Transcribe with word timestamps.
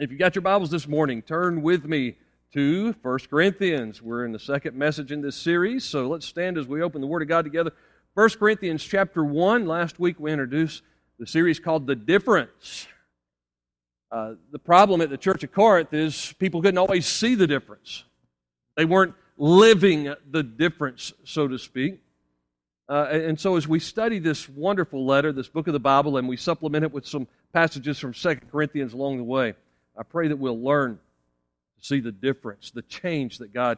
If 0.00 0.10
you've 0.10 0.18
got 0.18 0.34
your 0.34 0.40
Bibles 0.40 0.70
this 0.70 0.88
morning, 0.88 1.20
turn 1.20 1.60
with 1.60 1.84
me 1.84 2.16
to 2.54 2.94
1 3.02 3.18
Corinthians. 3.28 4.00
We're 4.00 4.24
in 4.24 4.32
the 4.32 4.38
second 4.38 4.74
message 4.74 5.12
in 5.12 5.20
this 5.20 5.36
series, 5.36 5.84
so 5.84 6.08
let's 6.08 6.24
stand 6.24 6.56
as 6.56 6.66
we 6.66 6.80
open 6.80 7.02
the 7.02 7.06
Word 7.06 7.20
of 7.20 7.28
God 7.28 7.44
together. 7.44 7.72
1 8.14 8.30
Corinthians 8.30 8.82
chapter 8.82 9.22
1. 9.22 9.66
Last 9.66 10.00
week 10.00 10.18
we 10.18 10.32
introduced 10.32 10.80
the 11.18 11.26
series 11.26 11.60
called 11.60 11.86
The 11.86 11.94
Difference. 11.94 12.86
Uh, 14.10 14.36
the 14.50 14.58
problem 14.58 15.02
at 15.02 15.10
the 15.10 15.18
church 15.18 15.44
of 15.44 15.52
Corinth 15.52 15.92
is 15.92 16.32
people 16.38 16.62
couldn't 16.62 16.78
always 16.78 17.04
see 17.04 17.34
the 17.34 17.46
difference. 17.46 18.04
They 18.78 18.86
weren't 18.86 19.12
living 19.36 20.14
the 20.30 20.42
difference, 20.42 21.12
so 21.24 21.46
to 21.46 21.58
speak. 21.58 22.00
Uh, 22.88 23.04
and 23.10 23.38
so, 23.38 23.56
as 23.56 23.68
we 23.68 23.78
study 23.78 24.18
this 24.18 24.48
wonderful 24.48 25.04
letter, 25.04 25.30
this 25.30 25.48
book 25.48 25.66
of 25.66 25.74
the 25.74 25.78
Bible, 25.78 26.16
and 26.16 26.26
we 26.26 26.38
supplement 26.38 26.84
it 26.84 26.90
with 26.90 27.06
some 27.06 27.28
passages 27.52 27.98
from 27.98 28.14
2 28.14 28.36
Corinthians 28.50 28.94
along 28.94 29.18
the 29.18 29.24
way, 29.24 29.52
I 30.00 30.02
pray 30.02 30.28
that 30.28 30.38
we'll 30.38 30.58
learn 30.58 30.98
to 31.78 31.86
see 31.86 32.00
the 32.00 32.10
difference, 32.10 32.70
the 32.70 32.80
change 32.80 33.36
that 33.38 33.52
God 33.52 33.76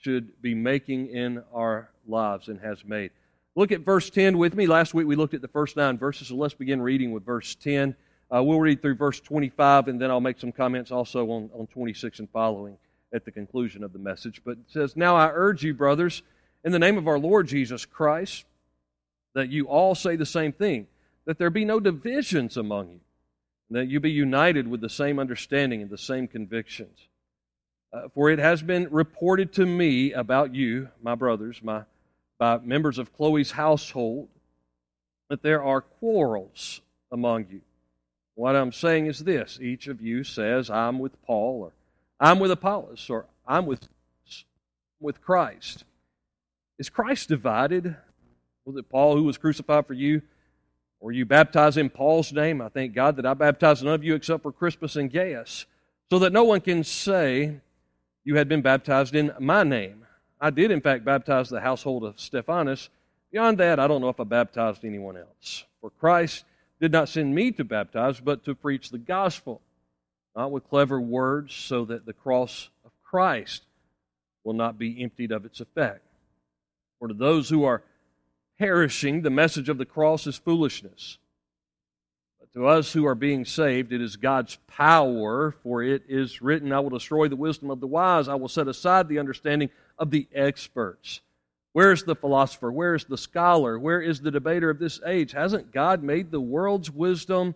should 0.00 0.40
be 0.40 0.54
making 0.54 1.08
in 1.08 1.42
our 1.52 1.90
lives 2.06 2.46
and 2.46 2.60
has 2.60 2.84
made. 2.84 3.10
Look 3.56 3.72
at 3.72 3.80
verse 3.80 4.08
10 4.08 4.38
with 4.38 4.54
me. 4.54 4.68
Last 4.68 4.94
week 4.94 5.08
we 5.08 5.16
looked 5.16 5.34
at 5.34 5.42
the 5.42 5.48
first 5.48 5.76
nine 5.76 5.98
verses, 5.98 6.28
so 6.28 6.36
let's 6.36 6.54
begin 6.54 6.80
reading 6.80 7.10
with 7.10 7.26
verse 7.26 7.56
10. 7.56 7.96
Uh, 8.32 8.44
we'll 8.44 8.60
read 8.60 8.80
through 8.80 8.94
verse 8.94 9.18
25, 9.18 9.88
and 9.88 10.00
then 10.00 10.08
I'll 10.08 10.20
make 10.20 10.38
some 10.38 10.52
comments 10.52 10.92
also 10.92 11.28
on, 11.32 11.50
on 11.52 11.66
26 11.66 12.20
and 12.20 12.30
following 12.30 12.78
at 13.12 13.24
the 13.24 13.32
conclusion 13.32 13.82
of 13.82 13.92
the 13.92 13.98
message. 13.98 14.42
But 14.44 14.52
it 14.52 14.70
says, 14.70 14.94
Now 14.94 15.16
I 15.16 15.32
urge 15.32 15.64
you, 15.64 15.74
brothers, 15.74 16.22
in 16.64 16.70
the 16.70 16.78
name 16.78 16.96
of 16.96 17.08
our 17.08 17.18
Lord 17.18 17.48
Jesus 17.48 17.84
Christ, 17.84 18.44
that 19.34 19.50
you 19.50 19.66
all 19.66 19.96
say 19.96 20.14
the 20.14 20.26
same 20.26 20.52
thing, 20.52 20.86
that 21.24 21.38
there 21.38 21.50
be 21.50 21.64
no 21.64 21.80
divisions 21.80 22.56
among 22.56 22.90
you, 22.90 23.00
that 23.70 23.88
you 23.88 24.00
be 24.00 24.10
united 24.10 24.68
with 24.68 24.80
the 24.80 24.88
same 24.88 25.18
understanding 25.18 25.82
and 25.82 25.90
the 25.90 25.98
same 25.98 26.28
convictions. 26.28 26.98
Uh, 27.92 28.08
for 28.14 28.30
it 28.30 28.38
has 28.38 28.62
been 28.62 28.88
reported 28.90 29.52
to 29.54 29.66
me 29.66 30.12
about 30.12 30.54
you, 30.54 30.88
my 31.02 31.14
brothers, 31.14 31.60
my 31.62 31.82
by 32.38 32.58
members 32.58 32.98
of 32.98 33.14
Chloe's 33.16 33.50
household, 33.50 34.28
that 35.30 35.42
there 35.42 35.62
are 35.62 35.80
quarrels 35.80 36.80
among 37.10 37.46
you. 37.50 37.62
What 38.34 38.54
I'm 38.54 38.72
saying 38.72 39.06
is 39.06 39.20
this 39.20 39.58
each 39.60 39.88
of 39.88 40.02
you 40.02 40.22
says, 40.22 40.68
I'm 40.68 40.98
with 40.98 41.20
Paul, 41.22 41.62
or 41.62 41.72
I'm 42.20 42.38
with 42.38 42.50
Apollos, 42.50 43.08
or 43.08 43.26
I'm 43.46 43.66
with, 43.66 43.88
with 45.00 45.22
Christ. 45.22 45.84
Is 46.78 46.90
Christ 46.90 47.28
divided? 47.28 47.96
Was 48.66 48.76
it 48.76 48.90
Paul 48.90 49.16
who 49.16 49.24
was 49.24 49.38
crucified 49.38 49.86
for 49.86 49.94
you? 49.94 50.20
Or 51.06 51.12
you 51.12 51.24
baptized 51.24 51.78
in 51.78 51.88
Paul's 51.88 52.32
name? 52.32 52.60
I 52.60 52.68
thank 52.68 52.92
God 52.92 53.14
that 53.14 53.26
I 53.26 53.34
baptized 53.34 53.84
none 53.84 53.94
of 53.94 54.02
you 54.02 54.16
except 54.16 54.42
for 54.42 54.50
Crispus 54.50 54.96
and 54.96 55.08
Gaius, 55.08 55.64
so 56.10 56.18
that 56.18 56.32
no 56.32 56.42
one 56.42 56.60
can 56.60 56.82
say 56.82 57.60
you 58.24 58.34
had 58.34 58.48
been 58.48 58.60
baptized 58.60 59.14
in 59.14 59.32
my 59.38 59.62
name. 59.62 60.04
I 60.40 60.50
did, 60.50 60.72
in 60.72 60.80
fact, 60.80 61.04
baptize 61.04 61.48
the 61.48 61.60
household 61.60 62.02
of 62.02 62.18
Stephanas. 62.18 62.88
Beyond 63.30 63.58
that, 63.58 63.78
I 63.78 63.86
don't 63.86 64.00
know 64.00 64.08
if 64.08 64.18
I 64.18 64.24
baptized 64.24 64.84
anyone 64.84 65.16
else. 65.16 65.64
For 65.80 65.90
Christ 65.90 66.44
did 66.80 66.90
not 66.90 67.08
send 67.08 67.32
me 67.32 67.52
to 67.52 67.62
baptize, 67.62 68.18
but 68.18 68.44
to 68.44 68.56
preach 68.56 68.90
the 68.90 68.98
gospel, 68.98 69.60
not 70.34 70.50
with 70.50 70.68
clever 70.68 71.00
words, 71.00 71.54
so 71.54 71.84
that 71.84 72.04
the 72.04 72.14
cross 72.14 72.68
of 72.84 72.90
Christ 73.04 73.62
will 74.42 74.54
not 74.54 74.76
be 74.76 75.00
emptied 75.04 75.30
of 75.30 75.44
its 75.44 75.60
effect. 75.60 76.02
For 76.98 77.06
to 77.06 77.14
those 77.14 77.48
who 77.48 77.62
are 77.62 77.84
perishing, 78.58 79.22
the 79.22 79.30
message 79.30 79.68
of 79.68 79.78
the 79.78 79.84
cross 79.84 80.26
is 80.26 80.36
foolishness. 80.36 81.18
But 82.40 82.52
to 82.52 82.66
us 82.66 82.92
who 82.92 83.06
are 83.06 83.14
being 83.14 83.44
saved, 83.44 83.92
it 83.92 84.00
is 84.00 84.16
God's 84.16 84.58
power, 84.66 85.54
for 85.62 85.82
it 85.82 86.04
is 86.08 86.40
written, 86.42 86.72
I 86.72 86.80
will 86.80 86.90
destroy 86.90 87.28
the 87.28 87.36
wisdom 87.36 87.70
of 87.70 87.80
the 87.80 87.86
wise, 87.86 88.28
I 88.28 88.34
will 88.34 88.48
set 88.48 88.68
aside 88.68 89.08
the 89.08 89.18
understanding 89.18 89.70
of 89.98 90.10
the 90.10 90.28
experts. 90.34 91.20
Where 91.72 91.92
is 91.92 92.04
the 92.04 92.16
philosopher? 92.16 92.72
Where 92.72 92.94
is 92.94 93.04
the 93.04 93.18
scholar? 93.18 93.78
Where 93.78 94.00
is 94.00 94.20
the 94.20 94.30
debater 94.30 94.70
of 94.70 94.78
this 94.78 94.98
age? 95.04 95.32
Hasn't 95.32 95.72
God 95.72 96.02
made 96.02 96.30
the 96.30 96.40
world's 96.40 96.90
wisdom 96.90 97.54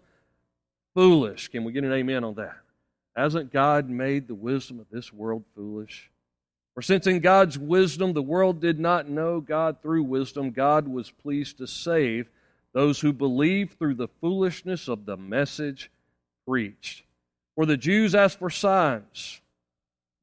foolish? 0.94 1.48
Can 1.48 1.64
we 1.64 1.72
get 1.72 1.84
an 1.84 1.92
amen 1.92 2.24
on 2.24 2.34
that? 2.34 2.58
Hasn't 3.16 3.50
God 3.50 3.88
made 3.88 4.28
the 4.28 4.34
wisdom 4.34 4.78
of 4.78 4.86
this 4.90 5.10
world 5.10 5.44
foolish? 5.54 6.10
For 6.74 6.82
since 6.82 7.06
in 7.06 7.20
God's 7.20 7.58
wisdom 7.58 8.12
the 8.12 8.22
world 8.22 8.60
did 8.60 8.78
not 8.78 9.08
know 9.08 9.40
God 9.40 9.82
through 9.82 10.04
wisdom, 10.04 10.50
God 10.50 10.86
was 10.86 11.10
pleased 11.10 11.58
to 11.58 11.66
save 11.66 12.28
those 12.72 13.00
who 13.00 13.12
believe 13.12 13.72
through 13.72 13.94
the 13.94 14.08
foolishness 14.20 14.88
of 14.88 15.04
the 15.04 15.16
message 15.16 15.90
preached. 16.46 17.02
For 17.56 17.66
the 17.66 17.76
Jews 17.76 18.14
ask 18.14 18.38
for 18.38 18.50
signs, 18.50 19.40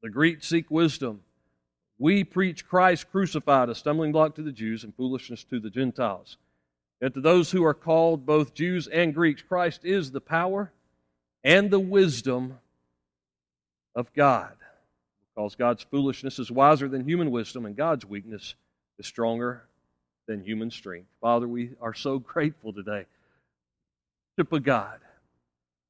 the 0.02 0.10
Greeks 0.10 0.48
seek 0.48 0.70
wisdom. 0.70 1.20
We 1.98 2.24
preach 2.24 2.66
Christ 2.66 3.10
crucified, 3.10 3.68
a 3.68 3.74
stumbling 3.74 4.12
block 4.12 4.36
to 4.36 4.42
the 4.42 4.52
Jews 4.52 4.84
and 4.84 4.94
foolishness 4.94 5.44
to 5.44 5.60
the 5.60 5.70
Gentiles. 5.70 6.36
Yet 7.00 7.14
to 7.14 7.20
those 7.20 7.50
who 7.50 7.64
are 7.64 7.74
called 7.74 8.24
both 8.26 8.54
Jews 8.54 8.86
and 8.88 9.14
Greeks, 9.14 9.42
Christ 9.42 9.84
is 9.84 10.10
the 10.10 10.20
power 10.20 10.72
and 11.44 11.70
the 11.70 11.80
wisdom 11.80 12.58
of 13.94 14.12
God. 14.14 14.57
Because 15.38 15.54
God's 15.54 15.84
foolishness 15.84 16.40
is 16.40 16.50
wiser 16.50 16.88
than 16.88 17.04
human 17.04 17.30
wisdom, 17.30 17.64
and 17.64 17.76
God's 17.76 18.04
weakness 18.04 18.56
is 18.98 19.06
stronger 19.06 19.62
than 20.26 20.42
human 20.42 20.68
strength. 20.68 21.06
Father, 21.20 21.46
we 21.46 21.70
are 21.80 21.94
so 21.94 22.18
grateful 22.18 22.72
today 22.72 23.04
to 24.36 24.44
a 24.50 24.58
God 24.58 24.98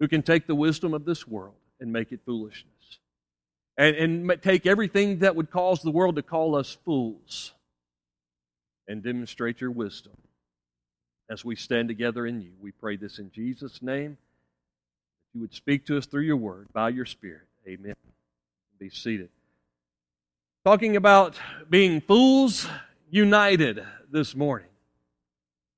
who 0.01 0.07
can 0.07 0.21
take 0.21 0.47
the 0.47 0.55
wisdom 0.55 0.93
of 0.93 1.07
this 1.07 1.27
world 1.27 1.55
and 1.81 1.91
make 1.91 2.13
it 2.13 2.21
foolishness 2.27 2.99
and, 3.79 3.97
and 3.97 4.43
take 4.43 4.67
everything 4.67 5.21
that 5.21 5.35
would 5.35 5.51
cause 5.51 5.81
the 5.81 5.91
world 5.91 6.17
to 6.17 6.23
call 6.23 6.55
us 6.55 6.77
fools 6.85 7.53
and 8.87 9.03
demonstrate 9.03 9.63
your 9.63 9.71
wisdom 9.71 10.13
as 11.31 11.43
we 11.43 11.57
stand 11.57 11.89
together 11.89 12.27
in 12.27 12.43
you. 12.43 12.51
We 12.61 12.73
pray 12.73 12.97
this 12.97 13.19
in 13.19 13.31
Jesus' 13.33 13.81
name. 13.81 14.19
That 15.23 15.39
you 15.39 15.41
would 15.41 15.55
speak 15.55 15.87
to 15.87 15.97
us 15.97 16.05
through 16.05 16.25
your 16.25 16.37
word 16.37 16.69
by 16.75 16.91
your 16.91 17.07
Spirit. 17.07 17.47
Amen. 17.67 17.95
Be 18.79 18.91
seated. 18.91 19.31
Talking 20.69 20.97
about 20.97 21.35
being 21.71 22.03
fools 22.03 22.69
united 23.09 23.83
this 24.13 24.37
morning. 24.37 24.69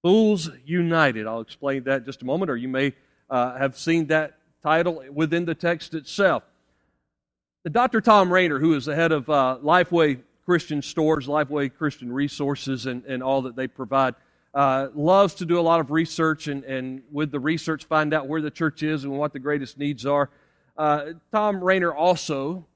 Fools 0.02 0.50
United. 0.64 1.28
I'll 1.28 1.42
explain 1.42 1.84
that 1.84 2.04
just 2.04 2.22
a 2.22 2.24
moment, 2.24 2.50
or 2.50 2.56
you 2.56 2.66
may 2.66 2.94
uh, 3.30 3.56
have 3.56 3.78
seen 3.78 4.08
that 4.08 4.38
title 4.64 5.04
within 5.12 5.44
the 5.44 5.54
text 5.54 5.94
itself. 5.94 6.42
The 7.62 7.70
Dr. 7.70 8.00
Thom 8.00 8.32
Rainer, 8.32 8.58
who 8.58 8.74
is 8.74 8.86
the 8.86 8.96
head 8.96 9.12
of 9.12 9.30
uh, 9.30 9.58
Lifeway 9.62 10.22
Christian 10.44 10.82
Stores, 10.82 11.28
Lifeway 11.28 11.72
Christian 11.72 12.12
Resources, 12.12 12.86
and, 12.86 13.04
and 13.04 13.22
all 13.22 13.42
that 13.42 13.54
they 13.54 13.68
provide, 13.68 14.16
uh, 14.54 14.88
loves 14.92 15.34
to 15.34 15.44
do 15.44 15.60
a 15.60 15.62
lot 15.62 15.78
of 15.78 15.92
research 15.92 16.48
and, 16.48 16.64
and 16.64 17.02
with 17.12 17.30
the 17.30 17.38
research 17.38 17.84
find 17.84 18.12
out 18.12 18.26
where 18.26 18.42
the 18.42 18.50
church 18.50 18.82
is 18.82 19.04
and 19.04 19.16
what 19.16 19.32
the 19.32 19.38
greatest 19.38 19.78
needs 19.78 20.04
are. 20.04 20.30
Uh, 20.76 21.12
Thom 21.30 21.62
Rainer 21.62 21.94
also 21.94 22.66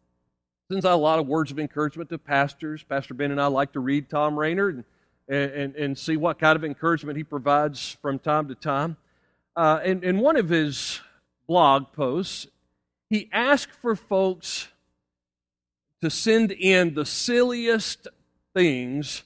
sends 0.70 0.86
out 0.86 0.94
a 0.94 0.96
lot 0.96 1.18
of 1.18 1.26
words 1.26 1.50
of 1.50 1.58
encouragement 1.58 2.08
to 2.08 2.18
pastors. 2.18 2.82
Pastor 2.82 3.12
Ben 3.12 3.30
and 3.30 3.40
I 3.40 3.46
like 3.46 3.72
to 3.72 3.80
read 3.80 4.08
Thom 4.08 4.38
Rainer 4.38 4.68
and, 4.70 4.84
and, 5.28 5.76
and 5.76 5.98
see 5.98 6.16
what 6.16 6.38
kind 6.38 6.56
of 6.56 6.64
encouragement 6.64 7.18
he 7.18 7.24
provides 7.24 7.96
from 8.00 8.18
time 8.18 8.48
to 8.48 8.54
time. 8.54 8.96
Uh, 9.54 9.80
in, 9.84 10.02
in 10.02 10.18
one 10.18 10.36
of 10.36 10.48
his 10.48 11.00
blog 11.46 11.92
posts, 11.92 12.46
he 13.10 13.28
asked 13.30 13.72
for 13.82 13.94
folks 13.94 14.68
to 16.00 16.08
send 16.08 16.50
in 16.50 16.94
the 16.94 17.04
silliest 17.04 18.08
things 18.54 19.22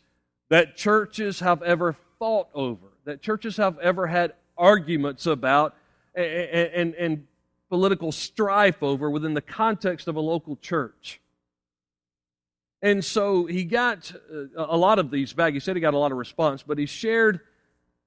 that 0.48 0.76
churches 0.76 1.40
have 1.40 1.62
ever 1.62 1.96
fought 2.18 2.48
over, 2.52 2.88
that 3.04 3.22
churches 3.22 3.56
have 3.58 3.78
ever 3.78 4.08
had 4.08 4.32
arguments 4.56 5.26
about 5.26 5.76
and, 6.16 6.24
and, 6.24 6.94
and 6.94 7.26
political 7.68 8.10
strife 8.10 8.82
over 8.82 9.08
within 9.08 9.34
the 9.34 9.40
context 9.40 10.08
of 10.08 10.16
a 10.16 10.20
local 10.20 10.56
church. 10.56 11.20
And 12.82 13.04
so 13.04 13.46
he 13.46 13.64
got 13.64 14.12
uh, 14.32 14.46
a 14.56 14.76
lot 14.76 14.98
of 14.98 15.10
these 15.10 15.32
back. 15.32 15.52
He 15.52 15.60
said 15.60 15.76
he 15.76 15.80
got 15.80 15.94
a 15.94 15.98
lot 15.98 16.12
of 16.12 16.18
response, 16.18 16.62
but 16.62 16.78
he 16.78 16.86
shared 16.86 17.40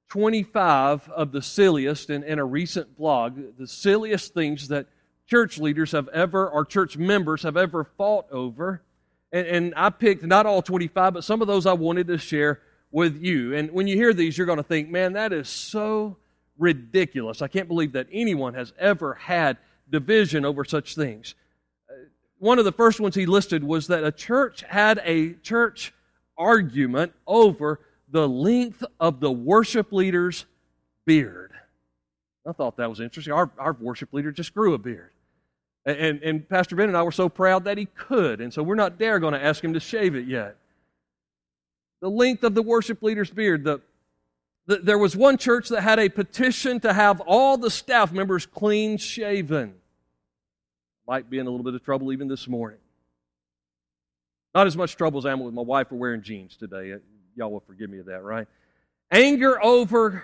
25 0.09 1.09
of 1.09 1.31
the 1.31 1.41
silliest 1.41 2.09
in, 2.09 2.23
in 2.23 2.39
a 2.39 2.45
recent 2.45 2.97
blog, 2.97 3.57
the 3.57 3.67
silliest 3.67 4.33
things 4.33 4.69
that 4.69 4.87
church 5.27 5.57
leaders 5.57 5.91
have 5.93 6.07
ever, 6.09 6.49
or 6.49 6.65
church 6.65 6.97
members 6.97 7.43
have 7.43 7.57
ever 7.57 7.85
fought 7.97 8.25
over. 8.31 8.81
And, 9.31 9.47
and 9.47 9.73
I 9.75 9.89
picked 9.89 10.23
not 10.23 10.45
all 10.45 10.61
25, 10.61 11.13
but 11.13 11.23
some 11.23 11.41
of 11.41 11.47
those 11.47 11.65
I 11.65 11.73
wanted 11.73 12.07
to 12.07 12.17
share 12.17 12.59
with 12.91 13.21
you. 13.21 13.55
And 13.55 13.71
when 13.71 13.87
you 13.87 13.95
hear 13.95 14.13
these, 14.13 14.37
you're 14.37 14.47
going 14.47 14.57
to 14.57 14.63
think, 14.63 14.89
man, 14.89 15.13
that 15.13 15.31
is 15.31 15.47
so 15.47 16.17
ridiculous. 16.57 17.41
I 17.41 17.47
can't 17.47 17.67
believe 17.67 17.93
that 17.93 18.07
anyone 18.11 18.53
has 18.53 18.73
ever 18.77 19.15
had 19.15 19.57
division 19.89 20.45
over 20.45 20.63
such 20.63 20.95
things. 20.95 21.35
One 22.41 22.57
of 22.57 22.65
the 22.65 22.71
first 22.71 22.99
ones 22.99 23.13
he 23.13 23.27
listed 23.27 23.63
was 23.63 23.85
that 23.85 24.03
a 24.03 24.11
church 24.11 24.63
had 24.67 24.99
a 25.03 25.33
church 25.33 25.93
argument 26.35 27.13
over 27.27 27.81
the 28.09 28.27
length 28.27 28.83
of 28.99 29.19
the 29.19 29.31
worship 29.31 29.93
leader's 29.93 30.47
beard. 31.05 31.51
I 32.47 32.53
thought 32.53 32.77
that 32.77 32.89
was 32.89 32.99
interesting. 32.99 33.31
Our, 33.31 33.51
our 33.59 33.73
worship 33.73 34.11
leader 34.11 34.31
just 34.31 34.55
grew 34.55 34.73
a 34.73 34.79
beard. 34.79 35.11
And, 35.85 36.23
and 36.23 36.49
Pastor 36.49 36.75
Ben 36.75 36.87
and 36.87 36.97
I 36.97 37.03
were 37.03 37.11
so 37.11 37.29
proud 37.29 37.65
that 37.65 37.77
he 37.77 37.85
could. 37.85 38.41
And 38.41 38.51
so 38.51 38.63
we're 38.63 38.73
not 38.73 38.97
dare 38.97 39.19
going 39.19 39.35
to 39.35 39.43
ask 39.43 39.63
him 39.63 39.73
to 39.73 39.79
shave 39.79 40.15
it 40.15 40.25
yet. 40.25 40.55
The 42.01 42.09
length 42.09 42.43
of 42.43 42.55
the 42.55 42.63
worship 42.63 43.03
leader's 43.03 43.29
beard. 43.29 43.65
The, 43.65 43.81
the, 44.65 44.77
there 44.77 44.97
was 44.97 45.15
one 45.15 45.37
church 45.37 45.69
that 45.69 45.81
had 45.81 45.99
a 45.99 46.09
petition 46.09 46.79
to 46.79 46.91
have 46.91 47.21
all 47.21 47.59
the 47.59 47.69
staff 47.69 48.11
members 48.11 48.47
clean 48.47 48.97
shaven. 48.97 49.75
Might 51.11 51.29
be 51.29 51.39
in 51.39 51.45
a 51.45 51.49
little 51.49 51.65
bit 51.65 51.73
of 51.73 51.83
trouble 51.83 52.13
even 52.13 52.29
this 52.29 52.47
morning. 52.47 52.79
Not 54.55 54.65
as 54.65 54.77
much 54.77 54.95
trouble 54.95 55.17
as 55.17 55.25
I 55.25 55.33
am 55.33 55.41
with 55.41 55.53
my 55.53 55.61
wife 55.61 55.89
for 55.89 55.95
wearing 55.95 56.21
jeans 56.21 56.55
today. 56.55 56.93
Uh, 56.93 56.99
y'all 57.35 57.51
will 57.51 57.59
forgive 57.59 57.89
me 57.89 57.99
of 57.99 58.05
that, 58.05 58.23
right? 58.23 58.47
Anger 59.11 59.61
over 59.61 60.23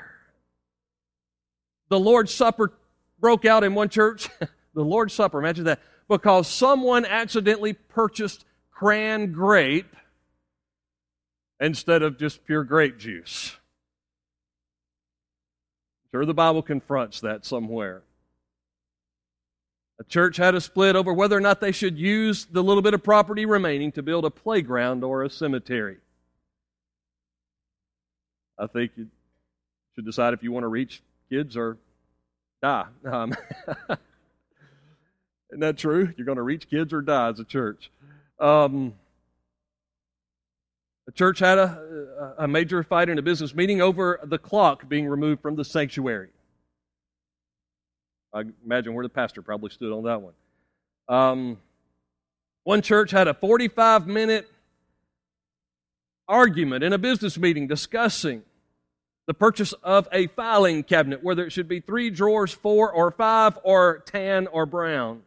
the 1.90 2.00
Lord's 2.00 2.34
Supper 2.34 2.72
broke 3.20 3.44
out 3.44 3.66
in 3.66 3.76
one 3.76 3.90
church. 3.90 4.30
the 4.40 4.82
Lord's 4.82 5.14
Supper, 5.14 5.40
imagine 5.40 5.66
that. 5.66 5.82
Because 6.08 6.48
someone 6.48 7.04
accidentally 7.04 7.74
purchased 7.74 8.46
cran 8.72 9.34
grape 9.34 9.94
instead 11.60 12.02
of 12.02 12.18
just 12.18 12.46
pure 12.46 12.64
grape 12.64 12.98
juice. 12.98 13.58
I'm 16.06 16.20
sure 16.20 16.26
the 16.26 16.34
Bible 16.34 16.62
confronts 16.62 17.20
that 17.20 17.44
somewhere. 17.44 18.04
A 20.00 20.04
church 20.04 20.38
had 20.38 20.54
a 20.54 20.62
split 20.62 20.96
over 20.96 21.12
whether 21.12 21.36
or 21.36 21.42
not 21.42 21.60
they 21.60 21.72
should 21.72 21.98
use 21.98 22.46
the 22.46 22.64
little 22.64 22.84
bit 22.84 22.94
of 22.94 23.04
property 23.04 23.46
remaining 23.46 23.92
to 23.94 24.04
build 24.04 24.26
a 24.26 24.30
playground 24.30 25.04
or 25.04 25.24
a 25.24 25.30
cemetery. 25.30 25.98
I 28.60 28.68
think 28.68 28.92
you 28.96 29.08
should 29.96 30.06
decide 30.06 30.34
if 30.34 30.44
you 30.44 30.52
want 30.52 30.64
to 30.64 30.68
reach 30.68 31.02
kids 31.30 31.58
or 31.58 31.78
die. 32.62 32.86
Um, 33.06 33.34
isn't 35.50 35.60
that 35.60 35.78
true? 35.78 36.14
You're 36.16 36.26
going 36.26 36.38
to 36.38 36.44
reach 36.44 36.70
kids 36.70 36.94
or 36.94 37.02
die 37.02 37.30
as 37.30 37.40
a 37.40 37.44
church. 37.44 37.90
Um, 38.40 38.94
the 41.08 41.12
church 41.12 41.40
had 41.40 41.58
a, 41.58 42.36
a 42.40 42.48
major 42.48 42.84
fight 42.84 43.10
in 43.10 43.18
a 43.18 43.22
business 43.22 43.56
meeting 43.56 43.82
over 43.82 44.20
the 44.24 44.38
clock 44.38 44.88
being 44.88 45.08
removed 45.08 45.42
from 45.42 45.56
the 45.56 45.66
sanctuary. 45.66 46.30
I 48.38 48.44
imagine 48.64 48.94
where 48.94 49.04
the 49.04 49.10
pastor 49.10 49.42
probably 49.42 49.72
stood 49.72 49.92
on 49.92 50.04
that 50.04 50.22
one. 50.22 50.34
Um, 51.10 51.58
one 52.64 52.84
church 52.84 53.10
had 53.10 53.28
a 53.28 53.34
45 53.34 54.06
minute 54.06 54.48
argument 56.28 56.84
in 56.84 56.94
a 56.94 57.00
business 57.00 57.38
meeting 57.38 57.66
discussing 57.66 58.44
the 59.26 59.34
purchase 59.34 59.74
of 59.82 60.08
a 60.12 60.28
filing 60.28 60.84
cabinet, 60.84 61.24
whether 61.24 61.46
it 61.46 61.52
should 61.52 61.68
be 61.68 61.80
three 61.80 62.12
drawers, 62.12 62.52
four 62.52 62.92
or 62.92 63.10
five, 63.10 63.58
or 63.64 64.04
tan 64.06 64.46
or 64.48 64.68
brown. 64.68 65.24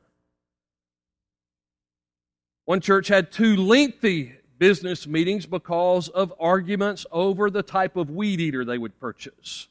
One 2.65 2.81
church 2.81 3.09
had 3.09 3.33
two 3.33 3.57
lengthy 3.57 4.35
business 4.59 5.09
meetings 5.09 5.47
because 5.47 6.09
of 6.09 6.33
arguments 6.39 7.07
over 7.11 7.51
the 7.51 7.65
type 7.65 7.97
of 7.97 8.09
weed 8.09 8.41
eater 8.41 8.65
they 8.65 8.79
would 8.79 9.01
purchase. 9.01 9.67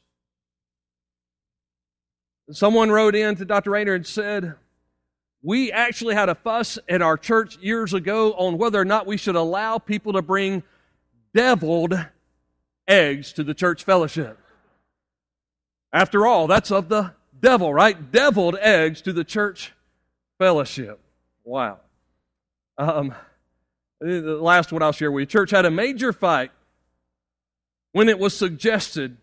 Someone 2.52 2.90
wrote 2.90 3.14
in 3.14 3.36
to 3.36 3.44
Dr. 3.44 3.70
Rainer 3.70 3.94
and 3.94 4.06
said, 4.06 4.54
We 5.42 5.70
actually 5.70 6.14
had 6.14 6.28
a 6.28 6.34
fuss 6.34 6.78
at 6.88 7.00
our 7.00 7.16
church 7.16 7.58
years 7.58 7.94
ago 7.94 8.32
on 8.32 8.58
whether 8.58 8.80
or 8.80 8.84
not 8.84 9.06
we 9.06 9.16
should 9.16 9.36
allow 9.36 9.78
people 9.78 10.14
to 10.14 10.22
bring 10.22 10.62
deviled 11.32 11.94
eggs 12.88 13.32
to 13.34 13.44
the 13.44 13.54
church 13.54 13.84
fellowship. 13.84 14.38
After 15.92 16.26
all, 16.26 16.46
that's 16.46 16.70
of 16.70 16.88
the 16.88 17.12
devil, 17.40 17.72
right? 17.72 18.10
Deviled 18.10 18.56
eggs 18.60 19.00
to 19.02 19.12
the 19.12 19.24
church 19.24 19.72
fellowship. 20.38 21.00
Wow. 21.44 21.78
Um, 22.78 23.14
the 24.00 24.38
last 24.40 24.72
one 24.72 24.82
I'll 24.82 24.92
share 24.92 25.12
with 25.12 25.22
you. 25.22 25.26
Church 25.26 25.50
had 25.50 25.66
a 25.66 25.70
major 25.70 26.12
fight 26.12 26.50
when 27.92 28.08
it 28.08 28.18
was 28.18 28.36
suggested 28.36 29.16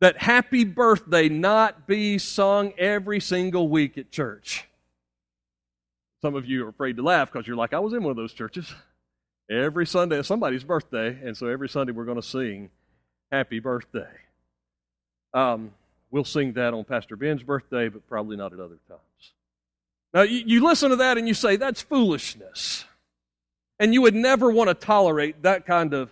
that 0.00 0.16
happy 0.16 0.64
birthday 0.64 1.28
not 1.28 1.86
be 1.86 2.18
sung 2.18 2.72
every 2.78 3.20
single 3.20 3.68
week 3.68 3.98
at 3.98 4.10
church. 4.10 4.66
Some 6.22 6.34
of 6.34 6.46
you 6.46 6.66
are 6.66 6.68
afraid 6.68 6.96
to 6.96 7.02
laugh 7.02 7.32
because 7.32 7.46
you're 7.46 7.56
like, 7.56 7.72
I 7.72 7.78
was 7.78 7.92
in 7.92 8.02
one 8.02 8.10
of 8.10 8.16
those 8.16 8.32
churches. 8.32 8.72
Every 9.50 9.86
Sunday 9.86 10.22
somebody's 10.22 10.64
birthday, 10.64 11.18
and 11.24 11.36
so 11.36 11.46
every 11.46 11.68
Sunday 11.68 11.92
we're 11.92 12.04
going 12.04 12.20
to 12.20 12.26
sing 12.26 12.70
happy 13.32 13.58
birthday. 13.58 14.10
Um, 15.34 15.72
we'll 16.10 16.24
sing 16.24 16.52
that 16.54 16.72
on 16.74 16.84
Pastor 16.84 17.16
Ben's 17.16 17.42
birthday, 17.42 17.88
but 17.88 18.06
probably 18.08 18.36
not 18.36 18.52
at 18.52 18.60
other 18.60 18.78
times. 18.88 19.32
Now, 20.12 20.22
you, 20.22 20.42
you 20.44 20.64
listen 20.64 20.90
to 20.90 20.96
that 20.96 21.18
and 21.18 21.28
you 21.28 21.34
say, 21.34 21.56
that's 21.56 21.82
foolishness. 21.82 22.84
And 23.78 23.94
you 23.94 24.02
would 24.02 24.14
never 24.14 24.50
want 24.50 24.68
to 24.68 24.74
tolerate 24.74 25.42
that 25.42 25.66
kind 25.66 25.94
of 25.94 26.10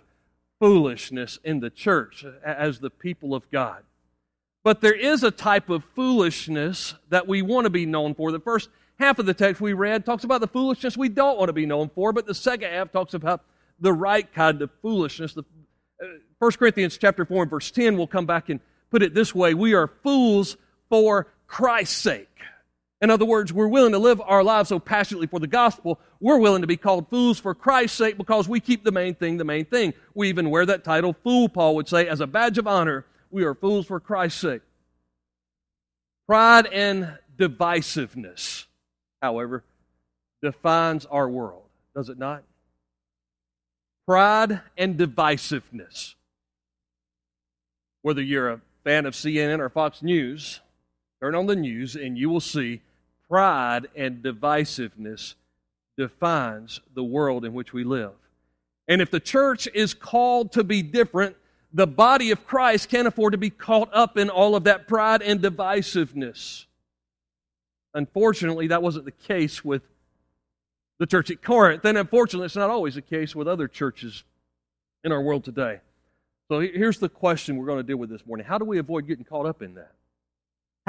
foolishness 0.59 1.39
in 1.43 1.59
the 1.59 1.69
church 1.69 2.25
as 2.43 2.79
the 2.79 2.89
people 2.89 3.33
of 3.33 3.49
God. 3.51 3.83
But 4.63 4.81
there 4.81 4.93
is 4.93 5.23
a 5.23 5.31
type 5.31 5.69
of 5.69 5.83
foolishness 5.95 6.95
that 7.09 7.27
we 7.27 7.41
want 7.41 7.65
to 7.65 7.69
be 7.69 7.85
known 7.85 8.13
for. 8.13 8.31
The 8.31 8.39
first 8.39 8.69
half 8.99 9.17
of 9.17 9.25
the 9.25 9.33
text 9.33 9.61
we 9.61 9.73
read 9.73 10.05
talks 10.05 10.23
about 10.23 10.41
the 10.41 10.47
foolishness 10.47 10.97
we 10.97 11.09
don't 11.09 11.37
want 11.37 11.49
to 11.49 11.53
be 11.53 11.65
known 11.65 11.89
for, 11.89 12.11
but 12.11 12.25
the 12.25 12.35
second 12.35 12.69
half 12.69 12.91
talks 12.91 13.13
about 13.13 13.43
the 13.79 13.93
right 13.93 14.31
kind 14.33 14.61
of 14.61 14.69
foolishness. 14.81 15.33
The, 15.33 15.43
uh, 16.03 16.07
1 16.39 16.51
Corinthians 16.53 16.97
chapter 16.97 17.25
4 17.25 17.43
and 17.43 17.49
verse 17.49 17.71
10 17.71 17.97
will 17.97 18.07
come 18.07 18.25
back 18.25 18.49
and 18.49 18.59
put 18.91 19.01
it 19.01 19.13
this 19.13 19.33
way 19.33 19.53
We 19.53 19.73
are 19.73 19.87
fools 20.03 20.57
for 20.89 21.27
Christ's 21.47 21.95
sake. 21.95 22.27
In 23.01 23.09
other 23.09 23.25
words, 23.25 23.53
we're 23.53 23.67
willing 23.67 23.93
to 23.93 23.97
live 23.97 24.21
our 24.25 24.43
lives 24.43 24.69
so 24.69 24.79
passionately 24.79 25.27
for 25.27 25.39
the 25.39 25.47
gospel, 25.47 25.99
we're 26.19 26.37
willing 26.37 26.61
to 26.61 26.67
be 26.67 26.75
called 26.75 27.09
fools 27.09 27.39
for 27.39 27.55
Christ's 27.55 27.97
sake 27.97 28.17
because 28.17 28.49
we 28.49 28.59
keep 28.59 28.83
the 28.83 28.91
main 28.91 29.15
thing 29.15 29.37
the 29.37 29.45
main 29.45 29.65
thing. 29.65 29.93
We 30.13 30.27
even 30.27 30.49
wear 30.49 30.65
that 30.65 30.83
title, 30.83 31.15
fool, 31.23 31.47
Paul 31.47 31.75
would 31.75 31.87
say, 31.87 32.07
as 32.07 32.19
a 32.19 32.27
badge 32.27 32.57
of 32.57 32.67
honor. 32.67 33.05
We 33.31 33.45
are 33.45 33.55
fools 33.55 33.85
for 33.85 33.99
Christ's 33.99 34.41
sake. 34.41 34.61
Pride 36.27 36.67
and 36.67 37.17
divisiveness, 37.37 38.65
however, 39.21 39.63
defines 40.41 41.05
our 41.05 41.29
world, 41.29 41.63
does 41.95 42.09
it 42.09 42.17
not? 42.17 42.43
Pride 44.05 44.61
and 44.77 44.97
divisiveness. 44.97 46.15
Whether 48.01 48.21
you're 48.21 48.49
a 48.49 48.61
fan 48.83 49.05
of 49.05 49.13
CNN 49.13 49.59
or 49.59 49.69
Fox 49.69 50.03
News, 50.03 50.59
turn 51.21 51.35
on 51.35 51.45
the 51.45 51.55
news 51.55 51.95
and 51.95 52.17
you 52.17 52.29
will 52.29 52.39
see 52.39 52.81
pride 53.29 53.87
and 53.95 54.23
divisiveness 54.23 55.35
defines 55.97 56.79
the 56.95 57.03
world 57.03 57.45
in 57.45 57.53
which 57.53 57.73
we 57.73 57.83
live. 57.83 58.13
And 58.87 59.01
if 59.01 59.11
the 59.11 59.19
church 59.19 59.67
is 59.73 59.93
called 59.93 60.51
to 60.53 60.63
be 60.63 60.81
different, 60.81 61.35
the 61.71 61.85
body 61.85 62.31
of 62.31 62.45
Christ 62.47 62.89
can't 62.89 63.07
afford 63.07 63.33
to 63.33 63.37
be 63.37 63.51
caught 63.51 63.89
up 63.93 64.17
in 64.17 64.29
all 64.29 64.55
of 64.55 64.63
that 64.63 64.87
pride 64.87 65.21
and 65.21 65.39
divisiveness. 65.39 66.65
Unfortunately, 67.93 68.67
that 68.67 68.81
wasn't 68.81 69.05
the 69.05 69.11
case 69.11 69.63
with 69.63 69.83
the 70.97 71.05
church 71.05 71.29
at 71.31 71.41
Corinth, 71.41 71.85
and 71.85 71.97
unfortunately, 71.97 72.45
it's 72.45 72.55
not 72.55 72.69
always 72.69 72.95
the 72.95 73.01
case 73.01 73.35
with 73.35 73.47
other 73.47 73.67
churches 73.67 74.23
in 75.03 75.11
our 75.11 75.21
world 75.21 75.43
today. 75.45 75.79
So 76.49 76.59
here's 76.59 76.97
the 76.97 77.09
question 77.09 77.57
we're 77.57 77.67
going 77.67 77.77
to 77.77 77.83
deal 77.83 77.97
with 77.97 78.09
this 78.09 78.25
morning 78.25 78.45
How 78.45 78.57
do 78.57 78.65
we 78.65 78.79
avoid 78.79 79.07
getting 79.07 79.23
caught 79.23 79.45
up 79.45 79.61
in 79.61 79.75
that? 79.75 79.91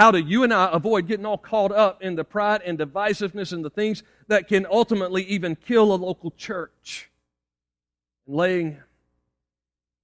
How 0.01 0.11
do 0.11 0.19
you 0.19 0.45
and 0.45 0.55
I 0.55 0.71
avoid 0.73 1.07
getting 1.07 1.27
all 1.27 1.37
caught 1.37 1.73
up 1.73 2.03
in 2.03 2.15
the 2.15 2.25
pride 2.25 2.63
and 2.65 2.79
divisiveness 2.79 3.53
and 3.53 3.63
the 3.63 3.69
things 3.69 4.03
that 4.29 4.49
can 4.49 4.65
ultimately 4.65 5.25
even 5.25 5.55
kill 5.55 5.93
a 5.93 5.95
local 5.95 6.31
church? 6.39 7.11
And 8.27 8.35
laying 8.35 8.79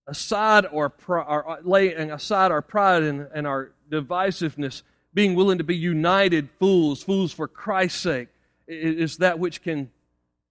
aside 0.07 0.67
our, 0.67 0.93
our 1.09 1.49
uh, 1.49 1.57
laying 1.63 2.11
aside 2.11 2.53
our 2.53 2.61
pride 2.61 3.05
and, 3.05 3.27
and 3.35 3.47
our 3.47 3.73
divisiveness, 3.91 4.83
being 5.15 5.35
willing 5.35 5.57
to 5.57 5.65
be 5.65 5.75
united 5.75 6.51
fools, 6.59 7.03
fools 7.03 7.33
for 7.33 7.49
Christ's 7.49 7.99
sake, 7.99 8.29
is 8.69 9.17
that 9.17 9.39
which 9.39 9.63
can, 9.63 9.91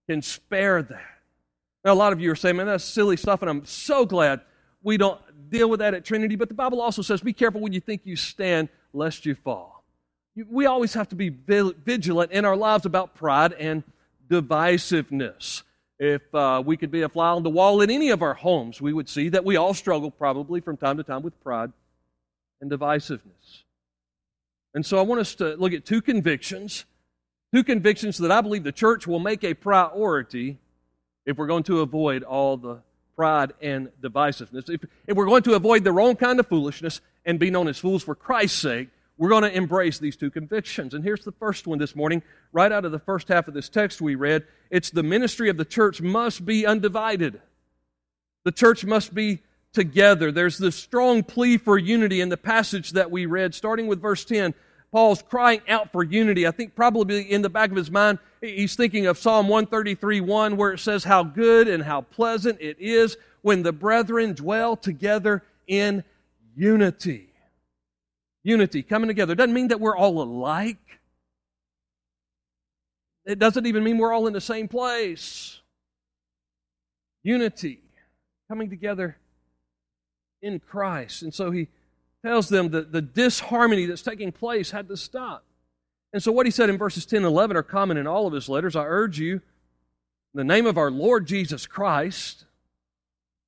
can 0.09 0.23
spare 0.23 0.81
that. 0.81 1.19
Now, 1.83 1.93
a 1.93 1.99
lot 2.01 2.13
of 2.13 2.19
you 2.19 2.31
are 2.31 2.35
saying, 2.35 2.55
man, 2.55 2.65
that's 2.65 2.83
silly 2.83 3.15
stuff, 3.15 3.43
and 3.43 3.51
I'm 3.51 3.63
so 3.67 4.07
glad 4.07 4.41
we 4.81 4.97
don't 4.97 5.21
deal 5.51 5.69
with 5.69 5.81
that 5.81 5.93
at 5.93 6.03
Trinity. 6.03 6.35
But 6.35 6.47
the 6.47 6.55
Bible 6.55 6.81
also 6.81 7.03
says, 7.03 7.21
be 7.21 7.31
careful 7.31 7.61
when 7.61 7.73
you 7.73 7.79
think 7.79 8.01
you 8.05 8.15
stand 8.15 8.69
lest 8.95 9.25
you 9.25 9.35
fall. 9.35 9.83
We 10.35 10.65
always 10.65 10.93
have 10.93 11.09
to 11.09 11.15
be 11.15 11.29
vigilant 11.29 12.31
in 12.31 12.43
our 12.45 12.57
lives 12.57 12.85
about 12.85 13.15
pride 13.15 13.53
and 13.53 13.83
divisiveness. 14.29 15.63
If 15.97 16.33
uh, 16.35 16.61
we 16.65 16.75
could 16.75 16.91
be 16.91 17.03
a 17.03 17.09
fly 17.09 17.29
on 17.29 17.43
the 17.43 17.49
wall 17.49 17.81
in 17.81 17.89
any 17.89 18.09
of 18.09 18.21
our 18.21 18.33
homes, 18.33 18.81
we 18.81 18.91
would 18.91 19.07
see 19.07 19.29
that 19.29 19.45
we 19.45 19.55
all 19.55 19.73
struggle 19.73 20.11
probably 20.11 20.59
from 20.59 20.75
time 20.75 20.97
to 20.97 21.03
time 21.03 21.21
with 21.21 21.41
pride 21.41 21.71
and 22.59 22.69
divisiveness. 22.69 23.63
And 24.73 24.85
so 24.85 24.97
I 24.97 25.03
want 25.03 25.21
us 25.21 25.35
to 25.35 25.55
look 25.55 25.71
at 25.71 25.85
two 25.85 26.01
convictions, 26.01 26.83
two 27.53 27.63
convictions 27.63 28.17
that 28.17 28.31
I 28.31 28.41
believe 28.41 28.65
the 28.65 28.73
church 28.73 29.07
will 29.07 29.19
make 29.19 29.45
a 29.45 29.53
priority 29.53 30.57
if 31.25 31.37
we're 31.37 31.47
going 31.47 31.63
to 31.63 31.79
avoid 31.79 32.23
all 32.23 32.57
the 32.57 32.79
pride 33.15 33.53
and 33.61 33.89
divisiveness. 34.01 34.69
If, 34.69 34.83
if 35.07 35.15
we're 35.15 35.25
going 35.25 35.43
to 35.43 35.53
avoid 35.53 35.85
the 35.85 35.93
wrong 35.93 36.17
kind 36.17 36.41
of 36.41 36.47
foolishness 36.47 36.99
and 37.25 37.39
be 37.39 37.49
known 37.49 37.67
as 37.67 37.77
fools 37.77 38.03
for 38.03 38.15
Christ's 38.15 38.59
sake, 38.59 38.89
we're 39.17 39.29
going 39.29 39.43
to 39.43 39.55
embrace 39.55 39.97
these 39.97 40.17
two 40.17 40.29
convictions. 40.29 40.93
And 40.93 41.03
here's 41.03 41.23
the 41.23 41.31
first 41.31 41.67
one 41.67 41.79
this 41.79 41.95
morning, 41.95 42.21
right 42.51 42.71
out 42.71 42.85
of 42.85 42.91
the 42.91 42.99
first 42.99 43.29
half 43.29 43.47
of 43.47 43.53
this 43.53 43.69
text 43.69 44.01
we 44.01 44.15
read. 44.15 44.43
It's 44.69 44.89
the 44.89 45.03
ministry 45.03 45.49
of 45.49 45.57
the 45.57 45.65
church 45.65 46.01
must 46.01 46.45
be 46.45 46.65
undivided. 46.65 47.41
The 48.43 48.51
church 48.51 48.83
must 48.85 49.13
be 49.13 49.41
together. 49.71 50.31
There's 50.31 50.57
this 50.57 50.75
strong 50.75 51.23
plea 51.23 51.57
for 51.57 51.77
unity 51.77 52.21
in 52.21 52.29
the 52.29 52.37
passage 52.37 52.91
that 52.91 53.09
we 53.09 53.25
read, 53.25 53.55
starting 53.55 53.87
with 53.87 54.01
verse 54.01 54.25
10. 54.25 54.53
Paul's 54.91 55.21
crying 55.21 55.61
out 55.67 55.91
for 55.91 56.03
unity. 56.03 56.47
I 56.47 56.51
think 56.51 56.75
probably 56.75 57.21
in 57.21 57.41
the 57.41 57.49
back 57.49 57.69
of 57.69 57.75
his 57.75 57.91
mind, 57.91 58.19
he's 58.39 58.75
thinking 58.75 59.07
of 59.07 59.17
Psalm 59.17 59.47
133 59.47 60.21
1, 60.21 60.57
where 60.57 60.71
it 60.73 60.79
says, 60.79 61.03
How 61.03 61.23
good 61.23 61.67
and 61.67 61.83
how 61.83 62.01
pleasant 62.01 62.59
it 62.61 62.77
is 62.79 63.17
when 63.41 63.63
the 63.63 63.73
brethren 63.73 64.33
dwell 64.33 64.77
together 64.77 65.43
in 65.67 66.03
unity. 66.55 67.33
Unity, 68.43 68.83
coming 68.83 69.07
together. 69.07 69.33
It 69.33 69.37
doesn't 69.37 69.53
mean 69.53 69.69
that 69.69 69.79
we're 69.79 69.97
all 69.97 70.21
alike. 70.21 70.77
It 73.25 73.39
doesn't 73.39 73.65
even 73.65 73.83
mean 73.83 73.97
we're 73.97 74.13
all 74.13 74.27
in 74.27 74.33
the 74.33 74.41
same 74.41 74.67
place. 74.67 75.59
Unity, 77.23 77.81
coming 78.47 78.69
together 78.69 79.17
in 80.41 80.59
Christ. 80.59 81.23
And 81.23 81.33
so 81.33 81.49
he 81.49 81.67
tells 82.23 82.49
them 82.49 82.69
that 82.69 82.91
the 82.91 83.01
disharmony 83.01 83.87
that's 83.87 84.03
taking 84.03 84.31
place 84.31 84.71
had 84.71 84.87
to 84.89 84.97
stop. 84.97 85.43
And 86.13 86.21
so 86.21 86.31
what 86.31 86.45
he 86.45 86.51
said 86.51 86.69
in 86.69 86.77
verses 86.77 87.05
10 87.05 87.17
and 87.17 87.25
11 87.25 87.57
are 87.57 87.63
common 87.63 87.97
in 87.97 88.07
all 88.07 88.27
of 88.27 88.33
his 88.33 88.47
letters. 88.47 88.75
I 88.75 88.85
urge 88.85 89.19
you, 89.19 89.33
in 89.33 89.41
the 90.35 90.43
name 90.43 90.65
of 90.65 90.77
our 90.77 90.91
Lord 90.91 91.25
Jesus 91.25 91.65
Christ, 91.65 92.45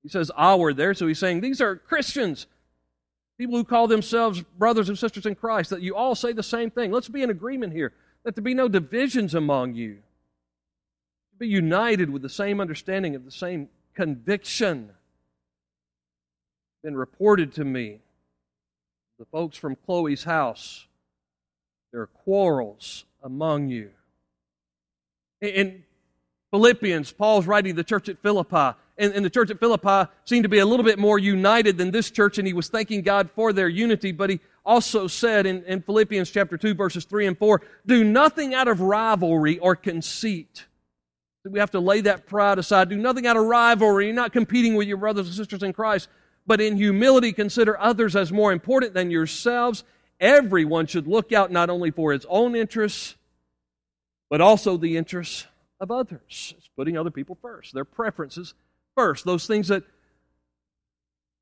he 0.04 0.10
says 0.10 0.32
ah, 0.36 0.56
our 0.56 0.74
there, 0.74 0.94
so 0.94 1.08
he's 1.08 1.20
saying 1.20 1.42
these 1.42 1.62
are 1.62 1.76
Christians, 1.76 2.48
people 3.38 3.56
who 3.56 3.64
call 3.64 3.88
themselves 3.88 4.42
brothers 4.58 4.90
and 4.90 4.98
sisters 4.98 5.26
in 5.26 5.36
Christ, 5.36 5.70
that 5.70 5.82
you 5.82 5.96
all 5.96 6.16
say 6.16 6.34
the 6.34 6.44
same 6.44 6.72
thing. 6.72 6.92
Let's 6.92 7.10
be 7.10 7.22
in 7.22 7.30
agreement 7.30 7.74
here. 7.74 7.94
Let 8.26 8.36
there 8.36 8.44
be 8.44 8.54
no 8.54 8.68
divisions 8.68 9.36
among 9.36 9.76
you. 9.76 10.00
Be 11.38 11.48
united 11.48 12.10
with 12.10 12.24
the 12.24 12.30
same 12.30 12.60
understanding 12.60 13.16
of 13.16 13.24
the 13.24 13.32
same 13.32 13.70
conviction. 13.94 14.90
Been 16.84 16.98
reported 16.98 17.54
to 17.54 17.66
me, 17.66 18.00
the 19.20 19.26
folks 19.26 19.58
from 19.58 19.76
Chloe's 19.76 20.24
house, 20.24 20.86
there 21.92 22.02
are 22.02 22.08
quarrels 22.08 23.06
among 23.24 23.70
you. 23.70 23.92
In 25.42 25.84
Philippians, 26.52 27.12
Paul's 27.12 27.46
writing 27.46 27.74
to 27.74 27.78
the 27.78 27.84
church 27.84 28.10
at 28.10 28.22
Philippi 28.22 28.78
and, 28.98 29.14
and 29.14 29.24
the 29.24 29.30
church 29.30 29.52
at 29.52 29.60
Philippi 29.60 30.10
seemed 30.26 30.44
to 30.44 30.50
be 30.50 30.60
a 30.60 30.66
little 30.66 30.84
bit 30.84 30.98
more 30.98 31.20
united 31.20 31.78
than 31.78 31.92
this 31.92 32.10
church, 32.10 32.38
and 32.38 32.48
he 32.48 32.54
was 32.54 32.70
thanking 32.70 33.02
God 33.02 33.30
for 33.36 33.54
their 33.54 33.70
unity. 33.70 34.12
But 34.12 34.32
he 34.32 34.40
also 34.66 35.08
said 35.08 35.46
in, 35.46 35.64
in 35.66 35.82
Philippians 35.82 36.32
chapter 36.32 36.58
2, 36.58 36.74
verses 36.74 37.06
3 37.06 37.28
and 37.28 37.38
4, 37.38 37.62
do 37.86 38.04
nothing 38.04 38.54
out 38.54 38.68
of 38.68 38.82
rivalry 38.82 39.60
or 39.60 39.76
conceit. 39.76 40.66
We 41.46 41.60
have 41.60 41.72
to 41.72 41.80
lay 41.80 42.02
that 42.02 42.26
pride 42.26 42.60
aside. 42.60 42.90
Do 42.90 42.98
nothing 42.98 43.26
out 43.28 43.38
of 43.38 43.46
rivalry. 43.46 44.08
You're 44.08 44.16
not 44.16 44.34
competing 44.34 44.76
with 44.76 44.88
your 44.88 44.98
brothers 44.98 45.28
and 45.28 45.36
sisters 45.36 45.64
in 45.64 45.72
Christ, 45.74 46.10
but 46.46 46.60
in 46.60 46.76
humility 46.76 47.32
consider 47.32 47.80
others 47.80 48.16
as 48.16 48.32
more 48.32 48.52
important 48.52 48.94
than 48.94 49.12
yourselves. 49.12 49.84
Everyone 50.20 50.88
should 50.88 51.08
look 51.08 51.32
out 51.32 51.52
not 51.52 51.70
only 51.70 51.92
for 51.92 52.12
his 52.12 52.26
own 52.28 52.56
interests, 52.56 53.16
but 54.30 54.42
also 54.42 54.76
the 54.76 54.98
interests 54.98 55.46
of 55.80 55.92
others. 55.92 56.54
It's 56.58 56.70
putting 56.76 56.98
other 56.98 57.12
people 57.12 57.38
first, 57.42 57.74
their 57.74 57.86
preferences 57.86 58.54
first. 58.98 59.26
Those 59.26 59.46
things 59.46 59.68
that 59.68 59.84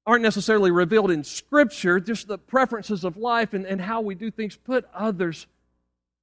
aren't 0.06 0.22
necessarily 0.22 0.72
revealed 0.72 1.10
in 1.10 1.24
Scripture, 1.24 2.00
just 2.00 2.28
the 2.28 2.38
preferences 2.38 3.04
of 3.04 3.18
life 3.18 3.54
and, 3.54 3.66
and 3.66 3.80
how 3.80 4.02
we 4.02 4.14
do 4.14 4.30
things, 4.30 4.56
put 4.58 4.86
others 4.94 5.48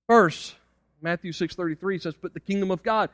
first. 0.06 0.54
Matthew 1.00 1.32
6.33 1.32 2.02
says, 2.02 2.14
put 2.14 2.34
the 2.34 2.40
kingdom 2.40 2.70
of 2.70 2.82
God 2.82 3.08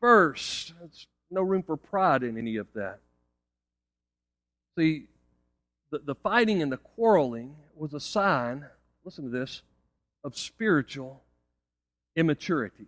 first. 0.00 0.72
There's 0.78 1.08
no 1.30 1.42
room 1.42 1.62
for 1.62 1.76
pride 1.76 2.22
in 2.22 2.38
any 2.38 2.56
of 2.56 2.68
that. 2.74 3.00
See, 4.78 5.08
the, 5.90 5.98
the 5.98 6.14
fighting 6.14 6.62
and 6.62 6.70
the 6.70 6.76
quarreling 6.78 7.56
was 7.74 7.92
a 7.94 8.00
sign, 8.00 8.64
listen 9.04 9.24
to 9.24 9.30
this, 9.30 9.62
of 10.22 10.38
spiritual 10.38 11.20
immaturity. 12.14 12.86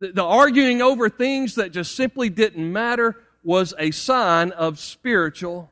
The, 0.00 0.12
the 0.12 0.24
arguing 0.24 0.80
over 0.80 1.08
things 1.08 1.56
that 1.56 1.72
just 1.72 1.96
simply 1.96 2.30
didn't 2.30 2.72
matter 2.72 3.16
was 3.44 3.74
a 3.78 3.90
sign 3.90 4.50
of 4.52 4.78
spiritual 4.78 5.70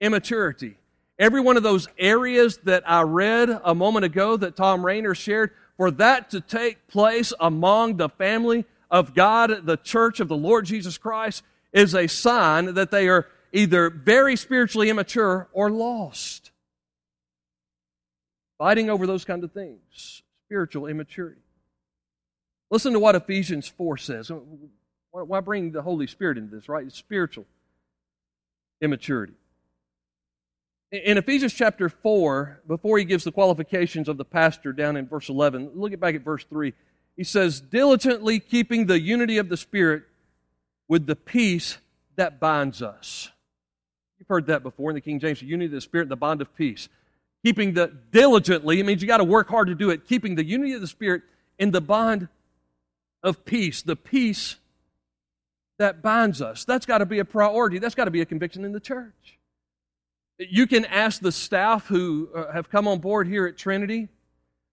immaturity. 0.00 0.76
Every 1.18 1.40
one 1.40 1.56
of 1.56 1.62
those 1.62 1.88
areas 1.98 2.58
that 2.64 2.82
I 2.88 3.02
read 3.02 3.60
a 3.64 3.74
moment 3.74 4.04
ago 4.04 4.36
that 4.36 4.56
Thom 4.56 4.84
Rainer 4.84 5.14
shared, 5.14 5.50
for 5.76 5.90
that 5.92 6.30
to 6.30 6.40
take 6.40 6.88
place 6.88 7.32
among 7.38 7.96
the 7.96 8.08
family 8.08 8.64
of 8.90 9.14
God, 9.14 9.66
the 9.66 9.76
church 9.76 10.20
of 10.20 10.28
the 10.28 10.36
Lord 10.36 10.64
Jesus 10.64 10.98
Christ, 10.98 11.42
is 11.72 11.94
a 11.94 12.06
sign 12.06 12.74
that 12.74 12.90
they 12.90 13.08
are 13.08 13.26
either 13.52 13.90
very 13.90 14.36
spiritually 14.36 14.90
immature 14.90 15.48
or 15.52 15.70
lost. 15.70 16.50
Fighting 18.58 18.90
over 18.90 19.06
those 19.06 19.24
kind 19.24 19.42
of 19.44 19.52
things, 19.52 20.22
spiritual 20.46 20.86
immaturity. 20.86 21.40
Listen 22.70 22.92
to 22.92 22.98
what 22.98 23.14
Ephesians 23.14 23.68
4 23.68 23.96
says. 23.98 24.30
Why 25.12 25.40
bring 25.40 25.72
the 25.72 25.82
Holy 25.82 26.06
Spirit 26.06 26.38
into 26.38 26.56
this, 26.56 26.68
right? 26.68 26.86
It's 26.86 26.96
spiritual 26.96 27.44
immaturity. 28.80 29.34
In 30.90 31.16
Ephesians 31.16 31.54
chapter 31.54 31.88
4, 31.88 32.62
before 32.66 32.98
he 32.98 33.04
gives 33.04 33.24
the 33.24 33.32
qualifications 33.32 34.08
of 34.08 34.16
the 34.16 34.24
pastor 34.24 34.72
down 34.72 34.96
in 34.96 35.06
verse 35.06 35.28
11, 35.28 35.72
look 35.74 35.98
back 36.00 36.14
at 36.14 36.22
verse 36.22 36.44
3. 36.44 36.74
He 37.16 37.24
says, 37.24 37.60
diligently 37.60 38.40
keeping 38.40 38.86
the 38.86 39.00
unity 39.00 39.38
of 39.38 39.48
the 39.48 39.56
Spirit 39.56 40.02
with 40.88 41.06
the 41.06 41.16
peace 41.16 41.78
that 42.16 42.40
binds 42.40 42.82
us. 42.82 43.30
You've 44.18 44.28
heard 44.28 44.46
that 44.46 44.62
before 44.62 44.90
in 44.90 44.94
the 44.94 45.00
King 45.00 45.18
James, 45.18 45.40
the 45.40 45.46
unity 45.46 45.66
of 45.66 45.72
the 45.72 45.80
Spirit 45.80 46.04
and 46.04 46.10
the 46.10 46.16
bond 46.16 46.40
of 46.40 46.54
peace. 46.56 46.88
Keeping 47.44 47.74
the 47.74 47.92
diligently, 48.10 48.78
it 48.78 48.86
means 48.86 49.02
you 49.02 49.08
got 49.08 49.18
to 49.18 49.24
work 49.24 49.48
hard 49.48 49.68
to 49.68 49.74
do 49.74 49.90
it. 49.90 50.06
Keeping 50.06 50.36
the 50.36 50.44
unity 50.44 50.74
of 50.74 50.80
the 50.80 50.86
Spirit 50.86 51.22
in 51.58 51.70
the 51.70 51.80
bond 51.80 52.28
of 53.22 53.44
peace. 53.44 53.82
The 53.82 53.96
peace 53.96 54.56
that 55.82 56.02
binds 56.02 56.40
us. 56.40 56.64
That's 56.64 56.86
got 56.86 56.98
to 56.98 57.06
be 57.06 57.18
a 57.18 57.24
priority. 57.24 57.78
That's 57.78 57.94
got 57.94 58.04
to 58.06 58.10
be 58.10 58.20
a 58.20 58.26
conviction 58.26 58.64
in 58.64 58.72
the 58.72 58.80
church. 58.80 59.38
You 60.38 60.66
can 60.66 60.84
ask 60.86 61.20
the 61.20 61.32
staff 61.32 61.86
who 61.86 62.28
uh, 62.34 62.52
have 62.52 62.70
come 62.70 62.88
on 62.88 62.98
board 62.98 63.28
here 63.28 63.46
at 63.46 63.56
Trinity 63.56 64.08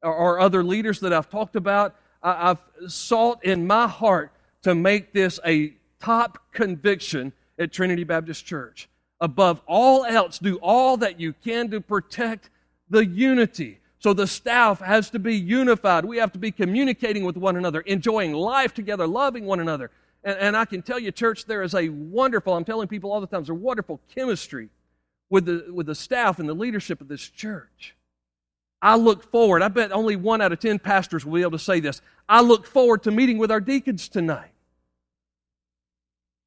or, 0.02 0.40
other 0.40 0.64
leaders 0.64 1.02
that 1.02 1.12
I've 1.12 1.30
talked 1.30 1.56
about. 1.56 1.96
I've 2.24 2.60
sought 2.88 3.44
in 3.44 3.68
my 3.68 3.88
heart 3.88 4.32
to 4.62 4.74
make 4.74 5.14
this 5.14 5.40
a 5.46 5.74
top 6.00 6.38
conviction 6.54 7.34
at 7.58 7.72
Trinity 7.72 8.04
Baptist 8.04 8.46
Church. 8.46 8.88
Above 9.20 9.62
all 9.68 10.06
else, 10.06 10.40
do 10.40 10.56
all 10.58 10.96
that 10.98 11.20
you 11.20 11.34
can 11.44 11.70
to 11.72 11.82
protect 11.82 12.50
the 12.90 13.06
unity. 13.06 13.80
So 14.00 14.14
the 14.14 14.28
staff 14.28 14.80
has 14.80 15.10
to 15.10 15.20
be 15.20 15.36
unified. 15.36 16.06
We 16.06 16.18
have 16.18 16.32
to 16.32 16.40
be 16.40 16.52
communicating 16.52 17.26
with 17.26 17.36
one 17.36 17.58
another, 17.58 17.82
enjoying 17.82 18.34
life 18.34 18.74
together, 18.74 19.06
loving 19.06 19.46
one 19.46 19.60
another. 19.60 19.92
And, 20.24 20.38
and 20.38 20.58
I 20.58 20.66
can 20.66 20.82
tell 20.82 21.00
you, 21.00 21.12
church, 21.12 21.46
there 21.46 21.64
is 21.64 21.74
a 21.74 21.90
wonderful, 21.90 22.54
I'm 22.54 22.66
telling 22.66 22.88
people 22.88 23.12
all 23.12 23.22
the 23.22 23.28
time, 23.28 23.42
there's 23.42 23.50
a 23.50 23.54
wonderful 23.54 24.00
chemistry 24.14 24.70
with 25.30 25.46
the, 25.46 25.66
with 25.72 25.86
the 25.86 25.96
staff 25.96 26.40
and 26.40 26.50
the 26.50 26.54
leadership 26.54 27.02
of 27.02 27.08
this 27.08 27.22
church. 27.22 27.96
I 28.82 28.96
look 28.96 29.30
forward, 29.32 29.62
I 29.62 29.68
bet 29.68 29.92
only 29.92 30.16
one 30.16 30.42
out 30.42 30.52
of 30.52 30.60
ten 30.60 30.80
pastors 30.80 31.26
will 31.26 31.36
be 31.36 31.42
able 31.42 31.52
to 31.52 31.60
say 31.60 31.80
this. 31.80 32.02
I 32.28 32.42
look 32.42 32.66
forward 32.66 33.04
to 33.04 33.12
meeting 33.12 33.38
with 33.38 33.52
our 33.52 33.60
deacons 33.60 34.08
tonight. 34.08 34.52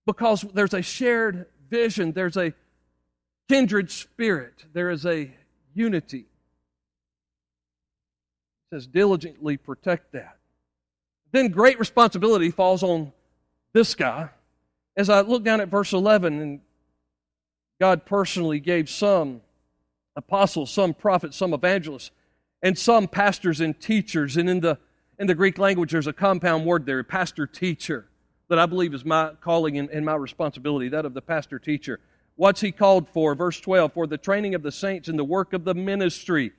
Because 0.07 0.43
there's 0.55 0.75
a 0.75 0.83
shared 0.83 1.47
vision, 1.71 2.12
there's 2.12 2.37
a 2.37 2.55
kindred 3.49 3.91
spirit, 3.91 4.64
there 4.73 4.91
is 4.91 5.07
a 5.07 5.31
unity. 5.75 6.26
It 8.71 8.75
says, 8.75 8.87
diligently 8.87 9.57
protect 9.59 10.12
that. 10.12 10.38
Then 11.31 11.49
great 11.49 11.79
responsibility 11.79 12.50
falls 12.50 12.83
on 12.83 13.12
this 13.73 13.95
guy, 13.95 14.31
as 14.97 15.09
I 15.09 15.23
look 15.23 15.45
down 15.45 15.61
at 15.61 15.69
verse 15.69 15.93
11, 15.93 16.41
and 16.41 16.61
God 17.81 18.05
personally 18.05 18.61
gave 18.61 18.88
some 18.88 19.41
apostles, 20.14 20.71
some 20.71 20.95
prophets, 20.95 21.37
some 21.37 21.55
evangelists, 21.55 22.11
and 22.62 22.79
some 22.79 23.09
pastors 23.09 23.61
and 23.61 23.79
teachers. 23.81 24.37
And 24.37 24.49
in 24.49 24.61
the, 24.61 24.79
in 25.19 25.26
the 25.26 25.35
Greek 25.35 25.59
language, 25.59 25.93
there's 25.93 26.07
a 26.07 26.12
compound 26.12 26.67
word 26.67 26.87
there, 26.87 27.02
pastor 27.02 27.47
teacher, 27.47 28.07
that 28.49 28.59
I 28.59 28.67
believe 28.67 28.95
is 28.95 29.05
my 29.05 29.33
calling 29.41 29.79
and, 29.79 29.88
and 29.91 30.05
my 30.05 30.14
responsibility, 30.14 30.88
that 30.91 31.07
of 31.07 31.14
the 31.14 31.23
pastor 31.23 31.59
teacher. 31.59 31.99
What's 32.37 32.61
he 32.61 32.73
called 32.73 33.09
for? 33.09 33.35
Verse 33.35 33.61
12, 33.61 33.93
for 33.93 34.07
the 34.07 34.19
training 34.19 34.55
of 34.55 34.62
the 34.62 34.73
saints 34.73 35.09
and 35.09 35.19
the 35.19 35.25
work 35.25 35.52
of 35.52 35.64
the 35.64 35.75
ministry. 35.75 36.52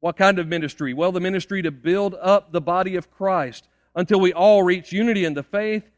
What 0.00 0.16
kind 0.16 0.38
of 0.38 0.46
ministry? 0.46 0.92
Well, 0.92 1.12
the 1.12 1.20
ministry 1.20 1.62
to 1.62 1.70
build 1.70 2.14
up 2.20 2.52
the 2.52 2.60
body 2.60 2.96
of 2.96 3.10
Christ 3.10 3.66
until 3.96 4.20
we 4.20 4.32
all 4.32 4.62
reach 4.62 4.92
unity 4.92 5.24
in 5.24 5.34
the 5.34 5.42
faith 5.42 5.90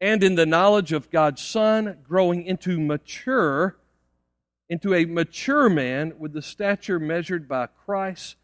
and 0.00 0.22
in 0.22 0.34
the 0.34 0.46
knowledge 0.46 0.92
of 0.92 1.10
God's 1.10 1.42
Son, 1.42 1.96
growing 2.06 2.44
into 2.44 2.78
mature, 2.78 3.76
into 4.68 4.94
a 4.94 5.06
mature 5.06 5.68
man 5.68 6.12
with 6.18 6.34
the 6.34 6.42
stature 6.42 7.00
measured 7.00 7.48
by 7.48 7.66
Christ's 7.66 8.36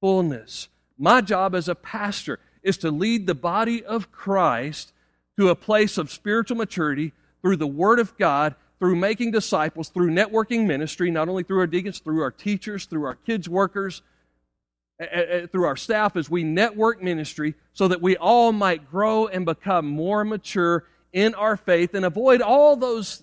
fullness. 0.00 0.68
My 0.96 1.20
job 1.20 1.54
as 1.54 1.68
a 1.68 1.74
pastor 1.74 2.38
is 2.62 2.78
to 2.78 2.90
lead 2.90 3.26
the 3.26 3.34
body 3.34 3.84
of 3.84 4.12
Christ 4.12 4.92
to 5.38 5.48
a 5.48 5.56
place 5.56 5.98
of 5.98 6.10
spiritual 6.10 6.56
maturity 6.56 7.12
through 7.42 7.56
the 7.56 7.66
Word 7.66 7.98
of 7.98 8.16
God, 8.16 8.54
through 8.78 8.96
making 8.96 9.30
disciples, 9.30 9.88
through 9.88 10.10
networking 10.10 10.66
ministry, 10.66 11.10
not 11.10 11.28
only 11.28 11.42
through 11.42 11.60
our 11.60 11.66
deacons, 11.66 11.98
through 11.98 12.22
our 12.22 12.30
teachers, 12.30 12.86
through 12.86 13.04
our 13.04 13.14
kids' 13.14 13.48
workers, 13.48 14.02
through 15.50 15.64
our 15.64 15.76
staff 15.76 16.16
as 16.16 16.28
we 16.28 16.44
network 16.44 17.02
ministry 17.02 17.54
so 17.72 17.88
that 17.88 18.02
we 18.02 18.16
all 18.16 18.52
might 18.52 18.90
grow 18.90 19.26
and 19.26 19.46
become 19.46 19.86
more 19.86 20.24
mature 20.24 20.84
in 21.12 21.34
our 21.34 21.56
faith 21.56 21.94
and 21.94 22.04
avoid 22.04 22.42
all 22.42 22.76
those 22.76 23.22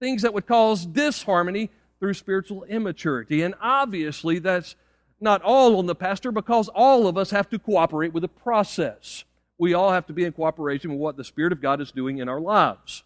things 0.00 0.22
that 0.22 0.34
would 0.34 0.46
cause 0.46 0.86
disharmony 0.86 1.70
through 2.00 2.14
spiritual 2.14 2.64
immaturity. 2.64 3.42
And 3.42 3.54
obviously, 3.60 4.38
that's 4.38 4.76
not 5.20 5.42
all 5.42 5.78
on 5.78 5.86
the 5.86 5.94
pastor 5.94 6.32
because 6.32 6.68
all 6.68 7.06
of 7.06 7.16
us 7.16 7.30
have 7.30 7.48
to 7.50 7.58
cooperate 7.58 8.12
with 8.12 8.22
the 8.22 8.28
process. 8.28 9.24
We 9.58 9.74
all 9.74 9.92
have 9.92 10.06
to 10.06 10.12
be 10.12 10.24
in 10.24 10.32
cooperation 10.32 10.90
with 10.90 10.98
what 10.98 11.16
the 11.16 11.24
Spirit 11.24 11.52
of 11.52 11.62
God 11.62 11.80
is 11.80 11.92
doing 11.92 12.18
in 12.18 12.28
our 12.28 12.40
lives. 12.40 13.04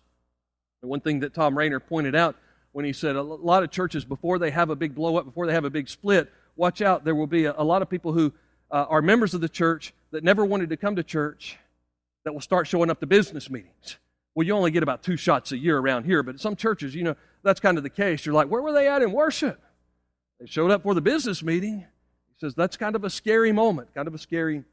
The 0.80 0.88
one 0.88 1.00
thing 1.00 1.20
that 1.20 1.34
Thom 1.34 1.58
Rainer 1.58 1.80
pointed 1.80 2.14
out 2.14 2.36
when 2.72 2.84
he 2.84 2.92
said 2.92 3.16
a 3.16 3.22
lot 3.22 3.62
of 3.62 3.70
churches, 3.70 4.04
before 4.04 4.38
they 4.38 4.50
have 4.50 4.70
a 4.70 4.76
big 4.76 4.94
blow 4.94 5.16
up, 5.16 5.24
before 5.24 5.46
they 5.46 5.52
have 5.52 5.64
a 5.64 5.70
big 5.70 5.88
split, 5.88 6.30
watch 6.58 6.82
out, 6.82 7.04
there 7.04 7.14
will 7.14 7.26
be 7.26 7.46
a, 7.46 7.54
a 7.56 7.64
lot 7.64 7.80
of 7.80 7.88
people 7.88 8.12
who 8.12 8.32
uh, 8.70 8.84
are 8.88 9.00
members 9.00 9.32
of 9.32 9.40
the 9.40 9.48
church 9.48 9.94
that 10.10 10.22
never 10.22 10.44
wanted 10.44 10.68
to 10.70 10.76
come 10.76 10.96
to 10.96 11.02
church 11.02 11.56
that 12.24 12.34
will 12.34 12.40
start 12.42 12.66
showing 12.66 12.90
up 12.90 13.00
to 13.00 13.06
business 13.06 13.48
meetings. 13.48 13.96
Well, 14.34 14.46
you 14.46 14.52
only 14.52 14.70
get 14.70 14.82
about 14.82 15.02
two 15.02 15.16
shots 15.16 15.52
a 15.52 15.56
year 15.56 15.78
around 15.78 16.04
here, 16.04 16.22
but 16.22 16.38
some 16.38 16.56
churches, 16.56 16.94
you 16.94 17.04
know, 17.04 17.16
that's 17.42 17.60
kind 17.60 17.78
of 17.78 17.84
the 17.84 17.90
case. 17.90 18.26
You're 18.26 18.34
like, 18.34 18.48
where 18.48 18.60
were 18.60 18.72
they 18.72 18.88
at 18.88 19.02
in 19.02 19.12
worship? 19.12 19.60
They 20.38 20.46
showed 20.46 20.70
up 20.70 20.82
for 20.82 20.94
the 20.94 21.00
business 21.00 21.42
meeting. 21.42 21.78
He 21.80 22.34
says 22.38 22.54
that's 22.54 22.76
kind 22.76 22.94
of 22.94 23.04
a 23.04 23.10
scary 23.10 23.52
moment, 23.52 23.94
kind 23.94 24.06
of 24.06 24.14
a 24.14 24.18
scary 24.18 24.64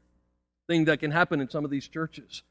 thing 0.66 0.84
that 0.84 1.00
can 1.00 1.10
happen 1.10 1.40
in 1.40 1.48
some 1.48 1.64
of 1.64 1.70
these 1.70 1.88
churches. 1.88 2.42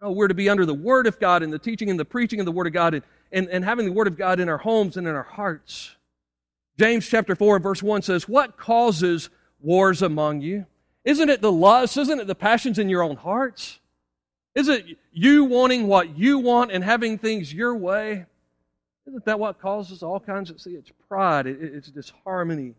No, 0.00 0.12
we're 0.12 0.28
to 0.28 0.34
be 0.34 0.48
under 0.48 0.64
the 0.64 0.74
Word 0.74 1.06
of 1.06 1.18
God 1.18 1.42
and 1.42 1.52
the 1.52 1.58
teaching 1.58 1.90
and 1.90 1.98
the 1.98 2.04
preaching 2.04 2.40
of 2.40 2.46
the 2.46 2.52
Word 2.52 2.66
of 2.66 2.72
God 2.72 2.94
and, 2.94 3.02
and, 3.32 3.48
and 3.48 3.64
having 3.64 3.86
the 3.86 3.92
Word 3.92 4.06
of 4.06 4.16
God 4.16 4.40
in 4.40 4.48
our 4.48 4.58
homes 4.58 4.96
and 4.96 5.06
in 5.06 5.14
our 5.14 5.22
hearts. 5.22 5.96
James 6.78 7.08
chapter 7.08 7.34
4 7.34 7.58
verse 7.58 7.82
1 7.82 8.02
says, 8.02 8.28
What 8.28 8.56
causes 8.56 9.30
wars 9.60 10.00
among 10.00 10.40
you? 10.40 10.66
Isn't 11.04 11.28
it 11.28 11.40
the 11.40 11.52
lust? 11.52 11.96
Isn't 11.96 12.20
it 12.20 12.26
the 12.26 12.34
passions 12.34 12.78
in 12.78 12.88
your 12.88 13.02
own 13.02 13.16
hearts? 13.16 13.80
Is 14.54 14.68
it 14.68 14.84
you 15.12 15.44
wanting 15.44 15.86
what 15.88 16.16
you 16.16 16.38
want 16.38 16.70
and 16.70 16.84
having 16.84 17.18
things 17.18 17.52
your 17.52 17.74
way? 17.74 18.26
Isn't 19.06 19.24
that 19.24 19.40
what 19.40 19.60
causes 19.60 20.02
all 20.02 20.20
kinds 20.20 20.50
of, 20.50 20.60
see, 20.60 20.72
it's 20.72 20.92
pride, 21.08 21.46
it's 21.46 21.90
disharmony. 21.90 22.74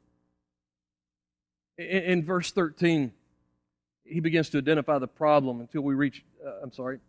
In, 1.77 1.85
in 1.85 2.25
verse 2.25 2.51
13, 2.51 3.11
he 4.03 4.19
begins 4.19 4.49
to 4.49 4.59
identify 4.59 4.99
the 4.99 5.07
problem 5.07 5.59
until 5.59 5.81
we 5.81 5.93
reach, 5.93 6.23
uh, 6.45 6.51
I'm 6.61 6.71
sorry, 6.71 6.99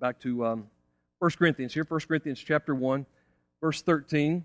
back 0.00 0.20
to 0.20 0.44
um, 0.46 0.66
1 1.20 1.30
Corinthians 1.38 1.72
here, 1.72 1.86
1 1.88 2.00
Corinthians 2.00 2.38
chapter 2.38 2.74
1, 2.74 3.06
verse 3.60 3.82
13. 3.82 4.44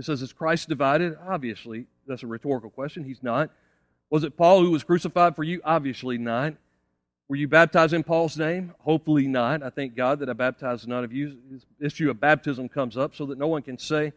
It 0.00 0.06
says, 0.06 0.22
Is 0.22 0.32
Christ 0.32 0.70
divided? 0.70 1.14
Obviously, 1.28 1.84
that's 2.06 2.22
a 2.22 2.26
rhetorical 2.26 2.70
question. 2.70 3.04
He's 3.04 3.22
not. 3.22 3.50
Was 4.08 4.24
it 4.24 4.34
Paul 4.34 4.62
who 4.62 4.70
was 4.70 4.82
crucified 4.82 5.36
for 5.36 5.44
you? 5.44 5.60
Obviously 5.62 6.16
not. 6.16 6.54
Were 7.28 7.36
you 7.36 7.46
baptized 7.46 7.92
in 7.92 8.02
Paul's 8.02 8.38
name? 8.38 8.72
Hopefully 8.78 9.28
not. 9.28 9.62
I 9.62 9.68
thank 9.68 9.94
God 9.94 10.20
that 10.20 10.30
I 10.30 10.32
baptized 10.32 10.88
none 10.88 11.04
of 11.04 11.12
you. 11.12 11.36
This 11.50 11.66
issue 11.92 12.08
of 12.08 12.18
baptism 12.18 12.70
comes 12.70 12.96
up 12.96 13.14
so 13.14 13.26
that 13.26 13.36
no 13.36 13.46
one 13.46 13.60
can 13.60 13.76
say, 13.76 14.14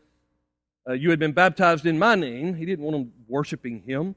uh, 0.87 0.93
You 0.93 1.09
had 1.09 1.19
been 1.19 1.33
baptized 1.33 1.85
in 1.85 1.99
my 1.99 2.15
name. 2.15 2.55
He 2.55 2.65
didn't 2.65 2.85
want 2.85 2.95
them 2.95 3.11
worshiping 3.27 3.81
him. 3.81 4.15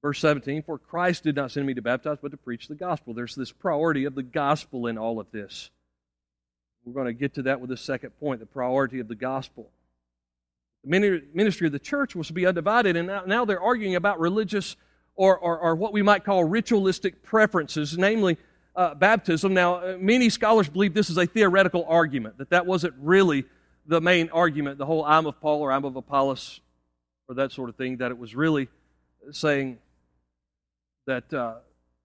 Verse 0.00 0.20
17, 0.20 0.62
For 0.62 0.78
Christ 0.78 1.24
did 1.24 1.34
not 1.34 1.50
send 1.50 1.66
me 1.66 1.74
to 1.74 1.82
baptize, 1.82 2.18
but 2.22 2.30
to 2.30 2.36
preach 2.36 2.68
the 2.68 2.76
gospel. 2.76 3.14
There's 3.14 3.34
this 3.34 3.50
priority 3.50 4.04
of 4.04 4.14
the 4.14 4.22
gospel 4.22 4.86
in 4.86 4.96
all 4.96 5.18
of 5.18 5.26
this. 5.32 5.70
We're 6.84 6.94
going 6.94 7.06
to 7.06 7.12
get 7.12 7.34
to 7.34 7.42
that 7.42 7.60
with 7.60 7.70
the 7.70 7.76
second 7.76 8.10
point 8.18 8.40
the 8.40 8.46
priority 8.46 8.98
of 9.00 9.08
the 9.08 9.14
gospel. 9.14 9.70
The 10.84 11.22
ministry 11.32 11.66
of 11.66 11.72
the 11.72 11.78
church 11.78 12.16
was 12.16 12.26
to 12.26 12.32
be 12.32 12.44
undivided, 12.44 12.96
and 12.96 13.06
now 13.26 13.44
they're 13.44 13.60
arguing 13.60 13.94
about 13.94 14.18
religious 14.18 14.76
or, 15.14 15.38
or, 15.38 15.58
or 15.58 15.76
what 15.76 15.92
we 15.92 16.02
might 16.02 16.24
call 16.24 16.44
ritualistic 16.44 17.22
preferences, 17.22 17.96
namely 17.96 18.36
uh, 18.74 18.94
baptism. 18.94 19.54
Now, 19.54 19.76
uh, 19.76 19.96
many 20.00 20.30
scholars 20.30 20.68
believe 20.68 20.94
this 20.94 21.10
is 21.10 21.18
a 21.18 21.26
theoretical 21.26 21.84
argument, 21.86 22.38
that 22.38 22.50
that 22.50 22.66
wasn't 22.66 22.94
really 22.98 23.44
the 23.86 24.00
main 24.00 24.30
argument, 24.30 24.78
the 24.78 24.86
whole 24.86 25.04
I'm 25.04 25.26
of 25.26 25.40
Paul 25.40 25.60
or 25.60 25.70
I'm 25.70 25.84
of 25.84 25.96
Apollos 25.96 26.60
or 27.28 27.34
that 27.36 27.52
sort 27.52 27.68
of 27.68 27.76
thing, 27.76 27.98
that 27.98 28.10
it 28.10 28.18
was 28.18 28.34
really 28.34 28.68
saying 29.30 29.78
that 31.06 31.32
uh, 31.32 31.54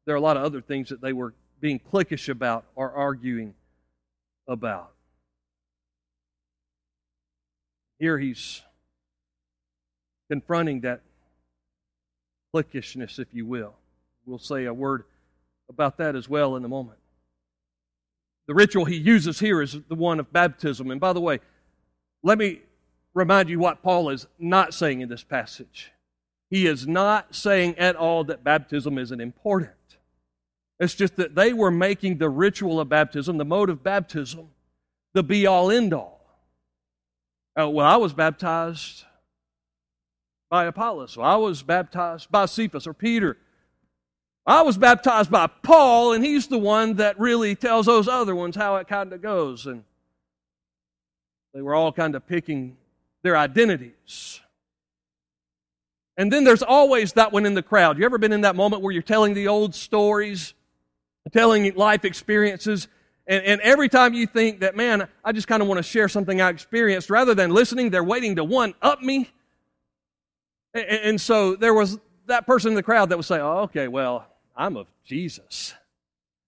there 0.06 0.14
are 0.14 0.18
a 0.18 0.22
lot 0.22 0.38
of 0.38 0.44
other 0.44 0.62
things 0.62 0.90
that 0.90 1.02
they 1.02 1.14
were 1.14 1.34
being 1.60 1.80
cliquish 1.80 2.30
about 2.30 2.66
or 2.76 2.92
arguing 2.92 3.54
about. 4.48 4.92
Here 8.00 8.20
he's 8.20 8.62
confronting 10.30 10.82
that 10.82 11.02
cliquishness, 12.54 13.20
if 13.20 13.28
you 13.34 13.46
will. 13.46 13.74
We'll 14.26 14.40
say 14.40 14.66
a 14.66 14.74
word 14.74 15.04
about 15.70 15.98
that 15.98 16.16
as 16.16 16.30
well 16.30 16.56
in 16.56 16.66
a 16.66 16.68
moment. 16.68 17.00
The 18.48 18.54
ritual 18.54 18.86
he 18.86 18.96
uses 18.96 19.40
here 19.40 19.62
is 19.62 19.78
the 19.88 19.96
one 19.96 20.20
of 20.20 20.32
baptism. 20.32 20.90
And 20.90 21.02
by 21.02 21.14
the 21.14 21.22
way, 21.22 21.40
let 22.24 22.38
me 22.38 22.62
remind 23.14 23.50
you 23.50 23.60
what 23.60 23.84
Paul 23.84 24.10
is 24.10 24.28
not 24.40 24.74
saying 24.74 25.02
in 25.02 25.10
this 25.10 25.24
passage. 25.24 25.92
He 26.50 26.66
is 26.66 26.88
not 26.88 27.36
saying 27.36 27.78
at 27.78 27.96
all 27.96 28.24
that 28.26 28.44
baptism 28.44 28.98
isn't 28.98 29.20
important. 29.20 29.72
It's 30.80 30.96
just 30.96 31.16
that 31.18 31.36
they 31.36 31.54
were 31.54 31.72
making 31.72 32.20
the 32.20 32.30
ritual 32.30 32.80
of 32.80 32.88
baptism, 32.88 33.38
the 33.38 33.46
mode 33.46 33.70
of 33.70 33.84
baptism, 33.84 34.50
the 35.14 35.24
be 35.24 35.46
all 35.46 35.72
end 35.72 35.94
all. 35.94 36.22
Uh, 37.60 37.70
well, 37.70 37.88
I 37.88 37.98
was 37.98 38.14
baptized 38.14 39.04
by 40.50 40.66
Apollos. 40.66 41.18
I 41.20 41.36
was 41.36 41.64
baptized 41.64 42.32
by 42.32 42.46
Cephas 42.46 42.88
or 42.88 42.94
Peter. 42.94 43.38
I 44.46 44.62
was 44.62 44.78
baptized 44.78 45.30
by 45.30 45.48
Paul, 45.48 46.14
and 46.14 46.24
he's 46.24 46.48
the 46.48 46.58
one 46.58 46.96
that 46.96 47.20
really 47.20 47.56
tells 47.56 47.86
those 47.86 48.08
other 48.08 48.34
ones 48.34 48.56
how 48.56 48.78
it 48.78 48.88
kind 48.88 49.12
of 49.12 49.22
goes. 49.22 49.66
And 49.66 49.84
they 51.54 51.62
were 51.62 51.76
all 51.76 51.92
kind 51.92 52.16
of 52.16 52.26
picking 52.26 52.78
their 53.24 53.36
identities. 53.36 54.40
And 56.16 56.32
then 56.32 56.46
there's 56.46 56.64
always 56.64 57.14
that 57.14 57.34
one 57.34 57.46
in 57.46 57.56
the 57.56 57.62
crowd. 57.62 57.98
You 57.98 58.06
ever 58.06 58.18
been 58.18 58.32
in 58.32 58.42
that 58.42 58.56
moment 58.56 58.82
where 58.82 58.94
you're 58.94 59.02
telling 59.04 59.34
the 59.34 59.50
old 59.50 59.76
stories, 59.76 60.54
telling 61.34 61.76
life 61.76 62.06
experiences, 62.06 62.88
and, 63.28 63.44
and 63.44 63.62
every 63.62 63.90
time 63.90 64.14
you 64.14 64.26
think 64.26 64.62
that, 64.62 64.78
man, 64.78 65.10
I 65.24 65.34
just 65.34 65.48
kind 65.48 65.62
of 65.62 65.68
want 65.68 65.80
to 65.80 65.84
share 65.84 66.08
something 66.08 66.40
I 66.40 66.50
experienced, 66.50 67.10
rather 67.10 67.36
than 67.36 67.52
listening, 67.52 67.90
they're 67.90 68.04
waiting 68.04 68.38
to 68.38 68.44
one 68.46 68.74
up 68.82 69.02
me. 69.02 69.30
And, 70.78 71.20
so 71.20 71.56
there 71.56 71.74
was 71.74 72.00
that 72.28 72.46
person 72.46 72.70
in 72.70 72.76
the 72.76 72.84
crowd 72.84 73.10
that 73.10 73.18
would 73.18 73.26
say, 73.26 73.40
oh, 73.40 73.60
okay, 73.64 73.88
well, 73.88 74.28
I'm 74.56 74.78
of 74.78 74.88
Jesus. 75.06 75.74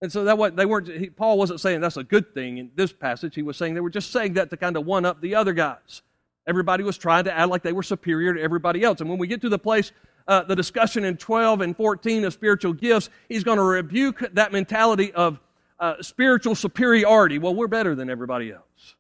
And 0.02 0.12
so 0.12 0.24
that 0.26 0.38
what 0.38 0.56
they 0.56 0.66
weren't. 0.66 0.88
He, 0.88 1.10
Paul 1.10 1.38
wasn't 1.38 1.60
saying 1.60 1.82
that's 1.82 1.98
a 1.98 2.04
good 2.04 2.34
thing 2.34 2.58
in 2.58 2.72
this 2.76 2.94
passage. 2.94 3.36
He 3.36 3.42
was 3.42 3.58
saying 3.58 3.74
they 3.74 3.82
were 3.82 3.90
just 3.90 4.12
saying 4.12 4.34
that 4.34 4.50
to 4.50 4.58
kind 4.58 4.78
of 4.78 4.86
one 4.86 5.06
up 5.06 5.20
the 5.22 5.36
other 5.36 5.54
guys. 5.54 6.02
Everybody 6.48 6.84
was 6.84 6.98
trying 6.98 7.26
to 7.26 7.38
act 7.38 7.50
like 7.50 7.64
they 7.64 7.74
were 7.74 7.84
superior 7.84 8.34
to 8.34 8.42
everybody 8.42 8.84
else. 8.84 9.02
And 9.02 9.10
when 9.10 9.20
we 9.20 9.28
get 9.28 9.42
to 9.42 9.50
the 9.50 9.60
place, 9.60 9.92
uh, 10.28 10.44
the 10.44 10.56
discussion 10.56 11.04
in 11.04 11.18
12 11.18 11.62
and 11.62 11.76
14 11.76 12.24
of 12.24 12.34
spiritual 12.34 12.74
gifts, 12.74 13.10
he's 13.28 13.44
going 13.44 13.58
to 13.58 13.64
rebuke 13.64 14.24
that 14.34 14.52
mentality 14.52 15.12
of 15.14 15.40
uh, 15.80 16.02
spiritual 16.02 16.56
superiority. 16.56 17.38
Well, 17.40 17.56
we're 17.56 17.68
better 17.68 17.94
than 17.96 18.10
everybody 18.10 18.52
else. 18.52 18.96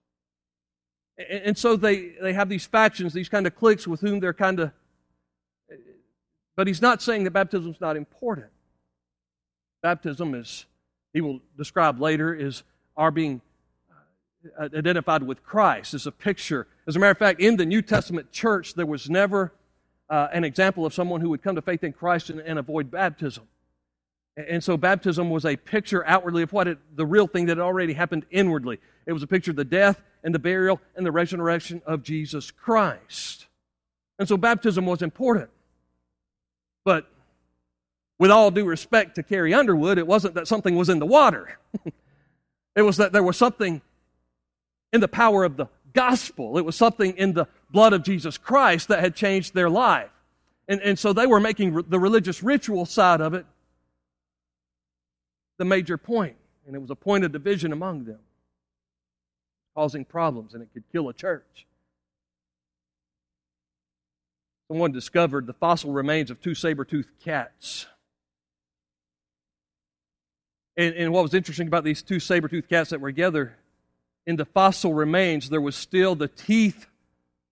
And, 1.17 1.43
and 1.43 1.57
so 1.57 1.75
they, 1.75 2.13
they 2.21 2.33
have 2.33 2.49
these 2.49 2.65
factions, 2.65 3.13
these 3.13 3.29
kind 3.29 3.47
of 3.47 3.55
cliques 3.55 3.87
with 3.87 4.01
whom 4.01 4.19
they're 4.19 4.33
kind 4.33 4.59
of. 4.59 4.71
But 6.59 6.67
he's 6.67 6.81
not 6.81 7.01
saying 7.01 7.23
that 7.23 7.31
baptism 7.31 7.71
is 7.71 7.79
not 7.79 7.95
important. 7.95 8.47
Baptism 9.81 10.35
is, 10.35 10.65
he 11.13 11.21
will 11.21 11.39
describe 11.57 12.01
later, 12.01 12.33
is 12.33 12.63
our 12.97 13.11
being 13.11 13.39
uh, 14.59 14.67
identified 14.75 15.23
with 15.23 15.41
Christ, 15.41 15.93
is 15.93 16.05
a 16.05 16.11
picture. 16.11 16.67
As 16.85 16.97
a 16.97 16.99
matter 16.99 17.11
of 17.11 17.17
fact, 17.17 17.39
in 17.39 17.55
the 17.55 17.65
New 17.65 17.81
Testament 17.81 18.33
church, 18.33 18.73
there 18.73 18.85
was 18.85 19.09
never 19.09 19.53
uh, 20.09 20.27
an 20.33 20.43
example 20.43 20.85
of 20.85 20.93
someone 20.93 21.21
who 21.21 21.29
would 21.29 21.41
come 21.41 21.55
to 21.55 21.61
faith 21.61 21.81
in 21.85 21.93
Christ 21.93 22.29
and, 22.29 22.41
and 22.41 22.59
avoid 22.59 22.91
baptism. 22.91 23.47
And 24.35 24.61
so 24.61 24.75
baptism 24.75 25.29
was 25.29 25.45
a 25.45 25.55
picture 25.55 26.05
outwardly 26.05 26.43
of 26.43 26.51
what 26.51 26.67
it, 26.67 26.77
the 26.93 27.05
real 27.05 27.27
thing 27.27 27.45
that 27.45 27.55
had 27.55 27.63
already 27.63 27.93
happened 27.93 28.25
inwardly. 28.31 28.79
It 29.05 29.13
was 29.13 29.23
a 29.23 29.27
picture 29.27 29.51
of 29.51 29.55
the 29.55 29.63
death 29.63 30.01
and 30.25 30.35
the 30.35 30.39
burial 30.39 30.81
and 30.97 31.05
the 31.05 31.11
resurrection 31.13 31.81
of 31.85 32.03
Jesus 32.03 32.51
Christ. 32.51 33.47
And 34.17 34.27
so 34.27 34.35
baptism 34.35 34.85
was 34.85 35.01
important. 35.01 35.51
But 36.89 37.05
with 38.17 38.31
all 38.31 38.49
due 38.49 38.65
respect 38.65 39.13
to 39.13 39.21
Carrie 39.21 39.53
Underwood, 39.53 39.99
it 39.99 40.07
wasn't 40.07 40.33
that 40.33 40.47
something 40.47 40.75
was 40.75 40.89
in 40.89 40.97
the 40.97 41.05
water. 41.05 41.59
it 42.75 42.81
was 42.81 42.97
that 42.97 43.11
there 43.11 43.21
was 43.21 43.37
something 43.37 43.83
in 44.91 44.99
the 44.99 45.07
power 45.07 45.43
of 45.43 45.55
the 45.55 45.67
gospel. 45.93 46.57
It 46.57 46.65
was 46.65 46.75
something 46.75 47.15
in 47.15 47.33
the 47.33 47.45
blood 47.69 47.93
of 47.93 48.01
Jesus 48.01 48.39
Christ 48.39 48.87
that 48.87 49.01
had 49.01 49.13
changed 49.13 49.53
their 49.53 49.69
life. 49.69 50.09
And, 50.67 50.81
and 50.81 50.97
so 50.97 51.13
they 51.13 51.27
were 51.27 51.39
making 51.39 51.79
the 51.87 51.99
religious 51.99 52.41
ritual 52.41 52.87
side 52.87 53.21
of 53.21 53.35
it 53.35 53.45
the 55.59 55.65
major 55.65 55.99
point, 55.99 56.37
and 56.65 56.75
it 56.75 56.79
was 56.79 56.89
a 56.89 56.95
point 56.95 57.23
of 57.23 57.31
division 57.31 57.71
among 57.71 58.05
them, 58.05 58.19
causing 59.75 60.05
problems, 60.05 60.55
and 60.55 60.63
it 60.63 60.69
could 60.73 60.85
kill 60.91 61.07
a 61.07 61.13
church. 61.13 61.67
Someone 64.69 64.91
discovered 64.91 65.47
the 65.47 65.53
fossil 65.53 65.91
remains 65.91 66.29
of 66.29 66.39
two 66.41 66.53
saber 66.53 66.85
toothed 66.85 67.09
cats. 67.23 67.87
And, 70.77 70.93
and, 70.95 71.11
what 71.11 71.23
was 71.23 71.33
interesting 71.33 71.67
about 71.67 71.83
these 71.83 72.03
two 72.03 72.19
saber 72.19 72.47
toothed 72.47 72.69
cats 72.69 72.91
that 72.91 73.01
were 73.01 73.09
together, 73.09 73.57
in 74.27 74.35
the 74.35 74.45
fossil 74.45 74.93
remains, 74.93 75.49
there 75.49 75.59
was 75.59 75.75
still 75.75 76.13
the 76.13 76.27
teeth 76.27 76.85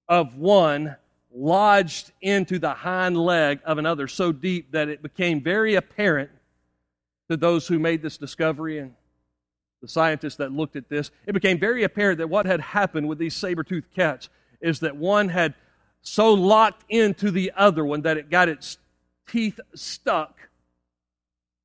of 0.08 0.38
one 0.38 0.95
lodged 1.34 2.12
into 2.21 2.60
the 2.60 2.73
hind 2.73 3.17
leg 3.17 3.60
of 3.65 3.80
another 3.80 4.08
so 4.08 4.32
deep 4.32 4.71
that 4.71 4.88
it 4.88 5.01
became 5.01 5.41
very 5.41 5.73
apparent 5.73 6.30
to 7.30 7.36
those 7.36 7.67
who 7.67 7.80
made 7.80 8.01
this 8.03 8.17
discovery 8.17 8.77
and 8.77 8.93
the 9.82 9.88
scientists 9.88 10.36
that 10.36 10.51
looked 10.51 10.75
at 10.75 10.88
this. 10.88 11.10
It 11.25 11.34
became 11.34 11.60
very 11.60 11.84
apparent 11.84 12.19
that 12.19 12.30
what 12.30 12.45
had 12.45 12.62
happened 12.62 13.08
with 13.08 13.17
these 13.17 13.36
saber 13.36 13.63
toothed 13.63 13.93
cats 13.95 14.30
is 14.62 14.80
that 14.82 14.95
one 14.95 15.30
had 15.30 15.56
so 16.01 16.33
locked 16.33 16.86
into 16.89 17.31
the 17.31 17.51
other 17.55 17.86
one 17.86 18.01
that 18.01 18.17
it 18.17 18.29
got 18.29 18.49
its 18.49 18.77
teeth 19.27 19.60
stuck. 19.75 20.49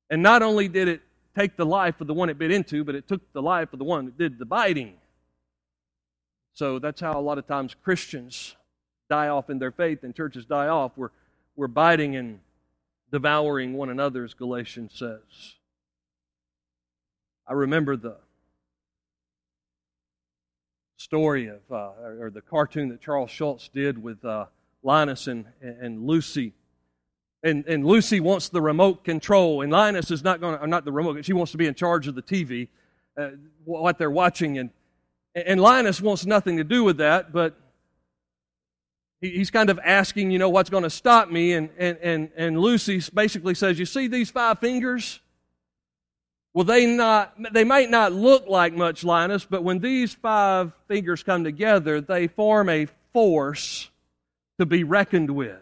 And 0.09 0.21
not 0.21 0.41
only 0.41 0.67
did 0.67 0.87
it 0.87 1.01
take 1.35 1.55
the 1.55 1.65
life 1.65 2.01
of 2.01 2.07
the 2.07 2.13
one 2.13 2.29
it 2.29 2.37
bit 2.37 2.51
into, 2.51 2.83
but 2.83 2.95
it 2.95 3.07
took 3.07 3.21
the 3.33 3.41
life 3.41 3.73
of 3.73 3.79
the 3.79 3.85
one 3.85 4.05
that 4.05 4.17
did 4.17 4.37
the 4.37 4.45
biting. 4.45 4.95
So 6.53 6.77
that's 6.77 7.01
how 7.01 7.17
a 7.17 7.21
lot 7.21 7.37
of 7.37 7.47
times 7.47 7.75
Christians 7.83 8.55
die 9.09 9.29
off 9.29 9.49
in 9.49 9.59
their 9.59 9.71
faith 9.71 10.03
and 10.03 10.15
churches 10.15 10.45
die 10.45 10.67
off. 10.67 10.91
We're, 10.95 11.09
we're 11.55 11.67
biting 11.67 12.15
and 12.15 12.39
devouring 13.11 13.73
one 13.73 13.89
another, 13.89 14.23
as 14.23 14.33
Galatians 14.33 14.93
says. 14.95 15.55
I 17.47 17.53
remember 17.53 17.95
the 17.95 18.17
story 21.03 21.47
of, 21.47 21.59
uh, 21.69 21.91
or 22.17 22.31
the 22.33 22.41
cartoon 22.41 22.87
that 22.89 23.01
Charles 23.01 23.29
Schulz 23.29 23.69
did 23.73 24.01
with 24.01 24.23
uh, 24.23 24.45
Linus 24.83 25.27
and, 25.27 25.45
and 25.61 26.07
Lucy. 26.07 26.53
And, 27.43 27.65
and 27.67 27.85
Lucy 27.85 28.21
wants 28.21 28.47
the 28.47 28.61
remote 28.61 29.03
control, 29.03 29.61
and 29.61 29.71
Linus 29.71 30.11
is 30.11 30.23
not 30.23 30.39
going 30.39 30.57
to, 30.57 30.65
not 30.65 30.85
the 30.85 30.93
remote, 30.93 31.25
she 31.25 31.33
wants 31.33 31.51
to 31.51 31.57
be 31.57 31.67
in 31.67 31.73
charge 31.73 32.07
of 32.07 32.15
the 32.15 32.21
TV, 32.21 32.69
uh, 33.17 33.31
what 33.65 33.97
they're 33.97 34.09
watching. 34.09 34.57
And, 34.57 34.69
and 35.35 35.59
Linus 35.59 35.99
wants 35.99 36.25
nothing 36.25 36.55
to 36.55 36.63
do 36.63 36.85
with 36.85 36.97
that, 36.97 37.33
but 37.33 37.53
he's 39.19 39.51
kind 39.51 39.69
of 39.69 39.79
asking, 39.83 40.31
you 40.31 40.39
know, 40.39 40.49
what's 40.49 40.69
going 40.69 40.83
to 40.83 40.89
stop 40.89 41.29
me? 41.29 41.51
And, 41.51 41.69
and, 41.77 41.97
and, 42.01 42.29
and 42.37 42.57
Lucy 42.57 43.01
basically 43.13 43.55
says, 43.55 43.77
You 43.77 43.85
see 43.85 44.07
these 44.07 44.31
five 44.31 44.59
fingers? 44.59 45.19
Well, 46.53 46.65
they, 46.65 46.85
not, 46.85 47.35
they 47.51 47.63
might 47.63 47.89
not 47.89 48.13
look 48.13 48.47
like 48.47 48.73
much, 48.75 49.03
Linus, 49.03 49.43
but 49.43 49.63
when 49.63 49.79
these 49.79 50.13
five 50.13 50.71
fingers 50.87 51.23
come 51.23 51.43
together, 51.43 51.99
they 51.99 52.27
form 52.27 52.69
a 52.69 52.87
force 53.11 53.89
to 54.59 54.65
be 54.65 54.83
reckoned 54.83 55.31
with. 55.31 55.57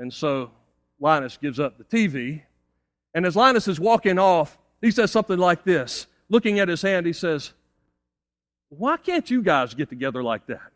And 0.00 0.12
so 0.12 0.50
Linus 0.98 1.36
gives 1.36 1.60
up 1.60 1.78
the 1.78 1.84
TV. 1.84 2.42
And 3.14 3.24
as 3.24 3.36
Linus 3.36 3.68
is 3.68 3.78
walking 3.78 4.18
off, 4.18 4.58
he 4.80 4.90
says 4.90 5.12
something 5.12 5.38
like 5.38 5.64
this. 5.64 6.08
Looking 6.28 6.58
at 6.58 6.68
his 6.68 6.82
hand, 6.82 7.06
he 7.06 7.12
says, 7.12 7.52
Why 8.70 8.96
can't 8.96 9.30
you 9.30 9.40
guys 9.40 9.74
get 9.74 9.88
together 9.88 10.22
like 10.22 10.42
that? 10.46 10.72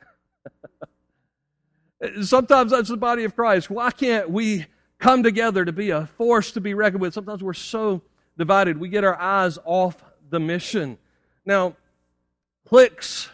Sometimes 2.23 2.71
that's 2.71 2.91
the 2.91 2.97
body 2.97 3.25
of 3.25 3.35
Christ. 3.35 3.71
Why 3.71 3.91
can't 3.91 4.31
we 4.31 4.67
come 4.99 5.23
together 5.23 5.65
to 5.65 5.73
be 5.73 5.91
a 5.91 6.07
force 6.07 6.53
to 6.53 6.61
be 6.61 6.75
reckoned 6.75 7.01
with? 7.01 7.15
Sometimes 7.15 7.43
we're 7.43 7.53
so 7.55 8.03
divided, 8.37 8.79
we 8.79 8.89
get 8.89 9.05
our 9.05 9.19
eyes 9.21 9.59
off 9.65 9.97
the 10.31 10.39
mission. 10.41 10.99
Now, 11.45 11.75
cliques 12.67 13.29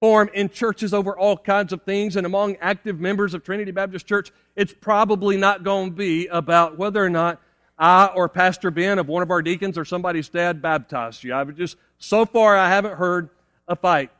form 0.00 0.30
in 0.34 0.50
churches 0.50 0.92
over 0.92 1.16
all 1.16 1.36
kinds 1.36 1.72
of 1.72 1.82
things, 1.82 2.16
and 2.16 2.26
among 2.26 2.56
active 2.56 3.00
members 3.00 3.34
of 3.34 3.42
Trinity 3.42 3.70
Baptist 3.70 4.06
Church, 4.06 4.30
it's 4.54 4.72
probably 4.72 5.36
not 5.36 5.64
going 5.64 5.90
to 5.90 5.96
be 5.96 6.26
about 6.26 6.78
whether 6.78 7.04
or 7.04 7.10
not 7.10 7.40
I 7.78 8.06
or 8.14 8.28
Pastor 8.28 8.70
Ben 8.70 8.98
of 8.98 9.08
one 9.08 9.22
of 9.22 9.30
our 9.30 9.42
deacons 9.42 9.76
or 9.76 9.84
somebody's 9.84 10.28
dad 10.28 10.62
baptized 10.62 11.24
you. 11.24 11.34
I've 11.34 11.54
just, 11.56 11.76
so 11.98 12.24
far, 12.24 12.56
I 12.56 12.68
haven't 12.68 12.96
heard 12.96 13.30
a 13.68 13.76
fight 13.76 14.10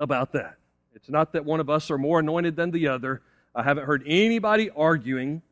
about 0.00 0.32
that. 0.32 0.56
It's 0.94 1.08
not 1.08 1.32
that 1.32 1.44
one 1.44 1.60
of 1.60 1.70
us 1.70 1.90
are 1.90 1.98
more 1.98 2.20
anointed 2.20 2.56
than 2.56 2.70
the 2.70 2.88
other. 2.88 3.22
I 3.54 3.62
haven't 3.62 3.84
heard 3.84 4.02
anybody 4.06 4.70
arguing 4.70 5.42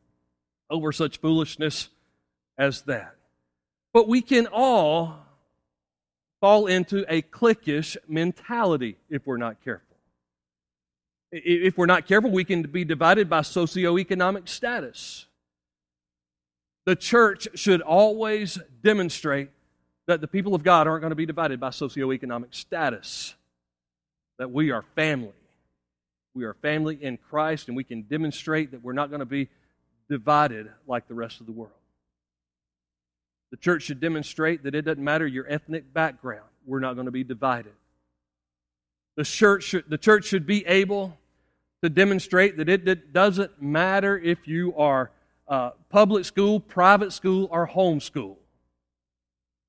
over 0.73 0.91
such 0.91 1.17
foolishness 1.19 1.89
as 2.57 2.81
that. 2.81 3.15
But 3.93 4.07
we 4.07 4.21
can 4.21 4.47
all 4.51 5.19
fall 6.41 6.65
into 6.65 7.05
a 7.07 7.21
cliquish 7.21 7.95
mentality 8.07 8.97
if 9.09 9.25
we're 9.27 9.37
not 9.37 9.63
careful. 9.63 9.95
If 11.31 11.77
we're 11.77 11.85
not 11.85 12.07
careful, 12.07 12.31
we 12.31 12.43
can 12.43 12.63
be 12.63 12.83
divided 12.83 13.29
by 13.29 13.41
socioeconomic 13.41 14.49
status. 14.49 15.27
The 16.85 16.95
church 16.95 17.47
should 17.53 17.81
always 17.81 18.59
demonstrate 18.83 19.49
that 20.07 20.21
the 20.21 20.27
people 20.27 20.53
of 20.53 20.63
God 20.63 20.87
aren't 20.87 21.01
going 21.01 21.11
to 21.11 21.15
be 21.15 21.25
divided 21.25 21.59
by 21.59 21.69
socioeconomic 21.69 22.53
status 22.53 23.35
that 24.37 24.51
we 24.51 24.71
are 24.71 24.83
family. 24.95 25.31
We 26.35 26.45
are 26.45 26.55
family 26.55 26.97
in 27.01 27.17
Christ, 27.17 27.67
and 27.67 27.77
we 27.77 27.83
can 27.83 28.01
demonstrate 28.01 28.71
that 28.71 28.83
we're 28.83 28.93
not 28.93 29.09
going 29.09 29.19
to 29.19 29.25
be 29.25 29.49
divided 30.09 30.69
like 30.87 31.07
the 31.07 31.13
rest 31.13 31.39
of 31.39 31.45
the 31.45 31.51
world. 31.51 31.71
The 33.51 33.57
church 33.57 33.83
should 33.83 33.99
demonstrate 33.99 34.63
that 34.63 34.73
it 34.75 34.83
doesn't 34.83 35.03
matter 35.03 35.27
your 35.27 35.45
ethnic 35.47 35.93
background, 35.93 36.49
we're 36.65 36.79
not 36.79 36.95
going 36.95 37.05
to 37.05 37.11
be 37.11 37.23
divided. 37.23 37.73
The 39.15 39.23
church 39.23 39.63
should, 39.63 39.89
the 39.89 39.97
church 39.97 40.25
should 40.25 40.47
be 40.47 40.65
able 40.65 41.17
to 41.83 41.89
demonstrate 41.89 42.57
that 42.57 42.69
it, 42.69 43.13
doesn't 43.13 43.61
matter 43.61 44.17
if 44.17 44.47
you 44.47 44.73
are 44.75 45.11
uh, 45.47 45.71
public 45.89 46.25
school, 46.25 46.59
private 46.59 47.11
school, 47.11 47.47
or 47.51 47.67
homeschool. 47.67 48.37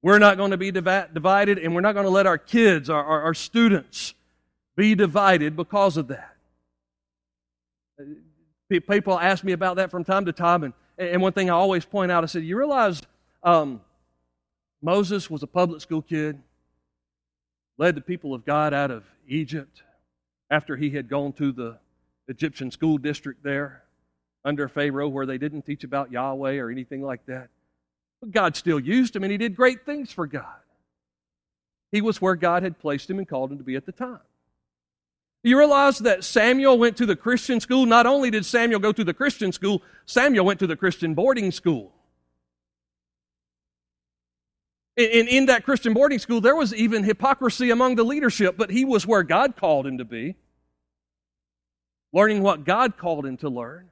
We're 0.01 0.19
not 0.19 0.37
going 0.37 0.53
to 0.53 0.57
be 0.57 0.71
divided, 0.71 1.59
and 1.59 1.75
we're 1.75 1.81
not 1.81 1.93
going 1.93 2.05
to 2.05 2.11
let 2.11 2.27
our 2.27 2.39
kids, 2.39 2.89
our, 2.89 3.03
our, 3.03 3.23
our 3.23 3.35
students, 3.35 4.15
be 4.77 4.95
divided 4.95 5.57
because 5.57 5.97
of 5.97 6.09
that. 6.09 6.37
People 8.69 9.19
ask 9.19 9.45
me 9.45 9.53
about 9.53 9.77
that 9.77 9.91
from 9.91 10.05
time 10.05 10.25
to 10.25 10.33
time, 10.33 10.65
and, 10.65 10.73
and 10.99 11.23
one 11.23 11.33
thing 11.33 11.51
I 11.51 11.55
always 11.55 11.85
point 11.85 12.11
out, 12.11 12.25
I 12.25 12.27
said, 12.27 12.45
You 12.45 12.57
realize 12.57 13.03
um, 13.43 13.81
Moses 14.83 15.29
was 15.29 15.43
a 15.43 15.47
public 15.47 15.81
school 15.81 16.03
kid, 16.03 16.41
led 17.79 17.95
the 17.95 18.01
people 18.01 18.35
of 18.35 18.45
God 18.45 18.73
out 18.73 18.91
of 18.91 19.05
Egypt 19.29 19.83
after 20.51 20.77
he 20.77 20.91
had 20.91 21.09
gone 21.09 21.33
to 21.35 21.53
the 21.53 21.79
Egyptian 22.29 22.71
school 22.71 22.99
district 22.99 23.43
there 23.43 23.83
under 24.45 24.69
Pharaoh 24.69 25.09
where 25.09 25.27
they 25.27 25.39
didn't 25.39 25.63
teach 25.63 25.85
about 25.85 26.11
Yahweh 26.11 26.59
or 26.59 26.71
anything 26.71 27.03
like 27.03 27.25
that. 27.27 27.49
But 28.21 28.31
God 28.31 28.57
still 28.57 28.81
used 28.81 29.15
him, 29.17 29.23
and 29.25 29.33
he 29.33 29.39
did 29.39 29.57
great 29.57 29.85
things 29.85 30.13
for 30.13 30.27
God. 30.27 30.45
He 31.93 32.01
was 32.01 32.21
where 32.21 32.35
God 32.35 32.63
had 32.63 32.79
placed 32.79 33.09
him 33.09 33.19
and 33.19 33.29
called 33.29 33.53
him 33.53 33.59
to 33.59 33.65
be 33.65 33.77
at 33.77 33.87
the 33.87 33.93
time. 33.93 34.21
You 35.45 35.59
realize 35.59 35.99
that 35.99 36.25
Samuel 36.25 36.79
went 36.79 36.97
to 36.97 37.07
the 37.07 37.15
Christian 37.15 37.61
school? 37.61 37.85
Not 37.85 38.07
only 38.07 38.31
did 38.31 38.47
Samuel 38.47 38.81
go 38.81 38.93
to 38.93 39.05
the 39.05 39.13
Christian 39.13 39.53
school, 39.53 39.83
Samuel 40.07 40.47
went 40.47 40.59
to 40.61 40.67
the 40.67 40.75
Christian 40.75 41.13
boarding 41.13 41.53
school. 41.53 41.93
In, 44.97 45.29
in 45.29 45.47
that 45.47 45.65
Christian 45.65 45.93
boarding 45.93 46.19
school, 46.19 46.41
there 46.41 46.57
was 46.57 46.75
even 46.75 47.05
hypocrisy 47.05 47.71
among 47.71 47.97
the 47.97 48.05
leadership, 48.05 48.57
but 48.57 48.71
he 48.71 48.87
was 48.87 49.07
where 49.07 49.23
God 49.23 49.55
called 49.55 49.87
him 49.87 49.99
to 49.99 50.05
be, 50.05 50.35
learning 52.15 52.43
what 52.43 52.65
God 52.65 52.97
called 52.97 53.27
him 53.27 53.37
to 53.39 53.51
learn. 53.51 53.91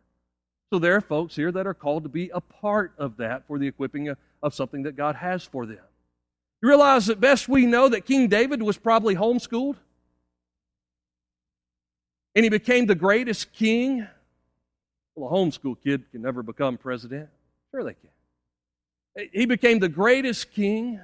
So 0.72 0.78
there 0.78 0.96
are 0.96 1.02
folks 1.02 1.36
here 1.36 1.52
that 1.52 1.66
are 1.66 1.74
called 1.74 2.04
to 2.04 2.08
be 2.08 2.30
a 2.32 2.40
part 2.40 2.94
of 2.96 3.18
that 3.18 3.46
for 3.46 3.58
the 3.58 3.66
equipping 3.66 4.08
of, 4.08 4.16
of 4.42 4.54
something 4.54 4.84
that 4.84 4.96
God 4.96 5.16
has 5.16 5.44
for 5.44 5.66
them. 5.66 5.84
You 6.62 6.68
realize 6.68 7.06
that 7.06 7.20
best 7.20 7.46
we 7.46 7.66
know 7.66 7.90
that 7.90 8.06
King 8.06 8.28
David 8.28 8.62
was 8.62 8.78
probably 8.78 9.16
homeschooled? 9.16 9.76
And 12.34 12.44
he 12.44 12.48
became 12.48 12.86
the 12.86 12.94
greatest 12.94 13.52
king. 13.52 14.06
Well, 15.14 15.28
a 15.28 15.32
homeschool 15.32 15.76
kid 15.82 16.10
can 16.10 16.22
never 16.22 16.42
become 16.42 16.78
president. 16.78 17.28
Sure, 17.70 17.84
they 17.84 17.94
can. 17.94 19.28
He 19.32 19.44
became 19.44 19.78
the 19.78 19.88
greatest 19.90 20.52
king 20.52 21.00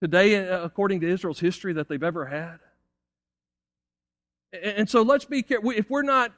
today, 0.00 0.48
uh, 0.48 0.62
according 0.62 1.00
to 1.00 1.08
Israel's 1.08 1.40
history, 1.40 1.74
that 1.74 1.88
they've 1.88 2.02
ever 2.02 2.24
had. 2.26 2.58
And 4.62 4.88
so 4.88 5.02
let's 5.02 5.24
be 5.24 5.42
careful. 5.42 5.70
If 5.70 5.90
we're 5.90 6.02
not 6.02 6.32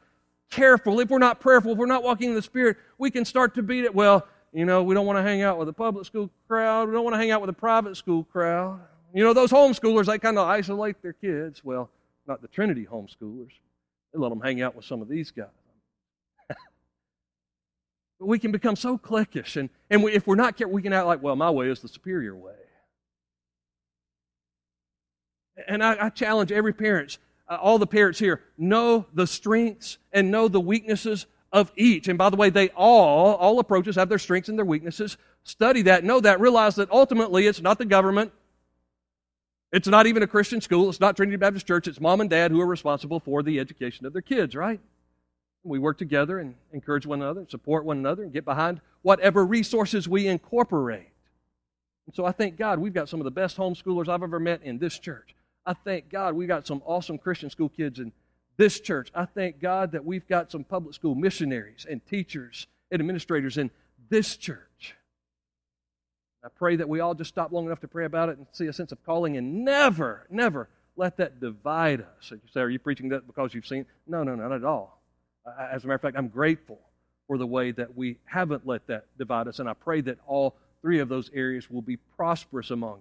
careful, 0.51 0.99
if 1.01 1.11
we're 1.11 1.19
not 1.19 1.39
prayerful, 1.39 1.73
if 1.73 1.79
we're 1.79 1.87
not 1.87 2.03
walking 2.03 2.31
in 2.31 2.35
the 2.35 2.43
Spirit, 2.43 2.79
we 2.99 3.11
can 3.11 3.25
start 3.25 3.55
to 3.57 3.63
beat 3.63 3.85
it. 3.85 3.95
Well, 3.95 4.27
you 4.53 4.65
know, 4.65 4.83
we 4.83 4.95
don't 4.95 5.07
want 5.07 5.19
to 5.19 5.23
hang 5.23 5.43
out 5.43 5.59
with 5.59 5.69
a 5.69 5.73
public 5.73 6.07
school 6.07 6.31
crowd. 6.49 6.89
We 6.89 6.95
don't 6.95 7.05
want 7.05 7.15
to 7.15 7.19
hang 7.19 7.31
out 7.31 7.41
with 7.41 7.51
a 7.51 7.53
private 7.53 7.97
school 7.97 8.25
crowd. 8.25 8.81
You 9.15 9.23
know, 9.23 9.35
those 9.35 9.51
homeschoolers, 9.51 10.07
they 10.07 10.19
kind 10.19 10.39
of 10.39 10.49
isolate 10.49 11.01
their 11.03 11.13
kids. 11.13 11.63
Well, 11.65 11.91
not 12.27 12.43
the 12.43 12.49
Trinity 12.49 12.87
homeschoolers. 12.91 13.53
They 14.13 14.19
let 14.19 14.31
them 14.31 14.41
hang 14.41 14.63
out 14.63 14.75
with 14.75 14.85
some 14.85 15.03
of 15.03 15.09
these 15.09 15.31
guys. 15.31 15.47
but 16.49 18.27
we 18.27 18.39
can 18.39 18.53
become 18.53 18.77
so 18.77 18.99
cliquish, 18.99 19.57
and, 19.57 19.71
and 19.91 20.03
we, 20.03 20.13
if 20.13 20.27
we're 20.27 20.37
not 20.37 20.57
careful, 20.57 20.75
we 20.75 20.83
can 20.83 20.93
act 20.93 21.07
like, 21.07 21.23
well, 21.23 21.37
my 21.37 21.51
way 21.51 21.69
is 21.69 21.81
the 21.81 21.89
superior 21.89 22.35
way. 22.35 22.53
And 25.69 25.83
I, 25.83 26.07
I 26.07 26.09
challenge 26.11 26.53
every 26.53 26.73
parent, 26.73 27.19
uh, 27.49 27.57
all 27.57 27.79
the 27.79 27.87
parents 27.87 28.19
here, 28.19 28.43
know 28.59 29.07
the 29.15 29.27
strengths 29.27 29.99
and 30.13 30.31
know 30.31 30.49
the 30.49 30.61
weaknesses 30.61 31.27
of 31.53 31.73
each. 31.77 32.09
And 32.09 32.19
by 32.19 32.29
the 32.29 32.37
way, 32.37 32.51
they 32.51 32.69
all, 32.71 33.35
all 33.37 33.59
approaches 33.59 33.97
have 33.97 34.09
their 34.09 34.19
strengths 34.19 34.49
and 34.49 34.59
their 34.59 34.67
weaknesses. 34.67 35.17
Study 35.45 35.83
that, 35.83 36.05
know 36.05 36.21
that, 36.21 36.41
realize 36.41 36.77
that 36.77 36.91
ultimately 36.91 37.47
it's 37.47 37.63
not 37.63 37.79
the 37.79 37.85
government, 37.85 38.33
it's 39.77 39.87
not 39.87 40.07
even 40.07 40.23
a 40.23 40.27
Christian 40.27 40.63
school, 40.63 40.89
it's 40.89 41.01
not 41.01 41.17
Trinity 41.17 41.37
Baptist 41.37 41.67
Church, 41.67 41.87
it's 41.87 42.01
mom 42.01 42.23
and 42.23 42.31
dad 42.31 42.51
who 42.51 42.63
are 42.63 42.67
responsible 42.67 43.21
for 43.21 43.43
the 43.43 43.61
education 43.61 44.07
of 44.07 44.15
their 44.15 44.23
kids, 44.23 44.57
right? 44.57 44.81
We 45.65 45.79
work 45.79 45.99
together 45.99 46.39
and 46.39 46.55
encourage 46.73 47.05
one 47.05 47.21
another, 47.21 47.45
support 47.51 47.85
one 47.85 47.99
another, 47.99 48.23
and 48.23 48.33
get 48.33 48.47
behind 48.47 48.81
whatever 49.03 49.45
resources 49.45 50.09
we 50.09 50.29
incorporate. 50.29 51.11
And 52.07 52.15
so 52.15 52.25
I 52.25 52.33
thank 52.33 52.57
God 52.57 52.79
we've 52.79 52.95
got 52.95 53.11
some 53.11 53.21
of 53.21 53.25
the 53.25 53.31
best 53.31 53.59
homeschoolers 53.59 54.09
I've 54.09 54.23
ever 54.23 54.41
met 54.41 54.63
in 54.63 54.79
this 54.79 54.99
church. 54.99 55.35
I 55.67 55.75
thank 55.75 56.09
God 56.09 56.35
we've 56.35 56.49
got 56.49 56.67
some 56.67 56.81
awesome 56.87 57.19
Christian 57.19 57.51
school 57.51 57.69
kids 57.69 57.99
in 57.99 58.13
this 58.57 58.81
church. 58.81 59.11
I 59.15 59.27
thank 59.27 59.61
God 59.61 59.93
that 59.93 60.07
we've 60.07 60.27
got 60.27 60.51
some 60.51 60.65
public 60.65 60.95
school 60.95 61.15
missionaries 61.15 61.85
and 61.89 62.01
teachers 62.07 62.67
and 62.91 63.01
administrators 63.01 63.59
in 63.59 63.71
this 64.09 64.37
church. 64.37 64.95
I 66.45 66.49
pray 66.49 66.77
that 66.77 66.89
we 66.89 67.01
all 67.01 67.15
just 67.15 67.29
stop 67.29 67.53
long 67.53 67.67
enough 67.67 67.81
to 67.81 67.89
pray 67.89 68.05
about 68.05 68.29
it 68.29 68.39
and 68.39 68.47
see 68.53 68.67
a 68.67 68.73
sense 68.73 68.93
of 68.93 69.05
calling 69.05 69.37
and 69.37 69.65
never, 69.65 70.27
never 70.31 70.69
let 70.97 71.17
that 71.19 71.41
divide 71.41 72.03
us. 72.03 72.31
You 72.31 72.41
say, 72.53 72.61
Are 72.61 72.69
you 72.69 72.79
preaching 72.79 73.09
that 73.11 73.27
because 73.27 73.55
you've 73.55 73.67
seen? 73.67 73.87
No, 74.07 74.23
no, 74.23 74.35
not 74.35 74.53
at 74.53 74.65
all. 74.65 75.01
As 75.59 75.85
a 75.85 75.87
matter 75.87 75.97
of 75.97 76.03
fact, 76.03 76.17
I'm 76.17 76.29
grateful 76.29 76.79
for 77.27 77.39
the 77.39 77.47
way 77.47 77.73
that 77.73 77.97
we 77.97 78.19
haven't 78.25 78.67
let 78.67 78.87
that 78.87 79.07
divide 79.19 79.49
us, 79.49 79.59
and 79.59 79.69
I 79.69 79.75
pray 79.75 80.01
that 80.03 80.19
all 80.27 80.57
three 80.81 81.01
of 81.01 81.09
those 81.09 81.31
areas 81.35 81.71
will 81.71 81.83
be 81.83 81.97
prosperous 82.17 82.71
among 82.71 83.01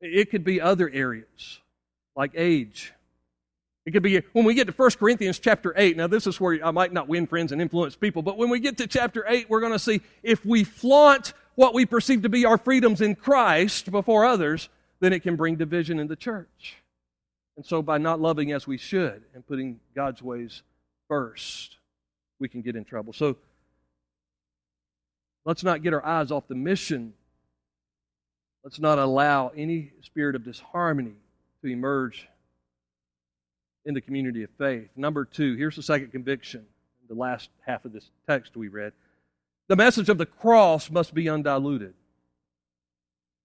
you. 0.00 0.20
It 0.20 0.30
could 0.30 0.44
be 0.44 0.60
other 0.60 0.88
areas 0.88 1.60
like 2.16 2.32
age 2.34 2.92
it 3.86 3.92
could 3.92 4.02
be 4.02 4.20
when 4.32 4.44
we 4.44 4.54
get 4.54 4.66
to 4.66 4.72
1 4.72 4.90
Corinthians 4.92 5.38
chapter 5.38 5.72
8. 5.76 5.96
Now, 5.96 6.06
this 6.06 6.26
is 6.26 6.40
where 6.40 6.64
I 6.64 6.70
might 6.70 6.92
not 6.92 7.08
win 7.08 7.26
friends 7.26 7.50
and 7.50 7.62
influence 7.62 7.96
people, 7.96 8.22
but 8.22 8.36
when 8.36 8.50
we 8.50 8.60
get 8.60 8.76
to 8.78 8.86
chapter 8.86 9.24
8, 9.26 9.48
we're 9.48 9.60
going 9.60 9.72
to 9.72 9.78
see 9.78 10.02
if 10.22 10.44
we 10.44 10.64
flaunt 10.64 11.32
what 11.54 11.74
we 11.74 11.86
perceive 11.86 12.22
to 12.22 12.28
be 12.28 12.44
our 12.44 12.58
freedoms 12.58 13.00
in 13.00 13.14
Christ 13.14 13.90
before 13.90 14.24
others, 14.24 14.68
then 15.00 15.12
it 15.12 15.20
can 15.20 15.36
bring 15.36 15.56
division 15.56 15.98
in 15.98 16.08
the 16.08 16.16
church. 16.16 16.76
And 17.56 17.64
so, 17.66 17.82
by 17.82 17.98
not 17.98 18.20
loving 18.20 18.52
as 18.52 18.66
we 18.66 18.76
should 18.76 19.22
and 19.34 19.46
putting 19.46 19.80
God's 19.94 20.22
ways 20.22 20.62
first, 21.08 21.76
we 22.38 22.48
can 22.48 22.62
get 22.62 22.76
in 22.76 22.84
trouble. 22.84 23.12
So, 23.12 23.36
let's 25.44 25.64
not 25.64 25.82
get 25.82 25.92
our 25.92 26.04
eyes 26.04 26.30
off 26.30 26.48
the 26.48 26.54
mission. 26.54 27.14
Let's 28.62 28.78
not 28.78 28.98
allow 28.98 29.52
any 29.56 29.92
spirit 30.02 30.36
of 30.36 30.44
disharmony 30.44 31.14
to 31.62 31.68
emerge 31.68 32.28
in 33.84 33.94
the 33.94 34.00
community 34.00 34.42
of 34.42 34.50
faith. 34.58 34.90
Number 34.96 35.24
two, 35.24 35.56
here's 35.56 35.76
the 35.76 35.82
second 35.82 36.12
conviction, 36.12 36.66
the 37.08 37.14
last 37.14 37.50
half 37.66 37.84
of 37.84 37.92
this 37.92 38.10
text 38.28 38.56
we 38.56 38.68
read. 38.68 38.92
The 39.68 39.76
message 39.76 40.08
of 40.08 40.18
the 40.18 40.26
cross 40.26 40.90
must 40.90 41.14
be 41.14 41.28
undiluted. 41.28 41.94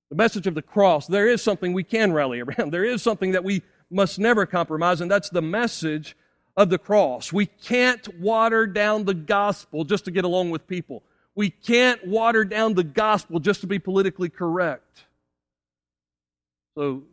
The 0.09 0.15
message 0.15 0.47
of 0.47 0.55
the 0.55 0.61
cross, 0.61 1.07
there 1.07 1.27
is 1.27 1.41
something 1.41 1.73
we 1.73 1.83
can 1.83 2.13
rally 2.13 2.39
around. 2.41 2.71
There 2.71 2.85
is 2.85 3.01
something 3.01 3.31
that 3.31 3.43
we 3.43 3.63
must 3.89 4.19
never 4.19 4.45
compromise, 4.45 5.01
and 5.01 5.09
that's 5.09 5.29
the 5.29 5.41
message 5.41 6.15
of 6.57 6.69
the 6.69 6.77
cross. 6.77 7.33
We 7.33 7.45
can't 7.45 8.07
water 8.19 8.65
down 8.65 9.05
the 9.05 9.13
gospel 9.13 9.83
just 9.83 10.05
to 10.05 10.11
get 10.11 10.25
along 10.25 10.51
with 10.51 10.67
people. 10.67 11.03
We 11.35 11.49
can't 11.49 12.05
water 12.07 12.45
down 12.45 12.75
the 12.75 12.83
gospel 12.83 13.39
just 13.39 13.61
to 13.61 13.67
be 13.67 13.77
politically 13.77 14.29
correct. 14.29 15.03
So 16.77 17.03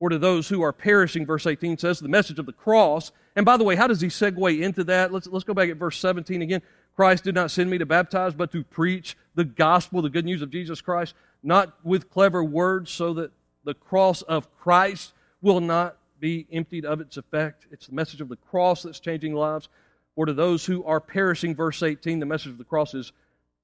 or 0.00 0.08
to 0.08 0.18
those 0.18 0.48
who 0.48 0.62
are 0.62 0.72
perishing, 0.72 1.26
verse 1.26 1.46
18 1.46 1.78
says, 1.78 2.00
the 2.00 2.08
message 2.08 2.38
of 2.38 2.46
the 2.46 2.52
cross. 2.52 3.12
And 3.36 3.46
by 3.46 3.58
the 3.58 3.64
way, 3.64 3.76
how 3.76 3.86
does 3.86 4.00
he 4.00 4.08
segue 4.08 4.60
into 4.60 4.82
that? 4.84 5.12
Let's, 5.12 5.26
let's 5.26 5.44
go 5.44 5.54
back 5.54 5.68
at 5.68 5.76
verse 5.76 5.98
17 5.98 6.40
again. 6.42 6.62
Christ 6.96 7.24
did 7.24 7.34
not 7.34 7.50
send 7.50 7.70
me 7.70 7.78
to 7.78 7.86
baptize, 7.86 8.34
but 8.34 8.50
to 8.52 8.64
preach 8.64 9.16
the 9.34 9.44
gospel, 9.44 10.02
the 10.02 10.10
good 10.10 10.24
news 10.24 10.42
of 10.42 10.50
Jesus 10.50 10.80
Christ, 10.80 11.14
not 11.42 11.74
with 11.84 12.10
clever 12.10 12.42
words, 12.42 12.90
so 12.90 13.14
that 13.14 13.30
the 13.64 13.74
cross 13.74 14.22
of 14.22 14.52
Christ 14.58 15.12
will 15.42 15.60
not 15.60 15.96
be 16.18 16.46
emptied 16.50 16.84
of 16.84 17.00
its 17.00 17.16
effect. 17.16 17.66
It's 17.70 17.86
the 17.86 17.94
message 17.94 18.20
of 18.20 18.28
the 18.28 18.36
cross 18.36 18.82
that's 18.82 19.00
changing 19.00 19.34
lives. 19.34 19.68
Or 20.16 20.26
to 20.26 20.32
those 20.32 20.66
who 20.66 20.84
are 20.84 21.00
perishing, 21.00 21.54
verse 21.54 21.82
18, 21.82 22.20
the 22.20 22.26
message 22.26 22.52
of 22.52 22.58
the 22.58 22.64
cross 22.64 22.94
is 22.94 23.12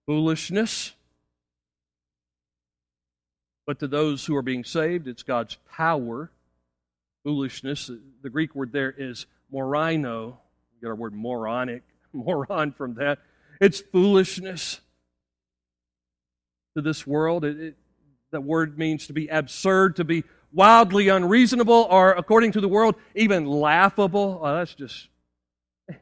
foolishness. 0.06 0.92
But 3.66 3.80
to 3.80 3.88
those 3.88 4.24
who 4.24 4.36
are 4.36 4.42
being 4.42 4.64
saved, 4.64 5.08
it's 5.08 5.24
God's 5.24 5.58
power. 5.72 6.30
Foolishness, 7.24 7.90
the 8.22 8.30
Greek 8.30 8.54
word 8.54 8.70
there 8.72 8.94
is 8.96 9.26
morino. 9.52 10.36
We 10.74 10.80
get 10.80 10.88
our 10.88 10.94
word 10.94 11.12
moronic, 11.12 11.82
moron 12.12 12.72
from 12.72 12.94
that. 12.94 13.18
It's 13.60 13.80
foolishness 13.80 14.80
to 16.76 16.82
this 16.82 17.06
world. 17.06 17.44
It, 17.44 17.60
it, 17.60 17.76
that 18.30 18.44
word 18.44 18.78
means 18.78 19.08
to 19.08 19.12
be 19.12 19.26
absurd, 19.26 19.96
to 19.96 20.04
be 20.04 20.22
wildly 20.52 21.08
unreasonable, 21.08 21.88
or 21.90 22.12
according 22.12 22.52
to 22.52 22.60
the 22.60 22.68
world, 22.68 22.94
even 23.16 23.46
laughable. 23.46 24.40
Oh, 24.42 24.56
that's 24.56 24.74
just. 24.74 25.08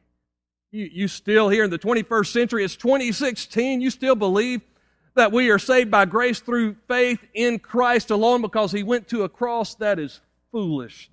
You, 0.71 0.89
you 0.91 1.07
still 1.07 1.47
here 1.47 1.63
in 1.63 1.69
the 1.69 1.79
21st 1.79 2.27
century, 2.27 2.65
it's 2.65 2.75
2016, 2.75 3.79
you 3.79 3.89
still 3.89 4.15
believe 4.15 4.59
that 5.15 5.31
we 5.31 5.49
are 5.49 5.59
saved 5.59 5.89
by 5.89 6.05
grace 6.05 6.39
through 6.39 6.75
faith 6.87 7.19
in 7.33 7.59
Christ 7.59 8.11
alone 8.11 8.41
because 8.41 8.71
he 8.71 8.83
went 8.83 9.07
to 9.09 9.23
a 9.23 9.29
cross, 9.29 9.75
that 9.75 9.97
is 9.97 10.19
foolishness. 10.51 11.11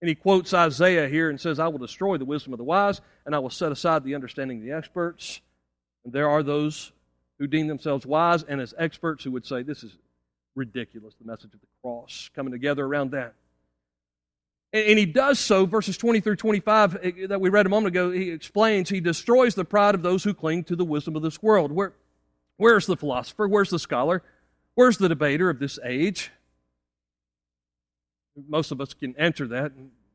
And 0.00 0.08
he 0.08 0.14
quotes 0.14 0.54
Isaiah 0.54 1.08
here 1.08 1.28
and 1.28 1.40
says, 1.40 1.58
I 1.58 1.68
will 1.68 1.78
destroy 1.78 2.18
the 2.18 2.24
wisdom 2.24 2.52
of 2.52 2.58
the 2.58 2.64
wise, 2.64 3.00
and 3.26 3.34
I 3.34 3.40
will 3.40 3.50
set 3.50 3.72
aside 3.72 4.04
the 4.04 4.14
understanding 4.14 4.58
of 4.58 4.64
the 4.64 4.72
experts. 4.72 5.40
And 6.04 6.12
there 6.12 6.28
are 6.28 6.42
those 6.42 6.92
who 7.38 7.46
deem 7.46 7.66
themselves 7.66 8.06
wise 8.06 8.44
and 8.44 8.60
as 8.60 8.74
experts 8.78 9.24
who 9.24 9.32
would 9.32 9.46
say, 9.46 9.62
This 9.62 9.82
is 9.82 9.96
ridiculous, 10.54 11.14
the 11.20 11.26
message 11.26 11.54
of 11.54 11.60
the 11.60 11.66
cross, 11.82 12.30
coming 12.34 12.52
together 12.52 12.84
around 12.84 13.12
that. 13.12 13.34
And 14.72 14.98
he 14.98 15.06
does 15.06 15.38
so, 15.38 15.64
verses 15.64 15.96
20 15.96 16.20
through 16.20 16.36
25 16.36 16.98
eh, 17.02 17.26
that 17.28 17.40
we 17.40 17.48
read 17.48 17.64
a 17.64 17.70
moment 17.70 17.94
ago, 17.94 18.10
he 18.10 18.30
explains, 18.30 18.90
he 18.90 19.00
destroys 19.00 19.54
the 19.54 19.64
pride 19.64 19.94
of 19.94 20.02
those 20.02 20.22
who 20.22 20.34
cling 20.34 20.64
to 20.64 20.76
the 20.76 20.84
wisdom 20.84 21.16
of 21.16 21.22
this 21.22 21.42
world. 21.42 21.72
Where 21.72 21.94
Where's 22.58 22.86
the 22.86 22.96
philosopher? 22.96 23.48
Where's 23.48 23.70
the 23.70 23.78
scholar? 23.78 24.22
Where's 24.74 24.98
the 24.98 25.08
debater 25.08 25.48
of 25.48 25.58
this 25.58 25.78
age? 25.82 26.30
Most 28.48 28.70
of 28.70 28.80
us 28.80 28.92
can 28.92 29.16
answer 29.16 29.46
that. 29.48 29.72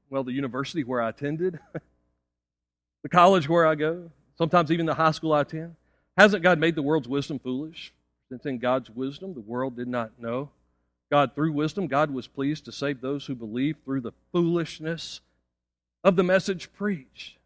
Well, 0.09 0.23
the 0.23 0.31
university 0.31 0.83
where 0.83 1.01
I 1.01 1.09
attended, 1.09 1.59
the 3.03 3.09
college 3.09 3.49
where 3.49 3.65
I 3.65 3.75
go, 3.75 4.11
sometimes 4.37 4.71
even 4.71 4.85
the 4.85 4.93
high 4.93 5.11
school 5.11 5.33
I 5.33 5.41
attend. 5.41 5.75
Hasn't 6.17 6.43
God 6.43 6.59
made 6.59 6.75
the 6.75 6.83
world's 6.83 7.07
wisdom 7.07 7.39
foolish? 7.39 7.91
Since 8.29 8.45
in 8.45 8.59
God's 8.59 8.89
wisdom 8.89 9.33
the 9.33 9.41
world 9.41 9.75
did 9.75 9.87
not 9.87 10.19
know. 10.19 10.49
God, 11.11 11.35
through 11.35 11.53
wisdom, 11.53 11.87
God 11.87 12.11
was 12.11 12.27
pleased 12.27 12.65
to 12.65 12.71
save 12.71 13.01
those 13.01 13.25
who 13.25 13.35
believe 13.35 13.77
through 13.83 14.01
the 14.01 14.13
foolishness 14.31 15.21
of 16.03 16.15
the 16.15 16.23
message 16.23 16.73
preached. 16.73 17.37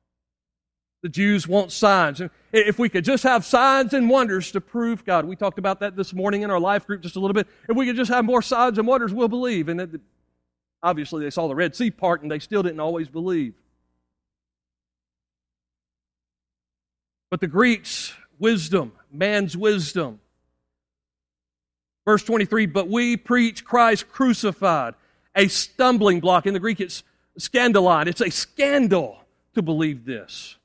The 1.07 1.11
Jews 1.11 1.47
want 1.47 1.71
signs. 1.71 2.21
If 2.51 2.77
we 2.77 2.89
could 2.89 3.05
just 3.05 3.23
have 3.23 3.45
signs 3.45 3.93
and 3.93 4.09
wonders 4.09 4.51
to 4.51 4.59
prove 4.59 5.05
God, 5.05 5.23
we 5.23 5.37
talked 5.37 5.57
about 5.57 5.79
that 5.79 5.95
this 5.95 6.13
morning 6.13 6.41
in 6.41 6.51
our 6.51 6.59
life 6.59 6.85
group 6.85 7.01
just 7.01 7.15
a 7.15 7.19
little 7.21 7.33
bit. 7.33 7.47
If 7.69 7.77
we 7.77 7.85
could 7.85 7.95
just 7.95 8.11
have 8.11 8.25
more 8.25 8.41
signs 8.41 8.77
and 8.77 8.85
wonders, 8.85 9.13
we'll 9.13 9.29
believe. 9.29 9.69
And 9.69 9.79
it, 9.79 10.01
obviously, 10.83 11.23
they 11.23 11.29
saw 11.29 11.47
the 11.47 11.55
Red 11.55 11.77
Sea 11.77 11.91
part 11.91 12.23
and 12.23 12.29
they 12.29 12.39
still 12.39 12.61
didn't 12.61 12.81
always 12.81 13.07
believe. 13.07 13.53
But 17.29 17.39
the 17.39 17.47
Greeks, 17.47 18.13
wisdom, 18.37 18.91
man's 19.09 19.55
wisdom. 19.55 20.19
Verse 22.03 22.23
23 22.23 22.65
But 22.65 22.89
we 22.89 23.15
preach 23.15 23.63
Christ 23.63 24.09
crucified, 24.09 24.93
a 25.37 25.47
stumbling 25.47 26.19
block. 26.19 26.45
In 26.45 26.53
the 26.53 26.59
Greek, 26.59 26.81
it's 26.81 27.03
scandalon. 27.39 28.07
It's 28.07 28.19
a 28.19 28.29
scandal 28.29 29.23
to 29.53 29.61
believe 29.61 30.03
this 30.03 30.56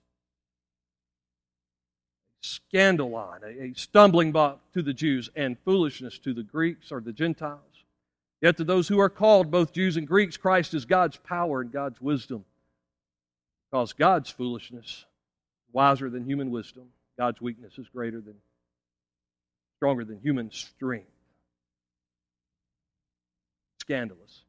scandalon, 2.42 3.42
a 3.44 3.78
stumbling 3.78 4.33
block 4.33 4.61
to 4.74 4.83
the 4.83 4.92
Jews, 4.92 5.31
and 5.37 5.59
foolishness 5.64 6.18
to 6.20 6.35
the 6.35 6.42
Greeks 6.42 6.90
or 6.90 7.00
the 7.00 7.12
Gentiles. 7.12 7.61
Yet 8.40 8.57
to 8.57 8.64
those 8.64 8.88
who 8.88 8.98
are 8.98 9.09
called, 9.09 9.50
both 9.50 9.72
Jews 9.72 9.96
and 9.96 10.07
Greeks, 10.07 10.37
Christ 10.37 10.74
is 10.74 10.85
God's 10.85 11.16
power 11.16 11.61
and 11.61 11.70
God's 11.70 12.00
wisdom. 12.00 12.44
Because 13.70 13.92
God's 13.92 14.28
foolishness 14.31 15.05
wiser 15.72 16.11
than 16.11 16.24
human 16.24 16.50
wisdom. 16.50 16.88
God's 17.18 17.40
weakness 17.40 17.78
is 17.78 17.88
greater 17.88 18.20
than, 18.20 18.35
stronger 19.78 20.05
than 20.05 20.18
human 20.20 20.50
strength. 20.50 21.07
Scandalous. 23.81 24.42